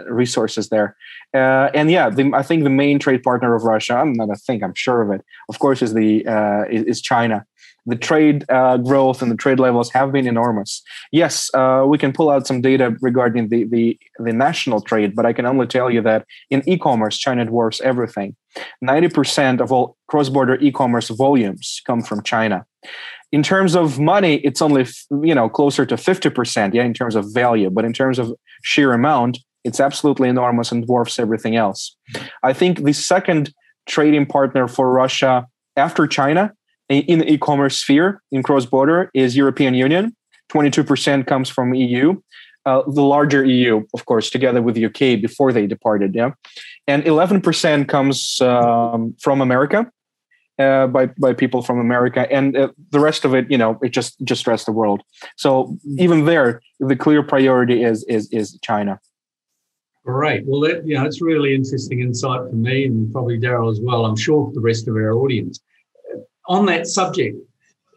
resources 0.09 0.69
there. 0.69 0.97
Uh, 1.35 1.71
and 1.75 1.91
yeah, 1.91 2.09
the, 2.09 2.31
I 2.35 2.43
think 2.43 2.63
the 2.63 2.71
main 2.71 2.99
trade 2.99 3.23
partner 3.23 3.55
of 3.55 3.65
Russia. 3.65 3.97
I'm 3.97 4.13
not. 4.13 4.31
I 4.31 4.35
think 4.35 4.63
I'm 4.63 4.75
sure 4.75 5.03
of 5.03 5.11
it. 5.11 5.25
Of 5.49 5.59
course, 5.59 5.83
is 5.83 5.95
the 5.95 6.27
uh, 6.27 6.65
is, 6.71 6.85
is, 6.85 7.03
China. 7.03 7.45
The 7.87 7.97
trade 7.97 8.47
uh, 8.49 8.79
growth 8.79 9.21
and 9.21 9.31
the 9.31 9.37
trade 9.37 9.61
levels 9.61 9.91
have 9.91 10.11
been 10.11 10.27
enormous. 10.27 10.83
Yes, 11.13 11.51
uh, 11.53 11.85
we 11.87 11.99
can 11.99 12.13
pull 12.13 12.31
out 12.31 12.47
some 12.47 12.63
data 12.63 12.97
regarding 13.03 13.49
the, 13.49 13.65
the 13.65 13.99
the 14.19 14.33
national 14.33 14.81
trade, 14.81 15.15
but 15.15 15.27
I 15.27 15.33
can 15.33 15.47
only 15.47 15.67
tell 15.67 15.91
you 15.91 16.01
that 16.03 16.25
in 16.49 16.63
e-commerce, 16.67 17.19
China 17.19 17.45
dwarfs 17.45 17.81
everything. 17.83 18.37
Ninety 18.81 19.09
percent 19.09 19.61
of 19.61 19.73
all 19.73 19.97
cross-border 20.07 20.57
e-commerce 20.61 21.09
volumes 21.09 21.83
come 21.87 22.03
from 22.03 22.23
China 22.23 22.65
in 23.35 23.43
terms 23.43 23.75
of 23.75 23.99
money 23.99 24.35
it's 24.49 24.63
only 24.63 24.87
you 25.29 25.35
know 25.35 25.49
closer 25.49 25.85
to 25.85 25.97
50% 25.97 26.73
yeah 26.73 26.85
in 26.85 26.95
terms 26.95 27.17
of 27.17 27.25
value. 27.43 27.69
But 27.69 27.85
in 27.85 27.93
terms 27.93 28.19
of 28.21 28.27
sheer 28.63 28.93
amount 28.93 29.39
it's 29.65 29.81
absolutely 29.81 30.29
enormous 30.29 30.71
and 30.71 30.87
dwarfs 30.87 31.19
everything 31.19 31.57
else. 31.57 31.97
I 32.51 32.53
think 32.53 32.85
the 32.85 32.93
second 32.93 33.53
trading 33.87 34.27
partner 34.37 34.69
for 34.69 34.87
russia 35.03 35.33
after 35.77 36.07
china 36.07 36.53
in 36.89 37.19
the 37.21 37.29
e-commerce 37.35 37.77
sphere 37.83 38.23
in 38.31 38.43
cross-border 38.43 39.11
is 39.15 39.37
european 39.37 39.75
union. 39.75 40.05
22% 40.53 41.27
comes 41.27 41.49
from 41.51 41.75
eu 41.75 42.05
uh, 42.67 42.83
the 42.99 43.07
larger 43.15 43.43
eu 43.45 43.83
of 43.97 44.01
course 44.07 44.31
together 44.31 44.63
with 44.63 44.75
uk 44.89 45.01
before 45.27 45.51
they 45.53 45.67
departed 45.67 46.15
yeah. 46.15 46.31
And 46.87 47.03
11% 47.03 47.89
comes 47.89 48.41
um, 48.41 49.17
from 49.25 49.41
america 49.41 49.91
uh, 50.59 50.87
by 50.87 51.07
by 51.19 51.33
people 51.33 51.63
from 51.63 51.79
America, 51.79 52.31
and 52.31 52.57
uh, 52.57 52.69
the 52.91 53.01
rest 53.01 53.25
of 53.25 53.35
it, 53.35 53.51
you 53.51 53.59
know, 53.59 53.79
it 53.83 53.91
just 53.91 54.17
just 54.25 54.47
rest 54.47 54.67
the 54.67 54.73
world. 54.73 55.03
So 55.37 55.77
even 55.99 56.25
there, 56.25 56.61
the 56.81 56.97
clear 56.97 57.23
priority 57.23 57.83
is 57.83 58.05
is 58.05 58.29
is 58.33 58.59
China. 58.63 59.01
Great. 60.05 60.43
Well, 60.47 60.61
that, 60.61 60.87
you 60.87 60.95
know, 60.97 61.07
it's 61.07 61.23
really 61.23 61.55
interesting 61.55 62.01
insight 62.01 62.43
for 62.51 62.57
me 62.57 62.85
and 62.85 63.11
probably 63.11 63.39
Daryl 63.39 63.73
as 63.73 63.81
well. 63.81 64.05
I'm 64.05 64.17
sure 64.17 64.47
for 64.47 64.53
the 64.53 64.61
rest 64.61 64.87
of 64.87 64.95
our 64.97 65.13
audience. 65.13 65.61
On 66.47 66.67
that 66.67 66.87
subject, 66.87 67.39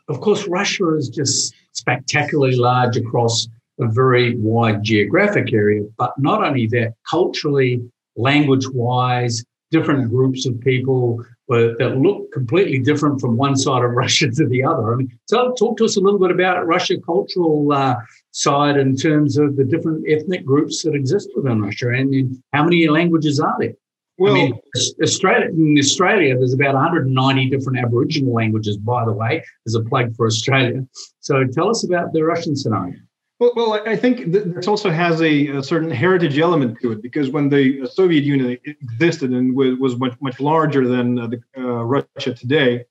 of 0.07 0.21
course, 0.21 0.47
Russia 0.47 0.95
is 0.95 1.09
just 1.09 1.53
spectacularly 1.73 2.55
large 2.55 2.95
across 2.95 3.49
a 3.81 3.87
very 3.89 4.37
wide 4.37 4.83
geographic 4.83 5.51
area, 5.51 5.83
but 5.97 6.13
not 6.17 6.45
only 6.45 6.65
that, 6.67 6.93
culturally, 7.09 7.81
language-wise, 8.15 9.43
different 9.69 10.09
groups 10.09 10.45
of 10.45 10.57
people 10.61 11.21
that 11.47 11.97
look 11.97 12.31
completely 12.31 12.79
different 12.79 13.21
from 13.21 13.37
one 13.37 13.55
side 13.55 13.83
of 13.83 13.91
Russia 14.03 14.29
to 14.29 14.47
the 14.47 14.63
other. 14.63 14.93
I 14.93 14.97
mean, 14.97 15.19
so 15.25 15.53
talk 15.53 15.77
to 15.77 15.85
us 15.85 15.97
a 15.97 16.01
little 16.01 16.19
bit 16.19 16.31
about 16.31 16.67
Russia 16.67 16.95
cultural 16.99 17.71
uh, 17.71 17.95
side 18.31 18.77
in 18.77 18.95
terms 18.95 19.37
of 19.37 19.55
the 19.55 19.63
different 19.63 20.05
ethnic 20.07 20.45
groups 20.45 20.83
that 20.83 20.93
exist 20.93 21.29
within 21.35 21.61
Russia, 21.61 21.89
and, 21.89 22.13
and 22.13 22.43
how 22.53 22.63
many 22.63 22.87
languages 22.87 23.39
are 23.39 23.55
there? 23.59 23.73
Well, 24.19 24.33
I 24.33 24.35
mean, 24.35 24.59
Australia, 25.03 25.49
in 25.49 25.77
Australia, 25.77 26.35
there's 26.35 26.53
about 26.53 26.73
190 26.73 27.49
different 27.49 27.77
Aboriginal 27.77 28.33
languages, 28.33 28.75
by 28.77 29.05
the 29.05 29.13
way, 29.13 29.43
as 29.67 29.75
a 29.75 29.81
plug 29.81 30.15
for 30.15 30.25
Australia. 30.25 30.85
So 31.19 31.43
tell 31.45 31.69
us 31.69 31.83
about 31.83 32.13
the 32.13 32.23
Russian 32.23 32.55
scenario. 32.55 32.95
Well, 33.39 33.51
well, 33.55 33.73
I 33.85 33.95
think 33.95 34.31
this 34.31 34.67
also 34.67 34.89
has 34.89 35.21
a, 35.21 35.47
a, 35.49 35.63
certain 35.63 35.91
heritage 35.91 36.39
element 36.39 36.79
to 36.81 36.91
it 36.93 37.03
because 37.03 37.29
when 37.29 37.49
the 37.49 37.85
Soviet 37.85 38.23
Union 38.23 38.57
existed 38.65 39.29
and 39.29 39.55
was 39.55 39.95
much 39.95 40.15
much 40.21 40.39
larger 40.39 40.87
than 40.87 41.19
uh, 41.19 41.27
the, 41.27 41.39
uh, 41.55 41.83
Russia 41.83 42.33
today, 42.33 42.85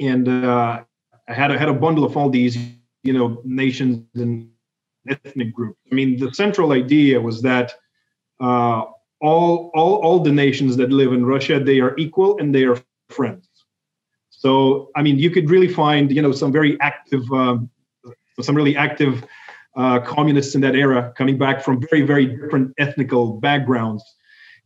and 0.00 0.28
uh, 0.28 0.82
had 1.28 1.52
a, 1.52 1.58
had 1.58 1.68
a 1.68 1.72
bundle 1.72 2.04
of 2.04 2.16
all 2.16 2.28
these 2.28 2.56
you 3.04 3.12
know 3.12 3.40
nations 3.44 4.04
and 4.16 4.50
ethnic 5.08 5.54
groups. 5.54 5.78
I 5.92 5.94
mean, 5.94 6.18
the 6.18 6.34
central 6.34 6.72
idea 6.72 7.20
was 7.20 7.42
that 7.42 7.74
uh, 8.40 8.82
all 9.20 9.70
all 9.72 9.94
all 10.02 10.18
the 10.18 10.32
nations 10.32 10.76
that 10.78 10.90
live 10.90 11.12
in 11.12 11.24
Russia 11.24 11.60
they 11.60 11.78
are 11.78 11.96
equal 11.96 12.38
and 12.40 12.52
they 12.52 12.64
are 12.64 12.76
friends. 13.08 13.48
So, 14.30 14.90
I 14.96 15.02
mean, 15.02 15.18
you 15.18 15.30
could 15.30 15.48
really 15.48 15.68
find 15.68 16.10
you 16.10 16.22
know 16.22 16.32
some 16.32 16.50
very 16.50 16.76
active, 16.80 17.30
um, 17.32 17.70
some 18.40 18.56
really 18.56 18.76
active 18.76 19.24
uh, 19.76 20.00
communists 20.00 20.54
in 20.54 20.60
that 20.62 20.74
era 20.74 21.12
coming 21.16 21.38
back 21.38 21.62
from 21.62 21.80
very, 21.90 22.02
very 22.02 22.26
different 22.26 22.72
ethnical 22.78 23.34
backgrounds. 23.34 24.02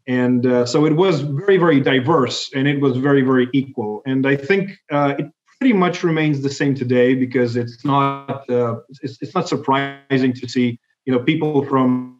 And 0.06 0.46
uh, 0.46 0.66
so 0.66 0.86
it 0.86 0.94
was 0.94 1.20
very, 1.20 1.56
very 1.56 1.80
diverse 1.80 2.50
and 2.54 2.66
it 2.66 2.80
was 2.80 2.96
very, 2.96 3.22
very 3.22 3.48
equal. 3.52 4.02
And 4.06 4.26
I 4.26 4.36
think 4.36 4.78
uh, 4.90 5.16
it 5.18 5.26
pretty 5.58 5.74
much 5.74 6.02
remains 6.02 6.40
the 6.40 6.50
same 6.50 6.74
today 6.74 7.14
because 7.14 7.56
it's 7.56 7.84
not 7.84 8.48
uh, 8.48 8.76
it's, 9.02 9.18
it's, 9.20 9.34
not 9.34 9.46
surprising 9.46 10.32
to 10.32 10.48
see 10.48 10.78
you 11.04 11.12
know 11.12 11.20
people 11.20 11.64
from, 11.66 12.18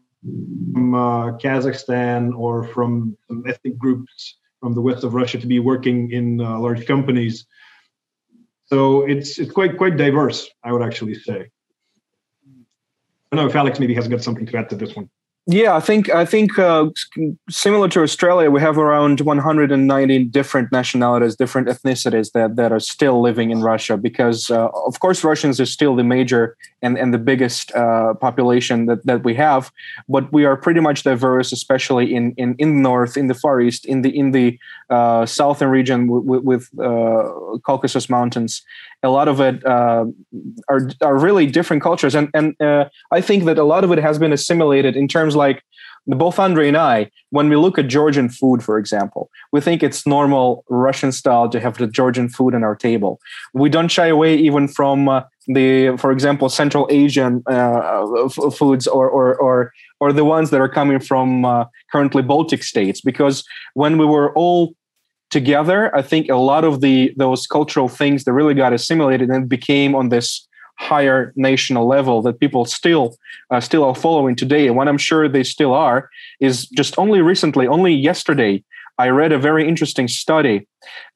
from 0.73 0.95
uh, 0.95 1.33
Kazakhstan 1.39 2.35
or 2.37 2.65
from 2.69 3.17
ethnic 3.49 3.79
groups 3.79 4.37
from 4.61 4.75
the 4.75 4.81
west 4.83 5.05
of 5.05 5.15
Russia 5.15 5.39
to 5.39 5.47
be 5.47 5.59
working 5.59 6.11
in 6.13 6.41
uh, 6.41 6.59
large 6.59 6.87
companies. 6.87 7.47
So 8.67 9.07
it's 9.07 9.39
it's 9.39 9.51
quite 9.51 9.79
quite 9.79 9.97
diverse, 9.97 10.49
I 10.63 10.73
would 10.73 10.83
actually 10.83 11.15
say. 11.15 11.51
I 13.31 13.37
don't 13.37 13.45
know 13.45 13.51
if 13.51 13.57
Alex 13.57 13.79
maybe 13.79 13.95
has 13.95 14.09
got 14.09 14.23
something 14.23 14.47
to 14.47 14.57
add 14.57 14.69
to 14.71 14.77
this 14.77 14.97
one. 14.97 15.09
Yeah, 15.47 15.75
I 15.75 15.81
think 15.81 16.11
I 16.11 16.25
think 16.25 16.59
uh, 16.59 16.91
similar 17.49 17.89
to 17.89 18.03
Australia, 18.03 18.51
we 18.51 18.61
have 18.61 18.77
around 18.77 19.21
190 19.21 20.25
different 20.25 20.71
nationalities, 20.71 21.35
different 21.35 21.69
ethnicities 21.69 22.33
that, 22.33 22.57
that 22.57 22.73
are 22.73 22.81
still 22.81 23.21
living 23.21 23.51
in 23.51 23.63
Russia. 23.63 23.97
Because 23.97 24.51
uh, 24.51 24.69
of 24.87 25.01
course, 25.01 25.25
Russians 25.25 25.61
are 25.61 25.67
still 25.67 25.97
the 25.97 26.05
major 26.05 26.57
and, 26.83 26.99
and 26.99 27.13
the 27.13 27.19
biggest 27.19 27.73
uh, 27.75 28.15
population 28.15 28.87
that, 28.87 29.05
that 29.07 29.25
we 29.25 29.35
have, 29.35 29.71
but 30.09 30.33
we 30.33 30.45
are 30.45 30.57
pretty 30.57 30.81
much 30.81 31.03
diverse, 31.03 31.53
especially 31.53 32.15
in, 32.15 32.33
in, 32.37 32.55
in 32.59 32.77
the 32.77 32.81
north, 32.81 33.17
in 33.17 33.27
the 33.27 33.35
far 33.35 33.61
east, 33.61 33.85
in 33.85 34.03
the 34.03 34.17
in 34.17 34.33
the 34.33 34.59
uh, 34.89 35.27
southern 35.27 35.69
region 35.69 36.09
with, 36.09 36.43
with 36.43 36.69
uh, 36.81 37.59
Caucasus 37.65 38.09
Mountains. 38.09 38.63
A 39.03 39.09
lot 39.09 39.29
of 39.29 39.41
it 39.41 39.65
uh, 39.65 40.05
are 40.69 40.91
are 41.03 41.19
really 41.19 41.47
different 41.47 41.83
cultures, 41.83 42.15
and 42.15 42.29
and 42.35 42.55
I 43.11 43.21
think 43.21 43.45
that 43.45 43.59
a 43.59 43.65
lot 43.65 43.85
of 43.85 43.93
it 43.93 43.99
has 43.99 44.19
been 44.19 44.33
assimilated 44.33 44.97
in 44.97 45.09
terms 45.09 45.37
like 45.37 45.63
both 46.07 46.39
Andre 46.39 46.69
and 46.69 46.77
I, 46.77 47.11
when 47.31 47.49
we 47.49 47.57
look 47.57 47.79
at 47.79 47.87
Georgian 47.89 48.29
food, 48.29 48.63
for 48.63 48.79
example, 48.79 49.31
we 49.53 49.61
think 49.61 49.83
it's 49.83 50.07
normal 50.07 50.65
Russian 50.69 51.13
style 51.13 51.49
to 51.51 51.61
have 51.61 51.77
the 51.79 51.87
Georgian 51.87 52.29
food 52.29 52.55
on 52.55 52.65
our 52.65 52.75
table. 52.75 53.21
We 53.53 53.69
don't 53.69 53.89
shy 53.89 54.07
away 54.07 54.37
even 54.37 54.67
from 54.67 55.09
uh, 55.09 55.23
the, 55.55 55.97
for 55.99 56.13
example, 56.13 56.49
Central 56.49 56.87
Asian 56.91 57.43
uh, 57.51 58.25
f- 58.25 58.55
foods 58.55 58.87
or, 58.87 59.09
or, 59.09 59.37
or, 59.37 59.73
or 60.01 60.13
the 60.13 60.25
ones 60.25 60.51
that 60.51 60.61
are 60.61 60.69
coming 60.69 61.01
from 61.01 61.45
uh, 61.45 61.65
currently 61.93 62.23
Baltic 62.23 62.63
states, 62.63 63.01
because 63.01 63.45
when 63.75 63.99
we 63.99 64.07
were 64.07 64.33
all 64.35 64.75
together, 65.31 65.95
I 65.95 66.03
think 66.03 66.29
a 66.29 66.37
lot 66.37 66.65
of 66.65 66.81
the 66.81 67.13
those 67.17 67.47
cultural 67.47 67.89
things 67.89 68.25
that 68.25 68.33
really 68.33 68.55
got 68.55 68.73
assimilated 68.73 69.29
and 69.31 69.49
became 69.49 69.95
on 69.95 70.09
this 70.09 70.47
higher 70.81 71.33
national 71.37 71.87
level 71.87 72.23
that 72.23 72.41
people 72.41 72.65
still 72.65 73.17
uh, 73.51 73.61
still 73.61 73.85
are 73.85 73.95
following 73.95 74.35
today. 74.35 74.67
And 74.67 74.77
what 74.77 74.89
i'm 74.89 74.99
sure 74.99 75.29
they 75.29 75.43
still 75.43 75.75
are 75.75 76.09
is 76.41 76.67
just 76.69 76.99
only 76.99 77.21
recently 77.21 77.67
only 77.67 77.93
yesterday 77.93 78.65
i 79.01 79.09
read 79.09 79.33
a 79.33 79.39
very 79.39 79.67
interesting 79.67 80.09
study 80.09 80.67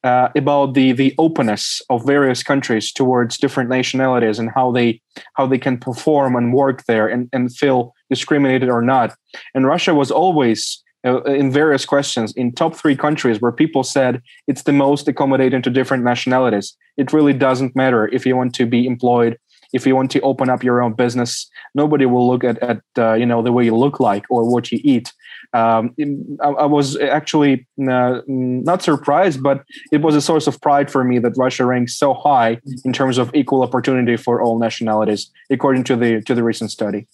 uh, 0.05 0.29
about 0.37 0.75
the 0.75 0.93
the 0.93 1.15
openness 1.19 1.83
of 1.91 2.07
various 2.07 2.43
countries 2.43 2.93
towards 2.93 3.39
different 3.39 3.71
nationalities 3.71 4.39
and 4.39 4.51
how 4.55 4.71
they 4.73 5.01
how 5.35 5.47
they 5.47 5.59
can 5.59 5.77
perform 5.79 6.37
and 6.37 6.53
work 6.53 6.85
there 6.87 7.07
and, 7.09 7.29
and 7.33 7.55
feel 7.57 7.95
discriminated 8.11 8.69
or 8.69 8.83
not. 8.83 9.15
And 9.55 9.67
russia 9.67 9.95
was 9.95 10.11
always 10.11 10.83
uh, 11.07 11.23
in 11.25 11.51
various 11.51 11.85
questions 11.85 12.33
in 12.33 12.53
top 12.53 12.75
three 12.75 12.97
countries 12.97 13.41
where 13.41 13.53
people 13.53 13.85
said 13.85 14.23
it's 14.47 14.63
the 14.63 14.73
most 14.73 15.09
accommodating 15.09 15.63
to 15.63 15.71
different 15.71 16.05
nationalities. 16.05 16.77
It 16.97 17.13
really 17.13 17.35
doesn't 17.35 17.77
matter 17.77 18.09
if 18.09 18.25
you 18.27 18.37
want 18.37 18.55
to 18.55 18.67
be 18.67 18.87
employed 18.87 19.39
if 19.75 19.87
you 19.87 19.97
want 19.97 20.11
to 20.13 20.21
open 20.21 20.49
up 20.49 20.63
your 20.63 20.81
own 20.81 20.95
business. 20.95 21.51
Nobody 21.75 22.07
will 22.07 22.27
look 22.27 22.45
at, 22.45 22.59
at 22.63 22.81
uh, 22.97 23.15
you 23.15 23.27
know 23.27 23.43
the 23.43 23.53
way 23.53 23.65
you 23.65 23.77
look 23.77 24.01
like 24.01 24.25
or 24.31 24.49
what 24.51 24.73
you 24.73 24.81
eat 24.83 25.13
um, 25.55 25.95
I, 26.43 26.49
I, 26.49 26.67
was 26.67 26.97
actually 26.99 27.67
uh, 27.89 28.21
not 28.27 28.83
surprised 28.83 29.43
but 29.43 29.65
it 29.93 30.03
was 30.03 30.15
a 30.15 30.21
source 30.21 30.47
of 30.47 30.61
pride 30.61 30.91
for 30.91 31.05
me 31.05 31.19
that 31.21 31.35
russia 31.37 31.65
ranks 31.65 31.97
so 31.97 32.13
high 32.13 32.59
in 32.85 32.93
terms 32.93 33.19
of 33.19 33.35
equal 33.35 33.63
opportunity 33.63 34.17
for 34.17 34.43
all 34.43 34.59
nationalities 34.59 35.31
according 35.51 35.85
to 35.85 35.97
the 35.97 36.21
to 36.23 36.35
the 36.35 36.43
recent 36.43 36.71
study 36.71 37.07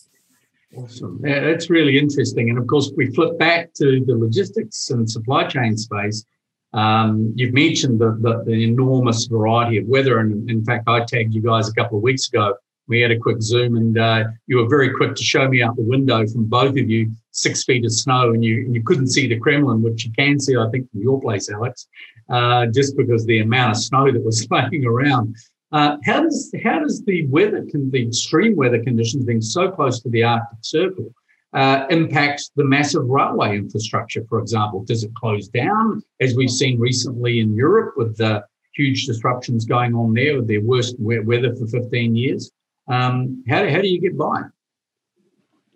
Awesome. 0.76 1.20
Yeah, 1.24 1.40
that's 1.40 1.68
really 1.68 1.98
interesting. 1.98 2.48
And 2.48 2.58
of 2.58 2.66
course, 2.66 2.92
we 2.96 3.12
flip 3.12 3.38
back 3.38 3.72
to 3.74 4.04
the 4.04 4.16
logistics 4.16 4.90
and 4.90 5.10
supply 5.10 5.44
chain 5.48 5.76
space. 5.76 6.24
Um, 6.72 7.32
you've 7.34 7.52
mentioned 7.52 7.98
the, 8.00 8.16
the, 8.20 8.44
the, 8.46 8.62
enormous 8.62 9.26
variety 9.26 9.78
of 9.78 9.86
weather. 9.86 10.20
And 10.20 10.48
in 10.48 10.64
fact, 10.64 10.84
I 10.86 11.04
tagged 11.04 11.34
you 11.34 11.42
guys 11.42 11.68
a 11.68 11.72
couple 11.72 11.96
of 11.96 12.04
weeks 12.04 12.28
ago. 12.28 12.54
We 12.86 13.00
had 13.00 13.10
a 13.10 13.18
quick 13.18 13.42
Zoom 13.42 13.76
and 13.76 13.98
uh, 13.98 14.24
you 14.46 14.58
were 14.58 14.68
very 14.68 14.94
quick 14.94 15.16
to 15.16 15.24
show 15.24 15.48
me 15.48 15.62
out 15.62 15.74
the 15.74 15.82
window 15.82 16.24
from 16.28 16.44
both 16.44 16.76
of 16.76 16.88
you, 16.88 17.10
six 17.32 17.64
feet 17.64 17.84
of 17.84 17.92
snow, 17.92 18.30
and 18.32 18.44
you, 18.44 18.64
and 18.64 18.74
you 18.74 18.82
couldn't 18.82 19.08
see 19.08 19.28
the 19.28 19.38
Kremlin, 19.38 19.82
which 19.82 20.04
you 20.04 20.12
can 20.12 20.38
see, 20.38 20.56
I 20.56 20.68
think, 20.70 20.90
from 20.90 21.02
your 21.02 21.20
place, 21.20 21.50
Alex, 21.50 21.88
uh, 22.28 22.66
just 22.66 22.96
because 22.96 23.24
the 23.26 23.40
amount 23.40 23.72
of 23.72 23.82
snow 23.82 24.10
that 24.10 24.24
was 24.24 24.48
laying 24.50 24.86
around. 24.86 25.36
Uh, 25.72 25.96
how 26.04 26.20
does 26.20 26.52
how 26.64 26.80
does 26.80 27.04
the 27.04 27.26
weather, 27.28 27.64
the 27.72 28.02
extreme 28.02 28.56
weather 28.56 28.82
conditions 28.82 29.24
being 29.24 29.40
so 29.40 29.70
close 29.70 30.00
to 30.00 30.08
the 30.08 30.24
Arctic 30.24 30.58
Circle, 30.62 31.14
uh, 31.52 31.86
impact 31.90 32.50
the 32.56 32.64
massive 32.64 33.04
railway 33.06 33.56
infrastructure, 33.56 34.24
for 34.28 34.40
example? 34.40 34.84
Does 34.84 35.04
it 35.04 35.14
close 35.14 35.46
down, 35.48 36.02
as 36.20 36.34
we've 36.34 36.50
seen 36.50 36.80
recently 36.80 37.38
in 37.38 37.54
Europe 37.54 37.94
with 37.96 38.16
the 38.16 38.44
huge 38.74 39.06
disruptions 39.06 39.64
going 39.64 39.94
on 39.94 40.14
there 40.14 40.36
with 40.36 40.48
their 40.48 40.60
worst 40.60 40.96
weather 40.98 41.54
for 41.54 41.66
15 41.68 42.16
years? 42.16 42.50
Um, 42.88 43.44
how, 43.48 43.68
how 43.68 43.80
do 43.80 43.88
you 43.88 44.00
get 44.00 44.18
by? 44.18 44.42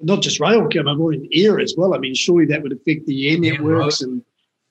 Not 0.04 0.22
just 0.22 0.40
rail, 0.40 0.62
but 0.62 0.76
in 0.76 1.28
air 1.32 1.58
as 1.60 1.74
well. 1.76 1.94
I 1.94 1.98
mean, 1.98 2.14
surely 2.14 2.46
that 2.46 2.62
would 2.62 2.72
affect 2.72 3.06
the 3.06 3.30
air 3.30 3.38
networks 3.38 4.00
and 4.02 4.22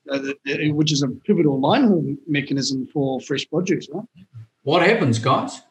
uh, 0.09 0.19
the, 0.19 0.35
the, 0.45 0.71
which 0.71 0.91
is 0.91 1.01
a 1.01 1.07
pivotal 1.07 1.59
line 1.59 1.87
haul 1.87 2.15
mechanism 2.27 2.87
for 2.87 3.19
fresh 3.21 3.49
produce, 3.49 3.87
right? 3.91 4.05
What 4.63 4.81
happens, 4.81 5.19
guys? 5.19 5.61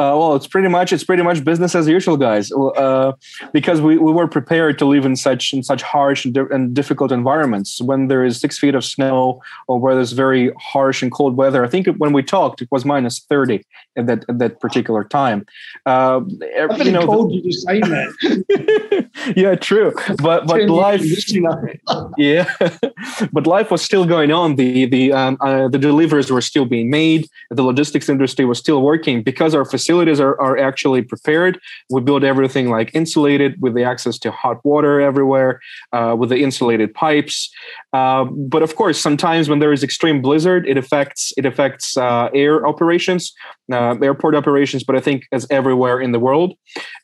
Uh, 0.00 0.16
well, 0.16 0.34
it's 0.34 0.46
pretty 0.46 0.68
much 0.68 0.94
it's 0.94 1.04
pretty 1.04 1.22
much 1.22 1.44
business 1.44 1.74
as 1.74 1.86
usual, 1.86 2.16
guys. 2.16 2.50
Uh, 2.50 3.12
because 3.52 3.82
we, 3.82 3.98
we 3.98 4.10
were 4.10 4.26
prepared 4.26 4.78
to 4.78 4.86
live 4.86 5.04
in 5.04 5.14
such 5.14 5.52
in 5.52 5.62
such 5.62 5.82
harsh 5.82 6.24
and, 6.24 6.32
di- 6.32 6.50
and, 6.50 6.72
difficult 6.72 7.12
environments. 7.12 7.82
When 7.82 8.08
there 8.08 8.24
is 8.24 8.40
six 8.40 8.58
feet 8.58 8.74
of 8.74 8.82
snow, 8.82 9.42
or 9.68 9.78
where 9.78 9.94
there's 9.94 10.12
very 10.12 10.52
harsh 10.58 11.02
and 11.02 11.12
cold 11.12 11.36
weather. 11.36 11.62
I 11.66 11.68
think 11.68 11.86
when 11.98 12.14
we 12.14 12.22
talked, 12.22 12.62
it 12.62 12.68
was 12.70 12.86
minus 12.86 13.18
thirty 13.18 13.62
at 13.94 14.06
that 14.06 14.24
at 14.30 14.38
that 14.38 14.58
particular 14.58 15.04
time. 15.04 15.44
Uh, 15.84 16.22
I've 16.58 16.78
you 16.86 16.92
know, 16.92 17.04
told 17.04 17.34
you 17.34 17.42
to 17.42 17.52
say 17.52 17.80
that. 17.80 19.10
yeah, 19.36 19.54
true. 19.54 19.92
But 20.22 20.46
but 20.46 20.66
life, 20.70 21.02
yeah, 22.16 22.50
but 23.32 23.46
life 23.46 23.70
was 23.70 23.82
still 23.82 24.06
going 24.06 24.32
on. 24.32 24.56
The 24.56 24.86
the 24.86 25.12
um, 25.12 25.36
uh, 25.42 25.68
the 25.68 25.78
deliveries 25.78 26.30
were 26.30 26.40
still 26.40 26.64
being 26.64 26.88
made. 26.88 27.28
The 27.50 27.62
logistics 27.62 28.08
industry 28.08 28.46
was 28.46 28.58
still 28.58 28.80
working 28.80 29.22
because 29.22 29.54
our 29.54 29.66
facility 29.66 29.89
facilities 29.90 30.20
are, 30.20 30.40
are 30.40 30.56
actually 30.56 31.02
prepared. 31.02 31.58
We 31.90 32.00
build 32.00 32.22
everything 32.22 32.70
like 32.70 32.94
insulated 32.94 33.60
with 33.60 33.74
the 33.74 33.82
access 33.82 34.18
to 34.20 34.30
hot 34.30 34.64
water 34.64 35.00
everywhere, 35.00 35.60
uh, 35.92 36.14
with 36.16 36.30
the 36.30 36.36
insulated 36.36 36.94
pipes. 36.94 37.50
Uh, 37.92 38.24
but 38.24 38.62
of 38.62 38.76
course, 38.76 39.00
sometimes 39.00 39.48
when 39.48 39.58
there 39.58 39.72
is 39.72 39.82
extreme 39.82 40.22
blizzard, 40.22 40.64
it 40.68 40.76
affects 40.76 41.32
it 41.36 41.44
affects 41.44 41.96
uh, 41.96 42.28
air 42.32 42.66
operations, 42.66 43.32
uh, 43.72 43.96
airport 44.00 44.36
operations. 44.36 44.84
But 44.84 44.96
I 44.96 45.00
think 45.00 45.24
as 45.32 45.44
everywhere 45.50 46.00
in 46.00 46.12
the 46.12 46.20
world. 46.20 46.54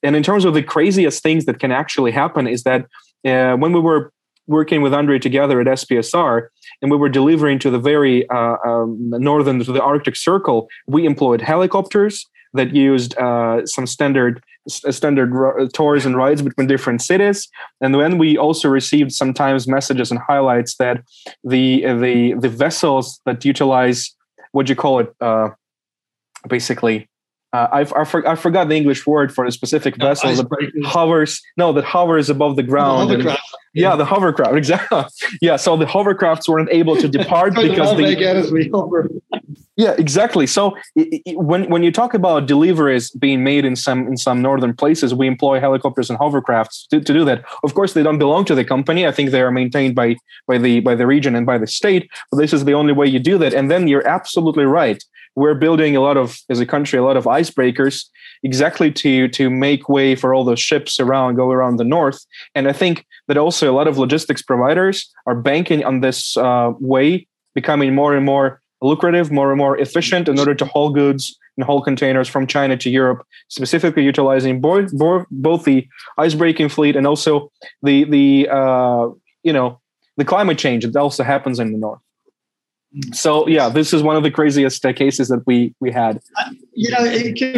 And 0.05 0.14
in 0.14 0.22
terms 0.22 0.45
of 0.45 0.55
the 0.55 0.62
craziest 0.62 1.22
things 1.22 1.45
that 1.47 1.59
can 1.59 1.72
actually 1.72 2.12
happen 2.12 2.47
is 2.47 2.62
that 2.62 2.87
uh, 3.24 3.57
when 3.57 3.72
we 3.72 3.80
were 3.80 4.12
working 4.47 4.80
with 4.80 4.95
Andre 4.95 5.18
together 5.18 5.61
at 5.61 5.66
SPSR, 5.66 6.49
and 6.82 6.91
we 6.91 6.97
were 6.97 7.09
delivering 7.09 7.59
to 7.61 7.70
the 7.70 7.78
very 7.78 8.28
uh, 8.30 8.57
um, 8.64 9.11
northern 9.11 9.62
to 9.64 9.72
the 9.72 9.82
Arctic 9.82 10.16
Circle. 10.16 10.68
We 10.87 11.05
employed 11.05 11.41
helicopters 11.41 12.26
that 12.55 12.74
used 12.74 13.16
uh, 13.18 13.66
some 13.66 13.86
standard 13.86 14.42
standard 14.68 15.32
tours 15.72 16.05
and 16.05 16.16
rides 16.16 16.42
between 16.42 16.66
different 16.66 17.01
cities. 17.01 17.49
And 17.80 17.94
then 17.94 18.18
we 18.18 18.36
also 18.36 18.68
received 18.68 19.12
sometimes 19.12 19.68
messages 19.68 20.11
and 20.11 20.20
highlights 20.20 20.76
that 20.76 21.03
the 21.44 21.82
the 21.82 22.34
the 22.34 22.49
vessels 22.49 23.20
that 23.26 23.44
utilize 23.44 24.14
what 24.53 24.66
do 24.66 24.70
you 24.70 24.76
call 24.76 25.01
it 25.01 25.14
uh, 25.20 25.51
basically 26.49 27.09
uh, 27.53 27.68
I, 27.72 28.01
I, 28.01 28.05
for, 28.05 28.28
I, 28.28 28.34
forgot 28.34 28.68
the 28.68 28.74
English 28.74 29.07
word 29.07 29.32
for 29.32 29.44
a 29.47 29.53
specific 29.53 29.97
no, 29.97 30.09
vessel 30.09 30.34
that 30.34 30.72
hovers. 30.84 31.40
No, 31.57 31.72
that 31.72 31.84
hovers 31.84 32.28
above 32.28 32.57
the 32.57 32.62
ground. 32.62 33.11
The 33.11 33.30
and, 33.30 33.38
yeah, 33.72 33.94
the 33.94 34.05
hovercraft. 34.05 34.55
Exactly. 34.57 35.05
yeah. 35.40 35.57
So 35.57 35.76
the 35.76 35.84
hovercrafts 35.86 36.49
weren't 36.49 36.68
able 36.70 36.97
to 36.97 37.09
depart 37.18 37.55
because 37.55 37.97
the, 37.97 38.05
yeah, 39.77 39.95
exactly. 39.99 40.47
So 40.47 40.74
it, 40.95 41.22
it, 41.27 41.39
when 41.39 41.68
when 41.68 41.83
you 41.83 41.93
talk 41.93 42.14
about 42.14 42.47
deliveries 42.47 43.11
being 43.11 43.45
made 43.45 43.66
in 43.66 43.77
some 43.77 44.07
in 44.09 44.16
some 44.16 44.41
northern 44.41 44.74
places, 44.74 45.14
we 45.14 45.27
employ 45.27 45.61
helicopters 45.61 46.09
and 46.09 46.18
hovercrafts 46.18 46.89
to, 46.89 47.01
to 47.01 47.12
do 47.12 47.24
that. 47.27 47.45
Of 47.62 47.74
course, 47.74 47.93
they 47.93 48.03
don't 48.03 48.18
belong 48.18 48.47
to 48.47 48.55
the 48.55 48.64
company. 48.64 49.07
I 49.07 49.12
think 49.12 49.31
they 49.31 49.43
are 49.43 49.51
maintained 49.51 49.95
by 49.95 50.16
by 50.49 50.57
the 50.57 50.81
by 50.81 50.95
the 50.95 51.07
region 51.07 51.37
and 51.37 51.45
by 51.45 51.59
the 51.59 51.66
state. 51.66 52.11
But 52.31 52.39
this 52.39 52.55
is 52.55 52.64
the 52.64 52.72
only 52.72 52.95
way 52.95 53.07
you 53.07 53.18
do 53.18 53.37
that. 53.37 53.53
And 53.53 53.70
then 53.70 53.87
you're 53.87 54.07
absolutely 54.09 54.64
right. 54.64 55.03
We're 55.35 55.55
building 55.55 55.95
a 55.95 56.01
lot 56.01 56.16
of 56.16 56.39
as 56.49 56.59
a 56.59 56.66
country 56.66 56.99
a 56.99 57.05
lot 57.05 57.18
of 57.18 57.24
icebreakers 57.24 58.07
exactly 58.43 58.91
to 58.93 59.29
to 59.29 59.51
make 59.51 59.91
way 59.91 60.16
for 60.16 60.33
all 60.33 60.45
those 60.45 60.61
ships 60.61 60.99
around 60.99 61.35
go 61.35 61.51
around 61.51 61.77
the 61.77 61.85
north. 61.85 62.24
And 62.55 62.66
I 62.66 62.72
think 62.72 63.05
that 63.29 63.37
also 63.37 63.70
a 63.70 63.77
lot 63.77 63.89
of 63.89 63.99
logistics 63.99 64.41
providers 64.41 65.12
are 65.27 65.35
banking 65.35 65.85
on 65.85 66.01
this 66.01 66.39
uh, 66.39 66.72
way 66.81 67.27
becoming 67.55 67.95
more 67.95 68.14
and 68.16 68.24
more 68.24 68.61
lucrative, 68.83 69.31
more 69.31 69.51
and 69.51 69.59
more 69.59 69.79
efficient 69.79 70.29
in 70.29 70.39
order 70.39 70.55
to 70.55 70.64
haul 70.64 70.91
goods 70.91 71.39
and 71.57 71.64
haul 71.64 71.83
containers 71.83 72.29
from 72.29 72.47
China 72.47 72.77
to 72.77 72.91
Europe, 72.91 73.27
specifically 73.49 74.05
utilizing 74.05 74.61
both, 74.61 74.91
both, 75.31 75.64
the 75.64 75.87
ice-breaking 76.18 76.68
fleet 76.68 76.97
and 76.97 77.07
also 77.07 77.51
the 77.83 78.05
the 78.05 78.49
uh, 78.51 79.09
you 79.43 79.53
know 79.53 79.81
the 80.16 80.24
climate 80.24 80.59
change 80.59 80.85
that 80.85 80.97
also 80.97 81.22
happens 81.22 81.59
in 81.59 81.72
the 81.72 81.79
north. 81.79 82.01
So 83.12 83.47
yeah, 83.49 83.68
this 83.68 83.93
is 83.93 84.03
one 84.03 84.16
of 84.16 84.22
the 84.22 84.31
craziest 84.31 84.85
uh, 84.85 84.93
cases 84.93 85.29
that 85.29 85.43
we 85.47 85.74
we 85.81 85.91
had. 85.91 86.20
Uh, 86.37 86.51
you 86.72 86.91
know, 86.91 87.03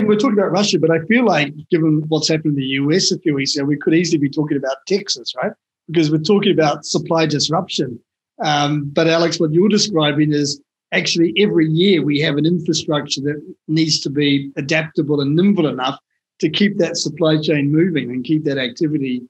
we're 0.07 0.17
talking 0.17 0.39
about 0.39 0.51
Russia, 0.51 0.79
but 0.79 0.91
I 0.91 1.01
feel 1.07 1.25
like 1.25 1.53
given 1.71 2.03
what's 2.09 2.29
happened 2.29 2.55
in 2.55 2.61
the 2.61 2.67
US 2.83 3.13
a 3.13 3.19
few 3.19 3.35
weeks 3.35 3.57
ago, 3.57 3.65
we 3.65 3.77
could 3.77 3.95
easily 3.95 4.19
be 4.19 4.31
talking 4.31 4.57
about 4.57 4.77
Texas, 4.87 5.35
right? 5.43 5.53
Because 5.87 6.11
we're 6.11 6.19
talking 6.19 6.53
about 6.53 6.85
supply 6.85 7.27
disruption. 7.27 8.01
Um, 8.45 8.91
but 8.93 9.09
Alex, 9.09 9.41
what 9.41 9.53
you're 9.53 9.69
describing 9.69 10.33
is 10.33 10.61
actually 10.93 11.35
every 11.39 11.69
year 11.69 12.03
we 12.03 12.19
have 12.21 12.37
an 12.37 12.47
infrastructure 12.47 13.21
that 13.23 13.55
needs 13.67 14.01
to 14.01 14.11
be 14.11 14.51
adaptable 14.57 15.21
and 15.21 15.35
nimble 15.37 15.67
enough 15.67 15.99
to 16.41 16.49
keep 16.49 16.79
that 16.79 16.97
supply 16.97 17.41
chain 17.41 17.71
moving 17.71 18.11
and 18.11 18.25
keep 18.25 18.45
that 18.45 18.59
activity 18.59 19.23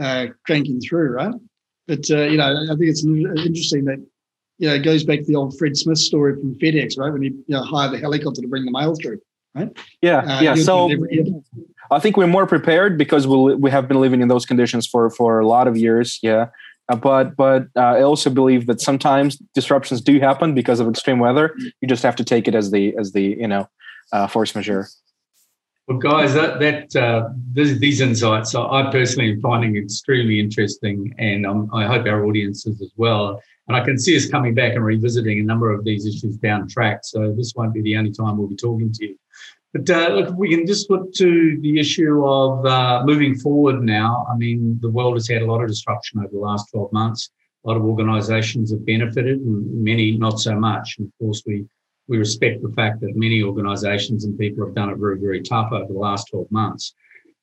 uh, 0.00 0.26
cranking 0.44 0.80
through, 0.80 1.10
right? 1.10 1.34
But 1.86 2.10
uh, 2.10 2.24
you 2.24 2.36
know, 2.36 2.64
I 2.64 2.74
think 2.76 2.90
it's 2.90 3.04
interesting 3.04 3.84
that 3.84 4.04
you 4.58 4.68
know 4.68 4.74
it 4.74 4.80
goes 4.80 5.04
back 5.04 5.20
to 5.20 5.24
the 5.24 5.36
old 5.36 5.56
Fred 5.58 5.76
Smith 5.76 5.98
story 5.98 6.34
from 6.34 6.54
FedEx, 6.56 6.98
right? 6.98 7.12
When 7.12 7.22
he 7.22 7.28
you 7.28 7.44
know 7.48 7.62
hired 7.62 7.92
the 7.92 7.98
helicopter 7.98 8.42
to 8.42 8.48
bring 8.48 8.64
the 8.64 8.72
mail 8.72 8.94
through, 9.00 9.20
right? 9.54 9.70
Yeah, 10.02 10.18
uh, 10.18 10.40
yeah. 10.40 10.54
So 10.56 10.90
I 11.90 12.00
think 12.00 12.16
we're 12.16 12.26
more 12.26 12.46
prepared 12.46 12.98
because 12.98 13.26
we 13.26 13.54
we 13.54 13.70
have 13.70 13.86
been 13.86 14.00
living 14.00 14.20
in 14.20 14.28
those 14.28 14.44
conditions 14.44 14.86
for 14.86 15.10
for 15.10 15.38
a 15.38 15.46
lot 15.46 15.68
of 15.68 15.76
years. 15.76 16.18
Yeah. 16.22 16.48
Uh, 16.88 16.96
but 16.96 17.36
but 17.36 17.66
uh, 17.76 17.80
I 17.80 18.02
also 18.02 18.30
believe 18.30 18.66
that 18.66 18.80
sometimes 18.80 19.36
disruptions 19.54 20.00
do 20.00 20.20
happen 20.20 20.54
because 20.54 20.80
of 20.80 20.88
extreme 20.88 21.18
weather. 21.18 21.54
You 21.80 21.88
just 21.88 22.02
have 22.02 22.16
to 22.16 22.24
take 22.24 22.46
it 22.46 22.54
as 22.54 22.70
the 22.70 22.96
as 22.96 23.12
the 23.12 23.22
you 23.22 23.48
know 23.48 23.68
uh, 24.12 24.26
force 24.26 24.54
majeure. 24.54 24.88
Well, 25.88 25.98
guys, 25.98 26.34
that 26.34 26.58
that 26.60 26.96
uh, 26.96 27.28
this, 27.52 27.78
these 27.78 28.00
insights 28.00 28.54
I 28.54 28.90
personally 28.90 29.32
am 29.32 29.40
finding 29.40 29.76
extremely 29.76 30.40
interesting, 30.40 31.14
and 31.18 31.46
um, 31.46 31.70
I 31.72 31.86
hope 31.86 32.06
our 32.06 32.24
audiences 32.24 32.80
as 32.82 32.92
well. 32.96 33.40
And 33.68 33.76
I 33.76 33.84
can 33.84 33.98
see 33.98 34.16
us 34.16 34.28
coming 34.28 34.54
back 34.54 34.74
and 34.74 34.84
revisiting 34.84 35.40
a 35.40 35.42
number 35.42 35.72
of 35.72 35.84
these 35.84 36.06
issues 36.06 36.36
down 36.36 36.68
track. 36.68 37.00
So 37.02 37.32
this 37.32 37.52
won't 37.56 37.74
be 37.74 37.82
the 37.82 37.96
only 37.96 38.12
time 38.12 38.38
we'll 38.38 38.48
be 38.48 38.56
talking 38.56 38.92
to 38.92 39.06
you. 39.06 39.18
But 39.76 39.90
uh, 39.90 40.08
look, 40.14 40.38
we 40.38 40.48
can 40.48 40.66
just 40.66 40.88
look 40.88 41.12
to 41.14 41.58
the 41.60 41.78
issue 41.78 42.24
of 42.24 42.64
uh, 42.64 43.02
moving 43.04 43.34
forward 43.36 43.82
now. 43.82 44.26
I 44.32 44.36
mean, 44.36 44.78
the 44.80 44.90
world 44.90 45.14
has 45.14 45.28
had 45.28 45.42
a 45.42 45.46
lot 45.46 45.60
of 45.60 45.68
disruption 45.68 46.20
over 46.20 46.30
the 46.32 46.38
last 46.38 46.70
12 46.70 46.92
months. 46.92 47.30
A 47.64 47.68
lot 47.68 47.76
of 47.76 47.84
organisations 47.84 48.70
have 48.70 48.86
benefited, 48.86 49.38
and 49.40 49.84
many 49.84 50.16
not 50.16 50.40
so 50.40 50.58
much. 50.58 50.96
And 50.98 51.08
of 51.08 51.12
course, 51.18 51.42
we 51.46 51.66
we 52.08 52.16
respect 52.16 52.62
the 52.62 52.72
fact 52.72 53.00
that 53.00 53.16
many 53.16 53.42
organisations 53.42 54.24
and 54.24 54.38
people 54.38 54.64
have 54.64 54.74
done 54.74 54.90
it 54.90 54.96
very, 54.96 55.18
very 55.18 55.42
tough 55.42 55.72
over 55.72 55.92
the 55.92 55.98
last 55.98 56.28
12 56.30 56.50
months. 56.52 56.94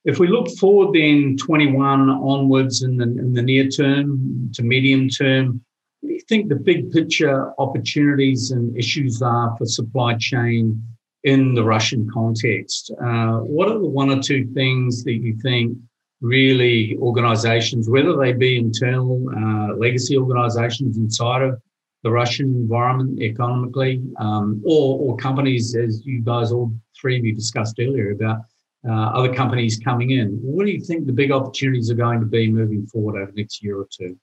If 0.05 0.19
we 0.19 0.27
look 0.27 0.49
forward 0.57 0.95
then 0.95 1.35
21 1.37 2.09
onwards 2.09 2.81
in 2.81 2.95
the, 2.95 3.03
in 3.03 3.33
the 3.33 3.41
near 3.41 3.67
term 3.67 4.49
to 4.53 4.63
medium 4.63 5.09
term, 5.09 5.61
what 5.99 6.09
do 6.09 6.15
you 6.15 6.21
think 6.29 6.47
the 6.47 6.55
big 6.55 6.91
picture 6.91 7.51
opportunities 7.59 8.51
and 8.51 8.75
issues 8.77 9.21
are 9.21 9.53
for 9.57 9.65
supply 9.65 10.15
chain 10.15 10.81
in 11.23 11.53
the 11.53 11.63
Russian 11.63 12.09
context? 12.11 12.91
Uh, 13.01 13.37
what 13.39 13.69
are 13.69 13.79
the 13.79 13.87
one 13.87 14.09
or 14.09 14.21
two 14.21 14.45
things 14.53 15.03
that 15.03 15.13
you 15.13 15.37
think 15.41 15.77
really 16.21 16.97
organizations, 16.99 17.89
whether 17.89 18.15
they 18.15 18.33
be 18.33 18.57
internal 18.57 19.23
uh, 19.29 19.75
legacy 19.75 20.17
organizations 20.17 20.97
inside 20.97 21.41
of 21.41 21.61
the 22.03 22.11
Russian 22.11 22.47
environment 22.47 23.21
economically, 23.21 24.01
um, 24.17 24.61
or, 24.65 24.99
or 24.99 25.17
companies, 25.17 25.75
as 25.75 26.05
you 26.05 26.21
guys 26.21 26.51
all 26.51 26.73
three 26.99 27.17
of 27.17 27.25
you 27.25 27.33
discussed 27.33 27.79
earlier 27.79 28.11
about 28.11 28.41
uh, 28.87 28.91
other 28.91 29.33
companies 29.33 29.79
coming 29.79 30.11
in. 30.11 30.39
What 30.41 30.65
do 30.65 30.71
you 30.71 30.81
think 30.81 31.05
the 31.05 31.13
big 31.13 31.31
opportunities 31.31 31.89
are 31.89 31.95
going 31.95 32.19
to 32.19 32.25
be 32.25 32.51
moving 32.51 32.85
forward 32.87 33.21
over 33.21 33.31
the 33.31 33.41
next 33.41 33.63
year 33.63 33.77
or 33.77 33.87
two? 33.89 34.17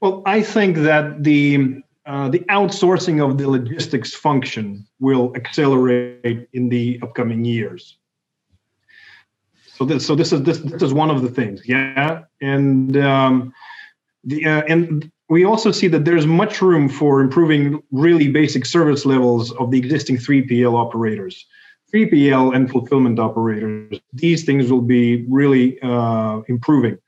Well, 0.00 0.22
I 0.24 0.42
think 0.42 0.76
that 0.78 1.24
the 1.24 1.82
uh, 2.08 2.28
the 2.30 2.40
outsourcing 2.48 3.22
of 3.22 3.36
the 3.36 3.48
logistics 3.48 4.14
function 4.14 4.86
will 4.98 5.30
accelerate 5.36 6.48
in 6.54 6.70
the 6.70 6.98
upcoming 7.02 7.44
years. 7.44 7.98
So 9.66 9.84
this, 9.84 10.06
so 10.06 10.14
this 10.14 10.32
is 10.32 10.42
this, 10.42 10.58
this 10.58 10.82
is 10.82 10.94
one 10.94 11.10
of 11.10 11.20
the 11.20 11.28
things, 11.28 11.68
yeah, 11.68 12.22
and 12.40 12.96
um, 12.96 13.52
the 14.24 14.44
uh, 14.44 14.62
and 14.62 15.12
we 15.28 15.44
also 15.44 15.70
see 15.70 15.86
that 15.88 16.06
there's 16.06 16.26
much 16.26 16.62
room 16.62 16.88
for 16.88 17.20
improving 17.20 17.82
really 17.92 18.28
basic 18.32 18.64
service 18.64 19.04
levels 19.04 19.52
of 19.52 19.70
the 19.70 19.78
existing 19.78 20.16
3PL 20.16 20.74
operators. 20.74 21.46
3PL 21.94 22.54
and 22.56 22.70
fulfillment 22.70 23.18
operators, 23.18 23.98
these 24.12 24.44
things 24.44 24.70
will 24.70 24.82
be 24.82 25.26
really 25.28 25.80
uh, 25.80 26.40
improving. 26.48 26.98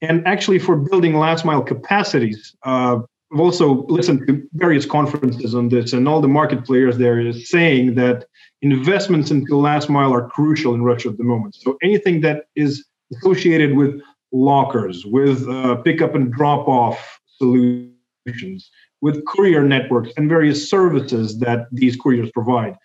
And 0.00 0.26
actually, 0.26 0.58
for 0.58 0.76
building 0.76 1.14
last 1.14 1.44
mile 1.44 1.62
capacities, 1.62 2.56
uh, 2.64 3.00
I've 3.32 3.40
also 3.40 3.86
listened 3.86 4.26
to 4.26 4.46
various 4.52 4.84
conferences 4.84 5.54
on 5.54 5.70
this, 5.70 5.94
and 5.94 6.06
all 6.06 6.20
the 6.20 6.28
market 6.28 6.64
players 6.64 6.98
there 6.98 7.18
is 7.18 7.48
saying 7.48 7.94
that 7.94 8.26
investments 8.60 9.30
into 9.30 9.46
the 9.48 9.56
last 9.56 9.88
mile 9.88 10.12
are 10.12 10.28
crucial 10.28 10.74
in 10.74 10.82
Russia 10.82 11.08
at 11.08 11.16
the 11.16 11.24
moment. 11.24 11.54
So 11.54 11.78
anything 11.82 12.20
that 12.20 12.44
is 12.56 12.84
associated 13.16 13.74
with 13.74 14.00
lockers, 14.32 15.06
with 15.06 15.48
uh, 15.48 15.76
pickup 15.76 16.14
and 16.14 16.30
drop 16.30 16.68
off 16.68 17.20
solutions, 17.38 18.70
with 19.00 19.24
courier 19.24 19.64
networks 19.64 20.10
and 20.16 20.28
various 20.28 20.68
services 20.68 21.38
that 21.38 21.66
these 21.72 21.96
couriers 21.96 22.30
provide. 22.32 22.76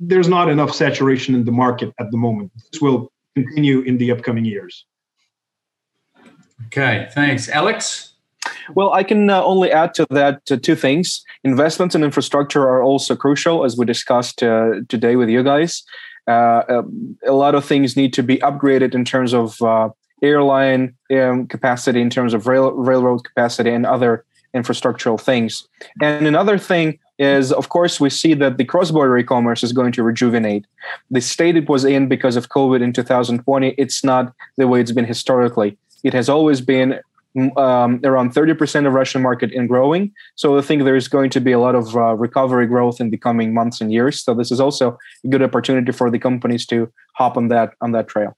There's 0.00 0.28
not 0.28 0.48
enough 0.48 0.74
saturation 0.74 1.34
in 1.34 1.44
the 1.44 1.52
market 1.52 1.94
at 1.98 2.10
the 2.10 2.18
moment. 2.18 2.52
This 2.70 2.82
will 2.82 3.10
continue 3.34 3.80
in 3.82 3.98
the 3.98 4.10
upcoming 4.10 4.44
years. 4.44 4.84
Okay, 6.66 7.08
thanks. 7.12 7.48
Alex? 7.48 8.15
Well, 8.74 8.92
I 8.92 9.02
can 9.02 9.30
uh, 9.30 9.42
only 9.42 9.70
add 9.70 9.94
to 9.94 10.06
that 10.10 10.42
uh, 10.50 10.56
two 10.56 10.74
things. 10.74 11.24
Investments 11.44 11.94
in 11.94 12.02
infrastructure 12.02 12.62
are 12.62 12.82
also 12.82 13.16
crucial, 13.16 13.64
as 13.64 13.76
we 13.76 13.86
discussed 13.86 14.42
uh, 14.42 14.80
today 14.88 15.16
with 15.16 15.28
you 15.28 15.42
guys. 15.42 15.82
Um, 16.26 17.16
a 17.24 17.32
lot 17.32 17.54
of 17.54 17.64
things 17.64 17.96
need 17.96 18.12
to 18.14 18.22
be 18.22 18.38
upgraded 18.38 18.94
in 18.94 19.04
terms 19.04 19.32
of 19.32 19.60
uh, 19.62 19.90
airline 20.22 20.94
um, 21.12 21.46
capacity, 21.46 22.00
in 22.00 22.10
terms 22.10 22.34
of 22.34 22.46
rail, 22.46 22.72
railroad 22.72 23.24
capacity, 23.24 23.70
and 23.70 23.86
other 23.86 24.24
infrastructural 24.54 25.20
things. 25.20 25.68
And 26.02 26.26
another 26.26 26.58
thing 26.58 26.98
is, 27.18 27.52
of 27.52 27.68
course, 27.68 28.00
we 28.00 28.10
see 28.10 28.34
that 28.34 28.58
the 28.58 28.64
cross-border 28.64 29.16
e-commerce 29.18 29.62
is 29.62 29.72
going 29.72 29.92
to 29.92 30.02
rejuvenate. 30.02 30.66
The 31.10 31.20
state 31.20 31.56
it 31.56 31.68
was 31.68 31.84
in 31.84 32.08
because 32.08 32.36
of 32.36 32.48
COVID 32.48 32.82
in 32.82 32.92
2020, 32.92 33.74
it's 33.78 34.02
not 34.02 34.32
the 34.56 34.66
way 34.66 34.80
it's 34.80 34.92
been 34.92 35.04
historically. 35.04 35.76
It 36.02 36.14
has 36.14 36.28
always 36.28 36.60
been 36.60 37.00
um, 37.56 38.00
around 38.04 38.34
30% 38.34 38.86
of 38.86 38.92
Russian 38.92 39.22
market 39.22 39.52
and 39.52 39.68
growing. 39.68 40.12
So 40.34 40.58
I 40.58 40.62
think 40.62 40.84
there's 40.84 41.08
going 41.08 41.30
to 41.30 41.40
be 41.40 41.52
a 41.52 41.58
lot 41.58 41.74
of 41.74 41.96
uh, 41.96 42.14
recovery 42.14 42.66
growth 42.66 43.00
in 43.00 43.10
the 43.10 43.16
coming 43.16 43.52
months 43.52 43.80
and 43.80 43.92
years. 43.92 44.22
So 44.22 44.34
this 44.34 44.50
is 44.50 44.60
also 44.60 44.98
a 45.24 45.28
good 45.28 45.42
opportunity 45.42 45.92
for 45.92 46.10
the 46.10 46.18
companies 46.18 46.66
to 46.66 46.90
hop 47.14 47.36
on 47.36 47.48
that 47.48 47.74
on 47.80 47.92
that 47.92 48.08
trail. 48.08 48.36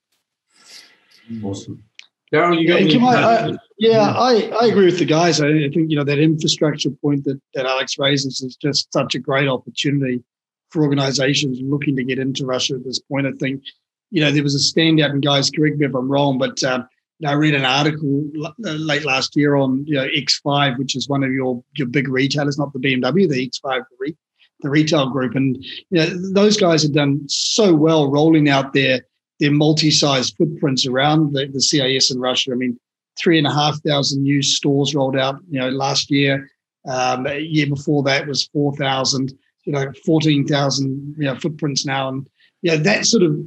Awesome. 1.43 1.85
Daryl, 2.33 2.61
you 2.61 2.69
yeah, 2.69 3.07
I, 3.07 3.47
I, 3.47 3.57
yeah, 3.79 4.13
I, 4.13 4.33
I 4.61 4.67
agree 4.67 4.85
with 4.85 4.99
the 4.99 5.07
guys. 5.07 5.41
I 5.41 5.49
think 5.71 5.91
you 5.91 5.97
know 5.97 6.05
that 6.05 6.19
infrastructure 6.19 6.91
point 6.91 7.25
that, 7.25 7.41
that 7.55 7.65
Alex 7.65 7.99
raises 7.99 8.43
is 8.43 8.57
just 8.57 8.93
such 8.93 9.15
a 9.15 9.19
great 9.19 9.49
opportunity 9.49 10.23
for 10.71 10.83
organizations 10.83 11.59
looking 11.63 11.97
to 11.97 12.05
get 12.05 12.19
into 12.19 12.45
Russia 12.45 12.75
at 12.75 12.85
this 12.85 12.99
point. 12.99 13.27
I 13.27 13.33
think, 13.33 13.63
you 14.11 14.23
know, 14.23 14.31
there 14.31 14.43
was 14.43 14.55
a 14.55 14.59
standout, 14.59 15.11
and 15.11 15.23
guys, 15.23 15.51
correct 15.51 15.79
me 15.79 15.87
if 15.87 15.95
I'm 15.95 16.11
wrong, 16.11 16.39
but 16.39 16.63
uh, 16.63 16.83
I 17.27 17.33
read 17.33 17.55
an 17.55 17.65
article 17.65 18.25
uh, 18.45 18.51
late 18.71 19.05
last 19.05 19.35
year 19.37 19.57
on 19.57 19.85
you 19.87 19.95
know 19.95 20.07
X5, 20.07 20.79
which 20.79 20.95
is 20.97 21.09
one 21.09 21.25
of 21.25 21.33
your 21.33 21.63
your 21.77 21.89
big 21.89 22.09
retailers, 22.09 22.59
not 22.59 22.73
the 22.73 22.79
BMW, 22.79 23.29
the 23.29 23.49
X5, 23.49 23.63
the, 23.91 23.97
re, 23.99 24.17
the 24.61 24.71
retail 24.71 25.11
group, 25.11 25.35
and 25.35 25.57
you 25.91 25.99
know 25.99 26.33
those 26.33 26.57
guys 26.57 26.83
have 26.83 26.93
done 26.93 27.23
so 27.29 27.75
well 27.75 28.11
rolling 28.11 28.49
out 28.49 28.73
their 28.73 29.01
their 29.41 29.51
multi-sized 29.53 30.37
footprints 30.37 30.87
around 30.87 31.33
the, 31.33 31.47
the 31.47 31.61
CIS 31.61 32.11
in 32.11 32.21
Russia. 32.21 32.53
I 32.53 32.57
mean, 32.57 32.79
three 33.19 33.39
and 33.39 33.47
a 33.47 33.53
half 33.53 33.81
thousand 33.83 34.23
new 34.23 34.43
stores 34.43 34.95
rolled 34.95 35.17
out, 35.17 35.41
you 35.51 35.61
know, 35.61 35.71
last 35.71 36.11
year. 36.11 36.49
Um, 36.87 37.27
year 37.27 37.67
before 37.67 38.03
that 38.05 38.27
was 38.27 38.47
4,000, 38.47 39.33
you 39.65 39.73
know, 39.73 39.93
14,000 40.07 41.17
you 41.19 41.25
know, 41.25 41.37
footprints 41.37 41.85
now. 41.85 42.09
And, 42.09 42.27
know, 42.63 42.77
that 42.77 43.07
sort 43.07 43.23
of 43.23 43.39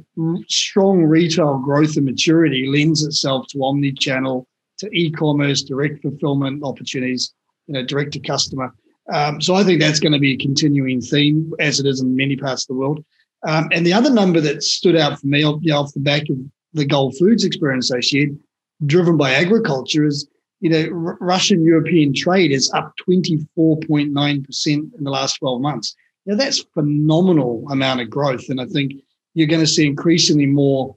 strong 0.48 1.02
retail 1.02 1.58
growth 1.58 1.96
and 1.96 2.06
maturity 2.06 2.66
lends 2.66 3.04
itself 3.04 3.46
to 3.48 3.62
omni-channel, 3.62 4.46
to 4.78 4.90
e-commerce, 4.92 5.62
direct 5.62 6.02
fulfillment 6.02 6.62
opportunities, 6.64 7.34
you 7.66 7.74
know, 7.74 7.84
direct 7.84 8.12
to 8.12 8.20
customer. 8.20 8.74
Um, 9.12 9.40
so 9.40 9.54
I 9.54 9.64
think 9.64 9.80
that's 9.80 10.00
going 10.00 10.12
to 10.12 10.18
be 10.18 10.34
a 10.34 10.38
continuing 10.38 11.00
theme 11.00 11.52
as 11.58 11.80
it 11.80 11.86
is 11.86 12.00
in 12.00 12.16
many 12.16 12.36
parts 12.36 12.64
of 12.64 12.68
the 12.68 12.74
world. 12.74 13.04
Um, 13.46 13.68
and 13.72 13.84
the 13.84 13.92
other 13.92 14.10
number 14.10 14.40
that 14.40 14.62
stood 14.62 14.96
out 14.96 15.18
for 15.18 15.26
me 15.26 15.40
you 15.40 15.58
know, 15.64 15.80
off 15.80 15.92
the 15.92 16.00
back 16.00 16.22
of 16.30 16.38
the 16.72 16.86
Gulfoods 16.86 17.44
experience 17.44 17.90
I 17.90 18.00
shared, 18.00 18.38
driven 18.86 19.16
by 19.16 19.32
agriculture, 19.32 20.06
is 20.06 20.28
you 20.60 20.70
know 20.70 20.84
R- 20.84 21.18
Russian 21.20 21.64
European 21.64 22.14
trade 22.14 22.52
is 22.52 22.72
up 22.72 22.92
24.9% 23.08 24.66
in 24.66 24.90
the 25.00 25.10
last 25.10 25.38
12 25.38 25.60
months. 25.60 25.94
Now 26.26 26.36
that's 26.36 26.64
phenomenal 26.74 27.64
amount 27.70 28.00
of 28.00 28.10
growth, 28.10 28.48
and 28.48 28.60
I 28.60 28.66
think 28.66 28.92
you're 29.34 29.48
going 29.48 29.60
to 29.60 29.66
see 29.66 29.86
increasingly 29.86 30.46
more 30.46 30.96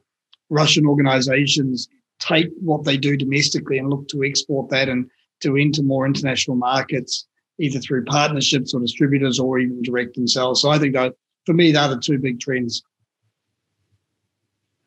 Russian 0.49 0.85
organizations 0.85 1.87
take 2.19 2.49
what 2.61 2.83
they 2.85 2.97
do 2.97 3.17
domestically 3.17 3.77
and 3.77 3.89
look 3.89 4.07
to 4.09 4.23
export 4.23 4.69
that 4.69 4.89
and 4.89 5.09
to 5.41 5.57
enter 5.57 5.83
more 5.83 6.05
international 6.05 6.55
markets, 6.55 7.27
either 7.59 7.79
through 7.79 8.05
partnerships 8.05 8.73
or 8.73 8.79
distributors 8.79 9.39
or 9.39 9.59
even 9.59 9.81
direct 9.81 10.15
themselves. 10.15 10.61
So 10.61 10.69
I 10.69 10.79
think 10.79 10.93
that 10.93 11.13
for 11.45 11.53
me, 11.53 11.71
they're 11.71 11.87
the 11.87 11.99
two 11.99 12.17
big 12.17 12.39
trends. 12.39 12.83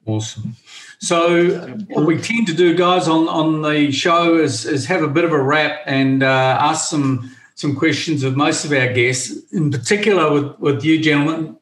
Awesome. 0.06 0.56
So 1.00 1.50
what 1.88 2.06
we 2.06 2.18
tend 2.18 2.46
to 2.46 2.54
do, 2.54 2.74
guys, 2.74 3.08
on, 3.08 3.28
on 3.28 3.60
the 3.60 3.92
show 3.92 4.38
is, 4.38 4.64
is 4.64 4.86
have 4.86 5.02
a 5.02 5.08
bit 5.08 5.24
of 5.24 5.32
a 5.32 5.42
wrap 5.42 5.80
and 5.86 6.22
uh, 6.22 6.58
ask 6.60 6.88
some 6.88 7.30
some 7.58 7.74
questions 7.74 8.22
with 8.22 8.36
most 8.36 8.64
of 8.64 8.70
our 8.70 8.92
guests. 8.92 9.52
In 9.52 9.68
particular, 9.72 10.32
with, 10.32 10.58
with 10.60 10.84
you 10.84 11.00
gentlemen, 11.00 11.58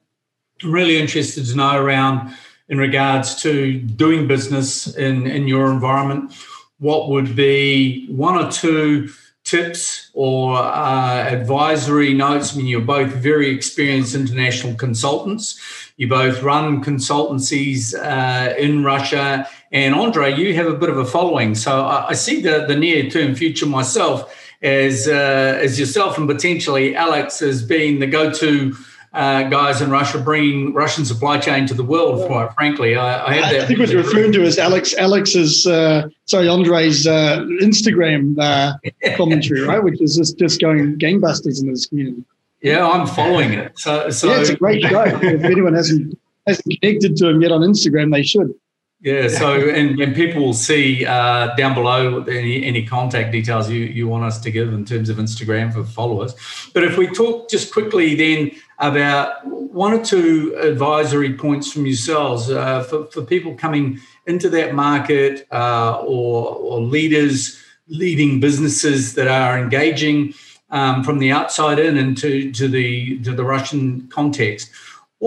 I'm 0.63 0.71
really 0.71 0.99
interested 0.99 1.47
to 1.47 1.57
know 1.57 1.75
around 1.75 2.37
in 2.69 2.77
regards 2.77 3.41
to 3.43 3.81
doing 3.81 4.27
business 4.27 4.95
in, 4.95 5.27
in 5.27 5.49
your 5.49 5.73
environment. 5.73 6.35
What 6.81 7.09
would 7.09 7.35
be 7.35 8.09
one 8.09 8.37
or 8.37 8.53
two 8.53 9.09
tips 9.45 10.11
or 10.13 10.59
uh, 10.59 11.29
advisory 11.31 12.13
notes? 12.13 12.53
I 12.53 12.59
mean, 12.59 12.67
you're 12.67 12.83
both 12.83 13.13
very 13.13 13.49
experienced 13.49 14.15
international 14.15 14.75
consultants. 14.75 15.59
You 15.97 16.09
both 16.09 16.43
run 16.43 16.85
consultancies 16.85 17.95
uh, 17.95 18.55
in 18.59 18.85
Russia. 18.85 19.49
And 19.73 19.95
Andre, 19.95 20.35
you 20.35 20.55
have 20.57 20.67
a 20.67 20.77
bit 20.77 20.91
of 20.91 20.99
a 20.99 21.07
following. 21.07 21.55
So 21.55 21.87
I, 21.87 22.09
I 22.09 22.13
see 22.13 22.43
the, 22.43 22.67
the 22.69 22.77
near 22.77 23.09
term 23.09 23.35
future 23.35 23.65
myself 23.65 24.43
as, 24.63 25.09
uh, 25.09 25.59
as 25.63 25.79
yourself 25.79 26.19
and 26.19 26.29
potentially 26.29 26.97
Alex 26.97 27.43
as 27.43 27.63
being 27.63 28.01
the 28.01 28.07
go 28.07 28.31
to 28.33 28.75
uh, 29.17 29.45
guys 29.45 29.81
in 29.81 29.91
Russia 29.91 30.19
bringing 30.19 30.75
Russian 30.75 31.05
supply 31.05 31.39
chain 31.39 31.67
to 31.67 31.75
the 31.75 31.83
world. 31.83 32.27
Quite 32.27 32.53
frankly, 32.53 32.97
I, 32.97 33.27
I 33.27 33.35
had 33.35 33.55
that. 33.55 33.61
I 33.63 33.67
think 33.67 33.79
what 33.79 33.89
you're 33.89 34.03
referring 34.03 34.33
to 34.33 34.43
is 34.43 34.59
Alex. 34.59 34.95
Alex's 34.95 35.67
uh, 35.67 36.09
sorry, 36.27 36.49
Andre's 36.49 37.07
uh, 37.07 37.41
Instagram 37.63 38.37
uh, 38.39 38.75
commentary, 39.17 39.63
right? 39.63 39.83
Which 39.83 40.03
is 40.03 40.17
just, 40.17 40.39
just 40.39 40.61
going 40.61 40.99
gangbusters 40.99 41.63
in 41.63 41.71
this 41.71 41.87
community. 41.87 42.25
Yeah, 42.61 42.87
I'm 42.87 43.07
following 43.07 43.55
it. 43.55 43.79
So, 43.79 44.11
so 44.11 44.29
yeah, 44.29 44.41
it's 44.41 44.51
a 44.51 44.57
great 44.57 44.83
show. 44.83 45.05
if 45.23 45.45
anyone 45.45 45.73
hasn't 45.73 46.19
hasn't 46.47 46.81
connected 46.81 47.17
to 47.17 47.29
him 47.29 47.41
yet 47.41 47.53
on 47.53 47.63
Instagram, 47.63 48.13
they 48.13 48.23
should. 48.23 48.55
Yeah. 49.01 49.29
So, 49.29 49.69
and, 49.69 50.01
and 50.01 50.15
people 50.15 50.43
will 50.43 50.55
see 50.55 51.05
uh, 51.05 51.55
down 51.55 51.75
below 51.75 52.23
any, 52.25 52.65
any 52.65 52.85
contact 52.85 53.31
details 53.31 53.71
you, 53.71 53.81
you 53.81 54.09
want 54.09 54.25
us 54.25 54.41
to 54.41 54.51
give 54.51 54.73
in 54.73 54.85
terms 54.85 55.11
of 55.11 55.19
Instagram 55.19 55.73
for 55.73 55.85
followers. 55.85 56.35
But 56.73 56.83
if 56.83 56.97
we 56.97 57.07
talk 57.07 57.51
just 57.51 57.73
quickly 57.73 58.15
then 58.15 58.53
about 58.79 59.47
one 59.47 59.93
or 59.93 60.03
two 60.03 60.57
advisory 60.59 61.35
points 61.35 61.71
from 61.71 61.85
yourselves 61.85 62.51
uh, 62.51 62.83
for, 62.85 63.05
for 63.07 63.23
people 63.23 63.55
coming 63.55 64.01
into 64.27 64.49
that 64.51 64.75
market 64.75 65.47
uh, 65.53 66.01
or, 66.01 66.55
or 66.57 66.81
leaders 66.81 67.63
leading 67.89 68.41
businesses 68.41 69.15
that 69.15 69.29
are 69.29 69.59
engaging 69.59 70.33
um, 70.71 71.05
from 71.05 71.19
the 71.19 71.31
outside 71.31 71.79
in 71.79 71.97
into 71.97 72.51
to 72.53 72.67
the 72.67 73.21
to 73.21 73.33
the 73.33 73.45
Russian 73.45 74.09
context 74.09 74.71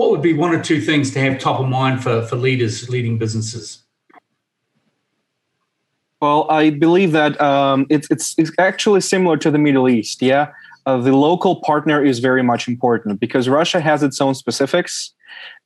what 0.00 0.10
would 0.10 0.22
be 0.22 0.32
one 0.32 0.54
or 0.54 0.62
two 0.62 0.80
things 0.80 1.10
to 1.10 1.20
have 1.20 1.38
top 1.38 1.60
of 1.60 1.68
mind 1.68 2.02
for, 2.02 2.22
for 2.22 2.34
leaders 2.34 2.88
leading 2.88 3.18
businesses? 3.18 3.82
Well, 6.22 6.50
I 6.50 6.70
believe 6.70 7.12
that 7.12 7.38
um, 7.38 7.86
it's, 7.90 8.10
it's, 8.10 8.34
it's 8.38 8.50
actually 8.58 9.02
similar 9.02 9.36
to 9.36 9.50
the 9.50 9.58
Middle 9.58 9.90
East. 9.90 10.22
Yeah, 10.22 10.52
uh, 10.86 10.96
the 10.96 11.14
local 11.14 11.56
partner 11.60 12.02
is 12.02 12.18
very 12.18 12.42
much 12.42 12.66
important 12.66 13.20
because 13.20 13.46
Russia 13.46 13.78
has 13.78 14.02
its 14.02 14.22
own 14.22 14.34
specifics 14.34 15.12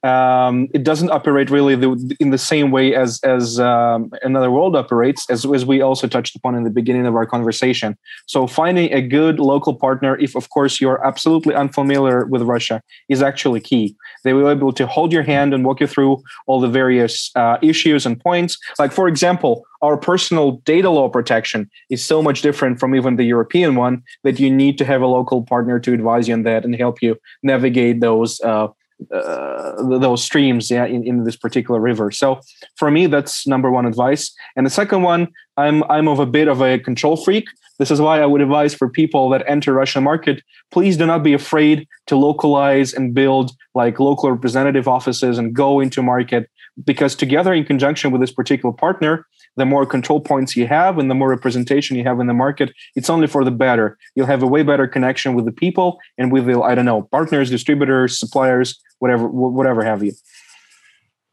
um, 0.04 0.68
it 0.74 0.84
doesn't 0.84 1.10
operate 1.10 1.48
really 1.48 1.74
the, 1.76 2.16
in 2.20 2.28
the 2.30 2.38
same 2.38 2.70
way 2.70 2.94
as 2.94 3.20
as 3.24 3.58
um, 3.58 4.12
another 4.22 4.50
world 4.50 4.76
operates, 4.76 5.28
as, 5.30 5.46
as 5.46 5.64
we 5.64 5.80
also 5.80 6.06
touched 6.06 6.36
upon 6.36 6.54
in 6.54 6.62
the 6.62 6.70
beginning 6.70 7.06
of 7.06 7.14
our 7.16 7.24
conversation. 7.24 7.96
So 8.26 8.46
finding 8.46 8.92
a 8.92 9.00
good 9.00 9.40
local 9.40 9.74
partner, 9.74 10.18
if 10.18 10.36
of 10.36 10.50
course 10.50 10.78
you're 10.80 11.04
absolutely 11.04 11.54
unfamiliar 11.54 12.26
with 12.26 12.42
Russia, 12.42 12.82
is 13.08 13.22
actually 13.22 13.60
key. 13.60 13.96
They 14.24 14.34
will 14.34 14.44
be 14.44 14.50
able 14.50 14.74
to 14.74 14.86
hold 14.86 15.10
your 15.10 15.22
hand 15.22 15.54
and 15.54 15.64
walk 15.64 15.80
you 15.80 15.86
through 15.86 16.22
all 16.46 16.60
the 16.60 16.68
various 16.68 17.30
uh, 17.34 17.56
issues 17.62 18.04
and 18.04 18.20
points. 18.20 18.58
Like 18.78 18.92
for 18.92 19.08
example, 19.08 19.64
our 19.80 19.96
personal 19.96 20.52
data 20.64 20.90
law 20.90 21.08
protection 21.08 21.70
is 21.88 22.04
so 22.04 22.22
much 22.22 22.42
different 22.42 22.78
from 22.78 22.94
even 22.94 23.16
the 23.16 23.24
European 23.24 23.74
one 23.74 24.02
that 24.22 24.38
you 24.38 24.50
need 24.50 24.76
to 24.78 24.84
have 24.84 25.00
a 25.00 25.06
local 25.06 25.42
partner 25.42 25.78
to 25.80 25.92
advise 25.94 26.28
you 26.28 26.34
on 26.34 26.42
that 26.42 26.64
and 26.64 26.74
help 26.74 27.00
you 27.00 27.16
navigate 27.42 28.00
those. 28.00 28.40
Uh, 28.42 28.68
uh, 29.12 29.98
those 29.98 30.22
streams 30.22 30.70
yeah, 30.70 30.86
in, 30.86 31.06
in 31.06 31.24
this 31.24 31.36
particular 31.36 31.80
river. 31.80 32.10
So 32.10 32.40
for 32.76 32.90
me, 32.90 33.06
that's 33.06 33.46
number 33.46 33.70
one 33.70 33.86
advice. 33.86 34.34
And 34.56 34.66
the 34.66 34.70
second 34.70 35.02
one, 35.02 35.28
I'm 35.56 35.82
I'm 35.84 36.08
of 36.08 36.18
a 36.18 36.26
bit 36.26 36.48
of 36.48 36.60
a 36.60 36.78
control 36.78 37.16
freak. 37.16 37.46
This 37.78 37.90
is 37.90 38.00
why 38.00 38.20
I 38.20 38.26
would 38.26 38.40
advise 38.40 38.72
for 38.72 38.88
people 38.88 39.28
that 39.30 39.44
enter 39.48 39.72
Russian 39.72 40.04
market, 40.04 40.42
please 40.70 40.96
do 40.96 41.06
not 41.06 41.24
be 41.24 41.32
afraid 41.32 41.88
to 42.06 42.16
localize 42.16 42.94
and 42.94 43.12
build 43.12 43.50
like 43.74 43.98
local 43.98 44.30
representative 44.30 44.86
offices 44.86 45.38
and 45.38 45.52
go 45.52 45.80
into 45.80 46.02
market 46.02 46.48
because 46.82 47.14
together 47.14 47.52
in 47.52 47.64
conjunction 47.64 48.10
with 48.10 48.20
this 48.20 48.32
particular 48.32 48.72
partner, 48.72 49.26
the 49.56 49.64
more 49.64 49.86
control 49.86 50.20
points 50.20 50.56
you 50.56 50.66
have 50.66 50.98
and 50.98 51.10
the 51.10 51.14
more 51.14 51.28
representation 51.28 51.96
you 51.96 52.04
have 52.04 52.18
in 52.18 52.26
the 52.26 52.34
market, 52.34 52.72
it's 52.96 53.08
only 53.08 53.26
for 53.26 53.44
the 53.44 53.50
better. 53.50 53.96
You'll 54.14 54.26
have 54.26 54.42
a 54.42 54.46
way 54.46 54.62
better 54.62 54.88
connection 54.88 55.34
with 55.34 55.44
the 55.44 55.52
people 55.52 55.98
and 56.18 56.32
with 56.32 56.46
the, 56.46 56.60
I 56.60 56.74
don't 56.74 56.84
know, 56.84 57.02
partners, 57.02 57.50
distributors, 57.50 58.18
suppliers, 58.18 58.80
whatever, 58.98 59.28
whatever 59.28 59.84
have 59.84 60.02
you. 60.02 60.12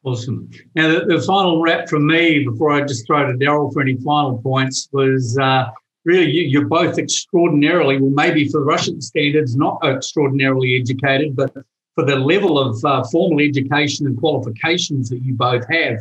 Awesome. 0.03 0.49
Now, 0.75 0.87
the, 0.87 1.05
the 1.05 1.21
final 1.21 1.61
wrap 1.61 1.87
from 1.87 2.07
me 2.07 2.43
before 2.43 2.71
I 2.71 2.81
just 2.81 3.05
throw 3.05 3.31
to 3.31 3.37
Daryl 3.37 3.71
for 3.71 3.81
any 3.81 3.97
final 3.97 4.39
points 4.41 4.89
was 4.91 5.37
uh, 5.37 5.69
really 6.05 6.29
you, 6.29 6.43
you're 6.43 6.67
both 6.67 6.97
extraordinarily, 6.97 8.01
well, 8.01 8.11
maybe 8.11 8.47
for 8.47 8.63
Russian 8.63 8.99
standards, 9.01 9.55
not 9.55 9.79
extraordinarily 9.83 10.75
educated, 10.75 11.35
but 11.35 11.53
for 11.95 12.05
the 12.05 12.15
level 12.15 12.57
of 12.57 12.83
uh, 12.85 13.03
formal 13.11 13.41
education 13.41 14.07
and 14.07 14.17
qualifications 14.17 15.09
that 15.09 15.21
you 15.23 15.33
both 15.33 15.65
have 15.69 15.97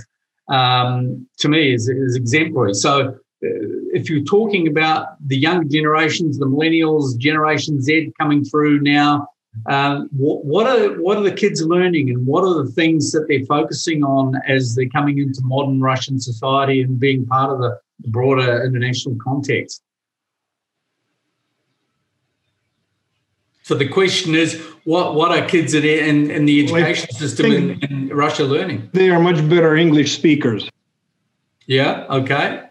um, 0.50 1.26
to 1.38 1.48
me 1.48 1.72
is, 1.72 1.88
is 1.88 2.16
exemplary. 2.16 2.74
So 2.74 3.00
uh, 3.00 3.14
if 3.92 4.10
you're 4.10 4.24
talking 4.24 4.68
about 4.68 5.08
the 5.26 5.36
younger 5.36 5.68
generations, 5.68 6.38
the 6.38 6.46
millennials, 6.46 7.16
Generation 7.16 7.80
Z 7.80 8.12
coming 8.20 8.44
through 8.44 8.80
now, 8.80 9.28
um, 9.68 10.08
what, 10.12 10.44
what, 10.44 10.66
are 10.66 11.00
what 11.00 11.16
are 11.16 11.22
the 11.22 11.32
kids 11.32 11.60
learning, 11.62 12.10
and 12.10 12.24
what 12.24 12.44
are 12.44 12.62
the 12.62 12.70
things 12.70 13.10
that 13.12 13.26
they're 13.26 13.44
focusing 13.46 14.04
on 14.04 14.34
as 14.46 14.76
they're 14.76 14.88
coming 14.88 15.18
into 15.18 15.40
modern 15.42 15.80
Russian 15.80 16.20
society 16.20 16.82
and 16.82 17.00
being 17.00 17.26
part 17.26 17.50
of 17.50 17.58
the 17.58 17.76
broader 18.06 18.64
international 18.64 19.16
context? 19.16 19.82
So 23.70 23.76
the 23.76 23.86
question 23.86 24.34
is, 24.34 24.60
what 24.82 25.14
what 25.14 25.30
are 25.30 25.46
kids 25.46 25.74
in, 25.74 25.84
in, 25.84 26.28
in 26.28 26.44
the 26.44 26.64
education 26.64 27.06
well, 27.12 27.20
system 27.20 27.52
in, 27.52 27.84
in, 27.84 28.08
Russia 28.08 28.42
learning? 28.42 28.90
They 28.94 29.10
are 29.10 29.20
much 29.20 29.48
better 29.48 29.76
English 29.76 30.16
speakers. 30.16 30.68
Yeah. 31.66 32.04
Okay. 32.10 32.64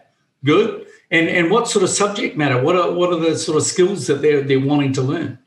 Good. 0.44 0.86
And 1.10 1.26
and 1.30 1.50
what 1.50 1.68
sort 1.68 1.84
of 1.84 1.88
subject 1.88 2.36
matter? 2.36 2.62
What 2.62 2.76
are 2.76 2.92
what 2.92 3.14
are 3.14 3.18
the 3.18 3.34
sort 3.38 3.56
of 3.56 3.62
skills 3.62 4.08
that 4.08 4.20
they're 4.20 4.42
they're 4.42 4.60
wanting 4.72 4.92
to 4.92 5.00
learn? 5.00 5.38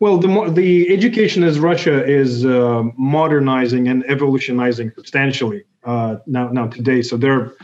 Well, 0.00 0.18
the 0.18 0.50
the 0.50 0.92
education 0.92 1.44
as 1.44 1.58
Russia 1.60 2.04
is 2.04 2.44
uh, 2.44 2.82
modernizing 2.98 3.88
and 3.88 4.04
evolutionizing 4.06 4.92
substantially 4.96 5.64
uh, 5.84 6.16
now 6.26 6.50
now 6.52 6.66
today. 6.66 7.00
So 7.00 7.16
they're 7.16 7.54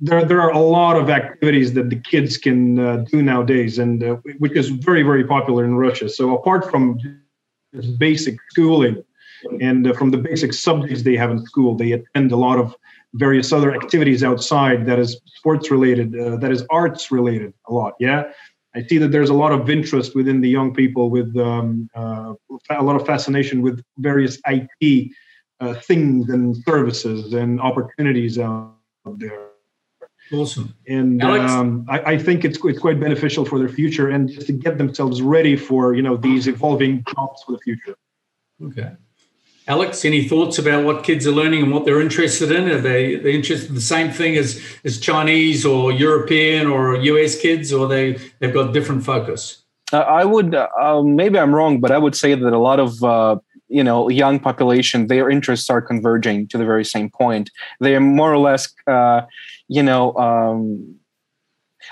there 0.00 0.24
there 0.24 0.40
are 0.40 0.50
a 0.50 0.58
lot 0.58 0.96
of 0.96 1.10
activities 1.10 1.74
that 1.74 1.90
the 1.90 1.96
kids 1.96 2.36
can 2.38 2.78
uh, 2.78 2.96
do 3.10 3.22
nowadays, 3.22 3.78
and 3.78 4.02
uh, 4.02 4.16
which 4.38 4.52
is 4.52 4.68
very 4.68 5.02
very 5.02 5.24
popular 5.24 5.64
in 5.64 5.74
Russia. 5.74 6.08
So 6.08 6.34
apart 6.34 6.70
from 6.70 6.98
basic 7.98 8.36
schooling 8.50 9.02
and 9.60 9.86
uh, 9.86 9.92
from 9.92 10.10
the 10.10 10.18
basic 10.18 10.52
subjects 10.52 11.02
they 11.02 11.16
have 11.16 11.30
in 11.30 11.44
school, 11.44 11.76
they 11.76 11.92
attend 11.92 12.32
a 12.32 12.36
lot 12.36 12.58
of 12.58 12.74
various 13.14 13.52
other 13.52 13.74
activities 13.74 14.22
outside 14.22 14.86
that 14.86 14.98
is 14.98 15.20
sports 15.26 15.70
related, 15.70 16.18
uh, 16.18 16.36
that 16.36 16.52
is 16.52 16.64
arts 16.70 17.10
related 17.10 17.52
a 17.68 17.72
lot. 17.72 17.94
Yeah, 17.98 18.24
I 18.74 18.82
see 18.82 18.98
that 18.98 19.08
there's 19.08 19.30
a 19.30 19.34
lot 19.34 19.52
of 19.52 19.68
interest 19.68 20.14
within 20.14 20.40
the 20.40 20.48
young 20.48 20.72
people 20.74 21.10
with 21.10 21.36
um, 21.36 21.88
uh, 21.94 22.34
a 22.70 22.82
lot 22.82 22.96
of 22.96 23.06
fascination 23.06 23.62
with 23.62 23.82
various 23.98 24.40
IT 24.46 25.12
uh, 25.60 25.74
things 25.74 26.30
and 26.30 26.56
services 26.64 27.34
and 27.34 27.60
opportunities 27.60 28.38
out 28.38 28.74
there. 29.16 29.49
Awesome. 30.32 30.74
And 30.86 31.22
um, 31.22 31.86
I, 31.88 32.12
I, 32.12 32.18
think 32.18 32.44
it's 32.44 32.58
it's 32.64 32.78
quite 32.78 33.00
beneficial 33.00 33.44
for 33.44 33.58
their 33.58 33.68
future 33.68 34.10
and 34.10 34.28
just 34.28 34.46
to 34.46 34.52
get 34.52 34.78
themselves 34.78 35.22
ready 35.22 35.56
for 35.56 35.94
you 35.94 36.02
know 36.02 36.16
these 36.16 36.46
evolving 36.46 37.04
jobs 37.14 37.42
for 37.42 37.52
the 37.52 37.58
future. 37.58 37.96
Okay. 38.62 38.92
Alex, 39.66 40.04
any 40.04 40.26
thoughts 40.26 40.58
about 40.58 40.84
what 40.84 41.04
kids 41.04 41.26
are 41.26 41.32
learning 41.32 41.62
and 41.62 41.72
what 41.72 41.84
they're 41.84 42.00
interested 42.00 42.50
in? 42.52 42.68
Are 42.68 42.80
they 42.80 43.16
they 43.16 43.34
interested 43.34 43.70
in 43.70 43.74
the 43.74 43.80
same 43.80 44.10
thing 44.10 44.36
as 44.36 44.62
as 44.84 45.00
Chinese 45.00 45.66
or 45.66 45.92
European 45.92 46.68
or 46.68 46.96
US 46.96 47.40
kids, 47.40 47.72
or 47.72 47.88
they 47.88 48.12
they've 48.38 48.54
got 48.54 48.72
different 48.72 49.04
focus? 49.04 49.62
Uh, 49.92 49.98
I 49.98 50.24
would 50.24 50.54
uh, 50.54 51.02
maybe 51.02 51.38
I'm 51.38 51.54
wrong, 51.54 51.80
but 51.80 51.90
I 51.90 51.98
would 51.98 52.14
say 52.14 52.34
that 52.34 52.52
a 52.52 52.58
lot 52.58 52.78
of 52.78 53.02
uh, 53.02 53.36
you 53.70 53.84
know 53.84 54.08
young 54.08 54.38
population 54.38 55.06
their 55.06 55.30
interests 55.30 55.70
are 55.70 55.80
converging 55.80 56.46
to 56.48 56.58
the 56.58 56.64
very 56.64 56.84
same 56.84 57.08
point 57.08 57.50
they 57.80 57.94
are 57.94 58.00
more 58.00 58.32
or 58.32 58.38
less 58.38 58.72
uh, 58.86 59.22
you 59.68 59.82
know 59.82 60.14
um, 60.16 61.00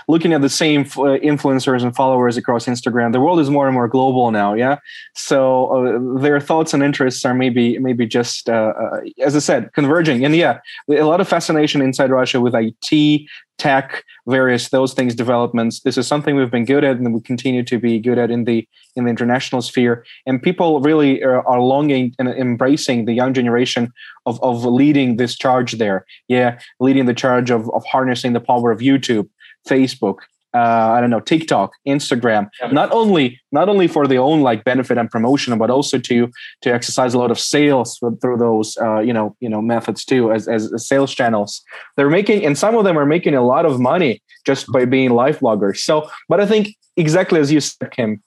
looking 0.07 0.33
at 0.33 0.41
the 0.41 0.49
same 0.49 0.83
uh, 0.83 1.18
influencers 1.22 1.83
and 1.83 1.95
followers 1.97 2.37
across 2.37 2.66
Instagram, 2.66 3.12
the 3.12 3.20
world 3.20 3.41
is 3.41 3.51
more 3.51 3.66
and 3.66 3.74
more 3.74 3.89
global 3.89 4.31
now. 4.31 4.55
Yeah, 4.55 4.79
so 5.14 5.66
uh, 5.66 6.20
their 6.20 6.41
thoughts 6.41 6.74
and 6.74 6.83
interests 6.83 7.24
are 7.24 7.35
maybe 7.35 7.79
maybe 7.79 8.07
just 8.07 8.49
uh, 8.49 8.72
uh 8.81 9.01
as 9.20 9.35
I 9.35 9.41
said, 9.41 9.72
converging. 9.72 10.24
And 10.24 10.37
yeah, 10.37 10.61
a 10.89 11.03
lot 11.03 11.20
of 11.20 11.29
fascination 11.29 11.83
inside 11.83 12.11
Russia 12.11 12.41
with 12.41 12.55
IT, 12.55 13.29
tech, 13.59 14.05
various 14.27 14.69
those 14.69 14.95
things 14.95 15.15
developments. 15.15 15.81
This 15.81 15.99
is 15.99 16.07
something 16.07 16.37
we've 16.37 16.51
been 16.51 16.65
good 16.65 16.85
at, 16.85 16.97
and 16.97 17.13
we 17.13 17.21
continue 17.21 17.63
to 17.65 17.79
be 17.79 17.99
good 17.99 18.19
at 18.19 18.31
in 18.31 18.45
the 18.45 18.67
in 18.97 19.05
the 19.05 19.11
international 19.11 19.63
sphere. 19.63 20.05
And 20.27 20.43
people 20.43 20.81
really 20.81 21.23
are, 21.23 21.47
are 21.47 21.61
longing 21.61 22.15
and 22.19 22.29
embracing 22.29 23.05
the 23.05 23.13
young 23.13 23.35
generation 23.35 23.93
of 24.27 24.43
of 24.43 24.65
leading 24.65 25.17
this 25.17 25.37
charge 25.37 25.73
there. 25.73 26.07
Yeah, 26.29 26.59
leading 26.81 27.07
the 27.07 27.15
charge 27.15 27.51
of 27.51 27.69
of 27.71 27.85
harnessing 27.85 28.33
the 28.33 28.41
power 28.41 28.71
of 28.71 28.81
YouTube 28.81 29.29
Facebook, 29.69 30.19
uh, 30.59 30.93
I 30.97 31.01
don't 31.01 31.11
know, 31.11 31.21
TikTok, 31.21 31.73
Instagram, 31.87 32.49
not 32.73 32.91
only 32.93 33.41
not 33.53 33.69
only 33.69 33.89
for 33.95 34.07
their 34.07 34.21
own 34.21 34.41
like 34.41 34.65
benefit 34.65 34.99
and 34.99 35.09
promotion, 35.11 35.57
but 35.59 35.71
also 35.71 35.99
to 35.99 36.17
to 36.63 36.69
exercise 36.79 37.15
a 37.15 37.19
lot 37.19 37.31
of 37.31 37.39
sales 37.39 37.99
through 38.21 38.39
those 38.47 38.77
uh, 38.79 39.01
you 39.09 39.13
know 39.13 39.37
you 39.41 39.49
know 39.49 39.63
methods 39.63 40.05
too 40.05 40.33
as 40.33 40.49
as 40.49 40.63
sales 40.93 41.15
channels. 41.15 41.63
They're 41.97 42.11
making 42.11 42.45
and 42.47 42.57
some 42.59 42.75
of 42.77 42.85
them 42.85 42.99
are 42.99 43.07
making 43.07 43.35
a 43.35 43.45
lot 43.55 43.65
of 43.67 43.79
money 43.93 44.23
just 44.47 44.71
by 44.73 44.85
being 44.85 45.11
life 45.11 45.41
bloggers. 45.41 45.79
So, 45.79 45.95
but 46.29 46.41
I 46.41 46.47
think 46.47 46.75
exactly 46.97 47.39
as 47.41 47.53
you 47.53 47.61
said, 47.61 47.91
Kim, 47.93 48.23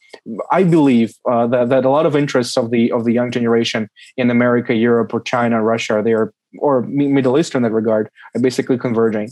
I 0.52 0.64
believe 0.64 1.14
uh, 1.30 1.48
that 1.48 1.70
that 1.70 1.86
a 1.86 1.90
lot 1.90 2.06
of 2.06 2.16
interests 2.16 2.58
of 2.58 2.72
the 2.72 2.92
of 2.92 3.06
the 3.06 3.14
young 3.14 3.32
generation 3.32 3.90
in 4.18 4.30
America, 4.30 4.74
Europe, 4.74 5.14
or 5.14 5.22
China, 5.22 5.62
Russia, 5.62 6.02
they 6.04 6.14
are 6.14 6.34
or 6.60 6.82
Middle 6.84 7.38
East 7.40 7.56
in 7.56 7.64
that 7.64 7.72
regard 7.72 8.10
are 8.36 8.42
basically 8.42 8.78
converging. 8.78 9.30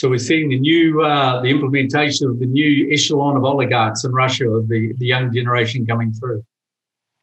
So 0.00 0.08
we're 0.08 0.16
seeing 0.16 0.48
the 0.48 0.58
new, 0.58 1.02
uh, 1.02 1.42
the 1.42 1.48
implementation 1.48 2.26
of 2.26 2.38
the 2.38 2.46
new 2.46 2.90
echelon 2.90 3.36
of 3.36 3.44
oligarchs 3.44 4.02
in 4.02 4.12
Russia, 4.12 4.48
of 4.48 4.66
the, 4.66 4.94
the 4.96 5.04
young 5.04 5.30
generation 5.30 5.86
coming 5.86 6.10
through. 6.14 6.42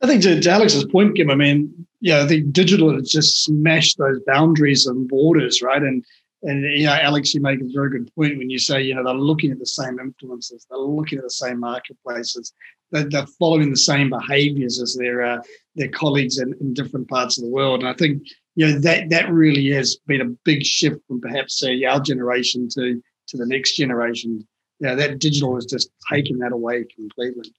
I 0.03 0.05
think 0.05 0.21
to, 0.21 0.39
to 0.39 0.49
Alex's 0.51 0.85
point, 0.85 1.15
Kim, 1.15 1.31
I 1.31 1.33
mean, 1.33 1.87
yeah, 2.01 2.27
think 2.27 2.53
digital 2.53 2.93
has 2.93 3.09
just 3.09 3.43
smashed 3.43 3.97
those 3.97 4.19
boundaries 4.27 4.85
and 4.85 5.07
borders, 5.07 5.63
right? 5.63 5.81
And 5.81 6.05
and 6.43 6.61
you 6.65 6.85
know, 6.85 6.93
Alex, 6.93 7.33
you 7.33 7.41
make 7.41 7.59
a 7.61 7.73
very 7.73 7.89
good 7.89 8.13
point 8.13 8.37
when 8.37 8.51
you 8.51 8.59
say, 8.59 8.83
you 8.83 8.93
know, 8.93 9.03
they're 9.03 9.15
looking 9.15 9.51
at 9.51 9.57
the 9.57 9.65
same 9.65 9.97
influences, 9.99 10.67
they're 10.69 10.77
looking 10.77 11.17
at 11.17 11.23
the 11.23 11.31
same 11.31 11.59
marketplaces, 11.59 12.53
they're, 12.91 13.09
they're 13.09 13.25
following 13.39 13.71
the 13.71 13.75
same 13.75 14.11
behaviours 14.11 14.79
as 14.79 14.93
their 14.93 15.25
uh, 15.25 15.41
their 15.73 15.89
colleagues 15.89 16.37
in, 16.37 16.53
in 16.61 16.75
different 16.75 17.07
parts 17.07 17.39
of 17.39 17.43
the 17.43 17.49
world. 17.49 17.79
And 17.79 17.89
I 17.89 17.93
think 17.93 18.21
you 18.57 18.65
know 18.65 18.79
that 18.79 19.09
that 19.11 19.31
really 19.31 19.69
has 19.71 19.97
been 20.07 20.19
a 20.19 20.25
big 20.43 20.63
shift 20.63 20.97
from 21.07 21.21
perhaps 21.21 21.59
say 21.59 21.83
our 21.83 21.99
generation 21.99 22.67
to 22.69 23.01
to 23.27 23.37
the 23.37 23.45
next 23.45 23.75
generation. 23.77 24.45
Yeah, 24.79 24.95
that 24.95 25.19
digital 25.19 25.53
has 25.55 25.65
just 25.65 25.91
taken 26.11 26.39
that 26.39 26.51
away 26.51 26.85
completely. 26.95 27.53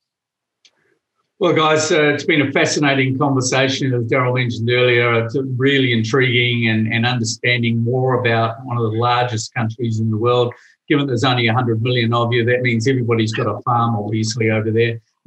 Well, 1.38 1.53
guys, 1.53 1.92
uh, 1.92 2.14
it's 2.14 2.24
been 2.24 2.42
a 2.42 2.51
fascinating 2.51 3.16
conversation, 3.16 3.94
as 3.94 4.07
Daryl 4.07 4.34
mentioned 4.34 4.68
earlier. 4.70 5.24
It's 5.24 5.36
really 5.57 5.92
intriguing 5.92 6.68
and, 6.68 6.92
and 6.92 7.07
understanding 7.07 7.78
more 7.78 8.20
about 8.20 8.57
one 8.64 8.76
of 8.76 8.90
the 8.90 8.99
largest 8.99 9.55
countries 9.55 10.01
in 10.01 10.11
the 10.11 10.16
world. 10.16 10.53
Given 10.88 11.07
there's 11.07 11.22
only 11.22 11.46
100 11.46 11.80
million 11.80 12.12
of 12.12 12.32
you, 12.32 12.44
that 12.44 12.62
means 12.62 12.88
everybody's 12.88 13.32
got 13.32 13.46
a 13.46 13.61
farm, 13.62 13.94
obviously, 13.94 14.51
over 14.51 14.72
there. 14.72 15.01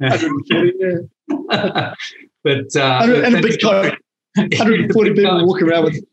but 2.44 2.76
uh, 2.76 3.22
and 3.24 3.36
a 3.36 3.40
big 3.40 3.62
coat. 3.62 3.94
140 4.36 5.14
people 5.14 5.46
walk 5.46 5.62
around 5.62 5.84
with 5.84 6.04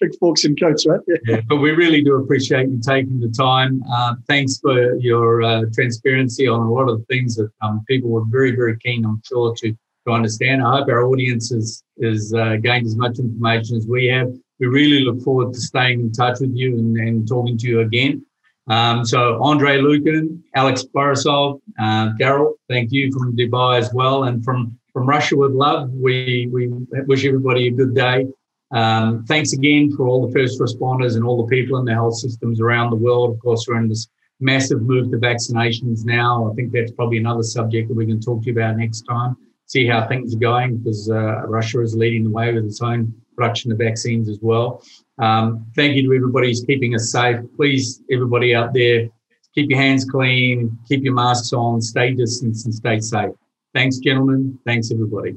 big 0.00 0.16
forks 0.18 0.44
and 0.44 0.58
coats, 0.58 0.86
right? 0.86 1.00
Yeah. 1.06 1.16
yeah. 1.26 1.40
but 1.48 1.56
we 1.56 1.70
really 1.72 2.02
do 2.02 2.16
appreciate 2.16 2.68
you 2.68 2.80
taking 2.80 3.20
the 3.20 3.28
time. 3.28 3.82
Uh, 3.90 4.14
thanks 4.28 4.58
for 4.58 4.94
your 4.96 5.42
uh, 5.42 5.62
transparency 5.74 6.46
on 6.46 6.60
a 6.60 6.72
lot 6.72 6.88
of 6.88 7.04
things 7.06 7.36
that 7.36 7.50
um, 7.62 7.84
people 7.88 8.10
were 8.10 8.24
very, 8.26 8.54
very 8.54 8.78
keen, 8.78 9.04
I'm 9.04 9.20
sure, 9.24 9.54
to, 9.56 9.72
to 10.06 10.12
understand. 10.12 10.62
I 10.62 10.78
hope 10.78 10.88
our 10.88 11.06
audience 11.06 11.50
has, 11.50 11.82
has 12.02 12.32
uh, 12.34 12.56
gained 12.56 12.86
as 12.86 12.96
much 12.96 13.18
information 13.18 13.76
as 13.76 13.86
we 13.86 14.06
have. 14.06 14.32
We 14.58 14.66
really 14.68 15.00
look 15.04 15.22
forward 15.22 15.52
to 15.52 15.60
staying 15.60 16.00
in 16.00 16.12
touch 16.12 16.40
with 16.40 16.54
you 16.54 16.78
and, 16.78 16.96
and 16.96 17.28
talking 17.28 17.58
to 17.58 17.66
you 17.66 17.80
again. 17.80 18.24
Um, 18.68 19.04
so 19.04 19.40
Andre 19.42 19.78
Lukin, 19.78 20.42
Alex 20.54 20.84
Borisov, 20.94 21.60
uh, 21.78 22.12
Daryl, 22.18 22.54
thank 22.68 22.90
you 22.90 23.12
from 23.12 23.36
Dubai 23.36 23.78
as 23.78 23.92
well, 23.94 24.24
and 24.24 24.44
from 24.44 24.76
from 24.96 25.06
Russia 25.06 25.36
with 25.36 25.52
love. 25.52 25.90
We 25.92 26.48
we 26.50 26.68
wish 27.06 27.26
everybody 27.26 27.68
a 27.68 27.70
good 27.70 27.94
day. 27.94 28.26
Um, 28.72 29.26
thanks 29.26 29.52
again 29.52 29.94
for 29.94 30.06
all 30.08 30.26
the 30.26 30.32
first 30.32 30.58
responders 30.58 31.16
and 31.16 31.22
all 31.22 31.36
the 31.36 31.54
people 31.54 31.78
in 31.78 31.84
the 31.84 31.92
health 31.92 32.16
systems 32.16 32.62
around 32.62 32.88
the 32.88 32.96
world. 32.96 33.34
Of 33.34 33.38
course, 33.40 33.66
we're 33.68 33.76
in 33.76 33.90
this 33.90 34.08
massive 34.40 34.80
move 34.80 35.10
to 35.10 35.18
vaccinations 35.18 36.06
now. 36.06 36.50
I 36.50 36.54
think 36.54 36.72
that's 36.72 36.92
probably 36.92 37.18
another 37.18 37.42
subject 37.42 37.88
that 37.88 37.94
we 37.94 38.06
can 38.06 38.22
talk 38.22 38.40
to 38.40 38.46
you 38.46 38.58
about 38.58 38.78
next 38.78 39.02
time. 39.02 39.36
See 39.66 39.86
how 39.86 40.08
things 40.08 40.34
are 40.34 40.38
going 40.38 40.78
because 40.78 41.10
uh, 41.10 41.46
Russia 41.46 41.82
is 41.82 41.94
leading 41.94 42.24
the 42.24 42.30
way 42.30 42.54
with 42.54 42.64
its 42.64 42.80
own 42.80 43.12
production 43.36 43.72
of 43.72 43.76
vaccines 43.76 44.30
as 44.30 44.38
well. 44.40 44.82
Um, 45.18 45.66
thank 45.76 45.94
you 45.94 46.08
to 46.08 46.16
everybody 46.16 46.48
who's 46.48 46.64
keeping 46.66 46.94
us 46.94 47.12
safe. 47.12 47.36
Please, 47.54 48.00
everybody 48.10 48.54
out 48.54 48.72
there, 48.72 49.10
keep 49.54 49.68
your 49.68 49.78
hands 49.78 50.06
clean, 50.06 50.78
keep 50.88 51.04
your 51.04 51.12
masks 51.12 51.52
on, 51.52 51.82
stay 51.82 52.14
distance, 52.14 52.64
and 52.64 52.74
stay 52.74 52.98
safe. 52.98 53.34
Thanks, 53.76 53.98
gentlemen. 53.98 54.58
Thanks, 54.64 54.90
everybody. 54.90 55.36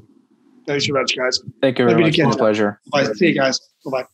Thanks 0.65 0.87
so 0.87 0.93
much, 0.93 1.17
guys. 1.17 1.41
Thank 1.61 1.77
you 1.77 1.85
very 1.85 1.97
Maybe 1.97 2.09
much. 2.09 2.19
It's 2.19 2.35
a 2.35 2.39
pleasure. 2.39 2.79
Bye. 2.89 3.03
See 3.03 3.27
you 3.27 3.35
guys. 3.35 3.59
Bye 3.83 3.91
bye. 3.91 4.07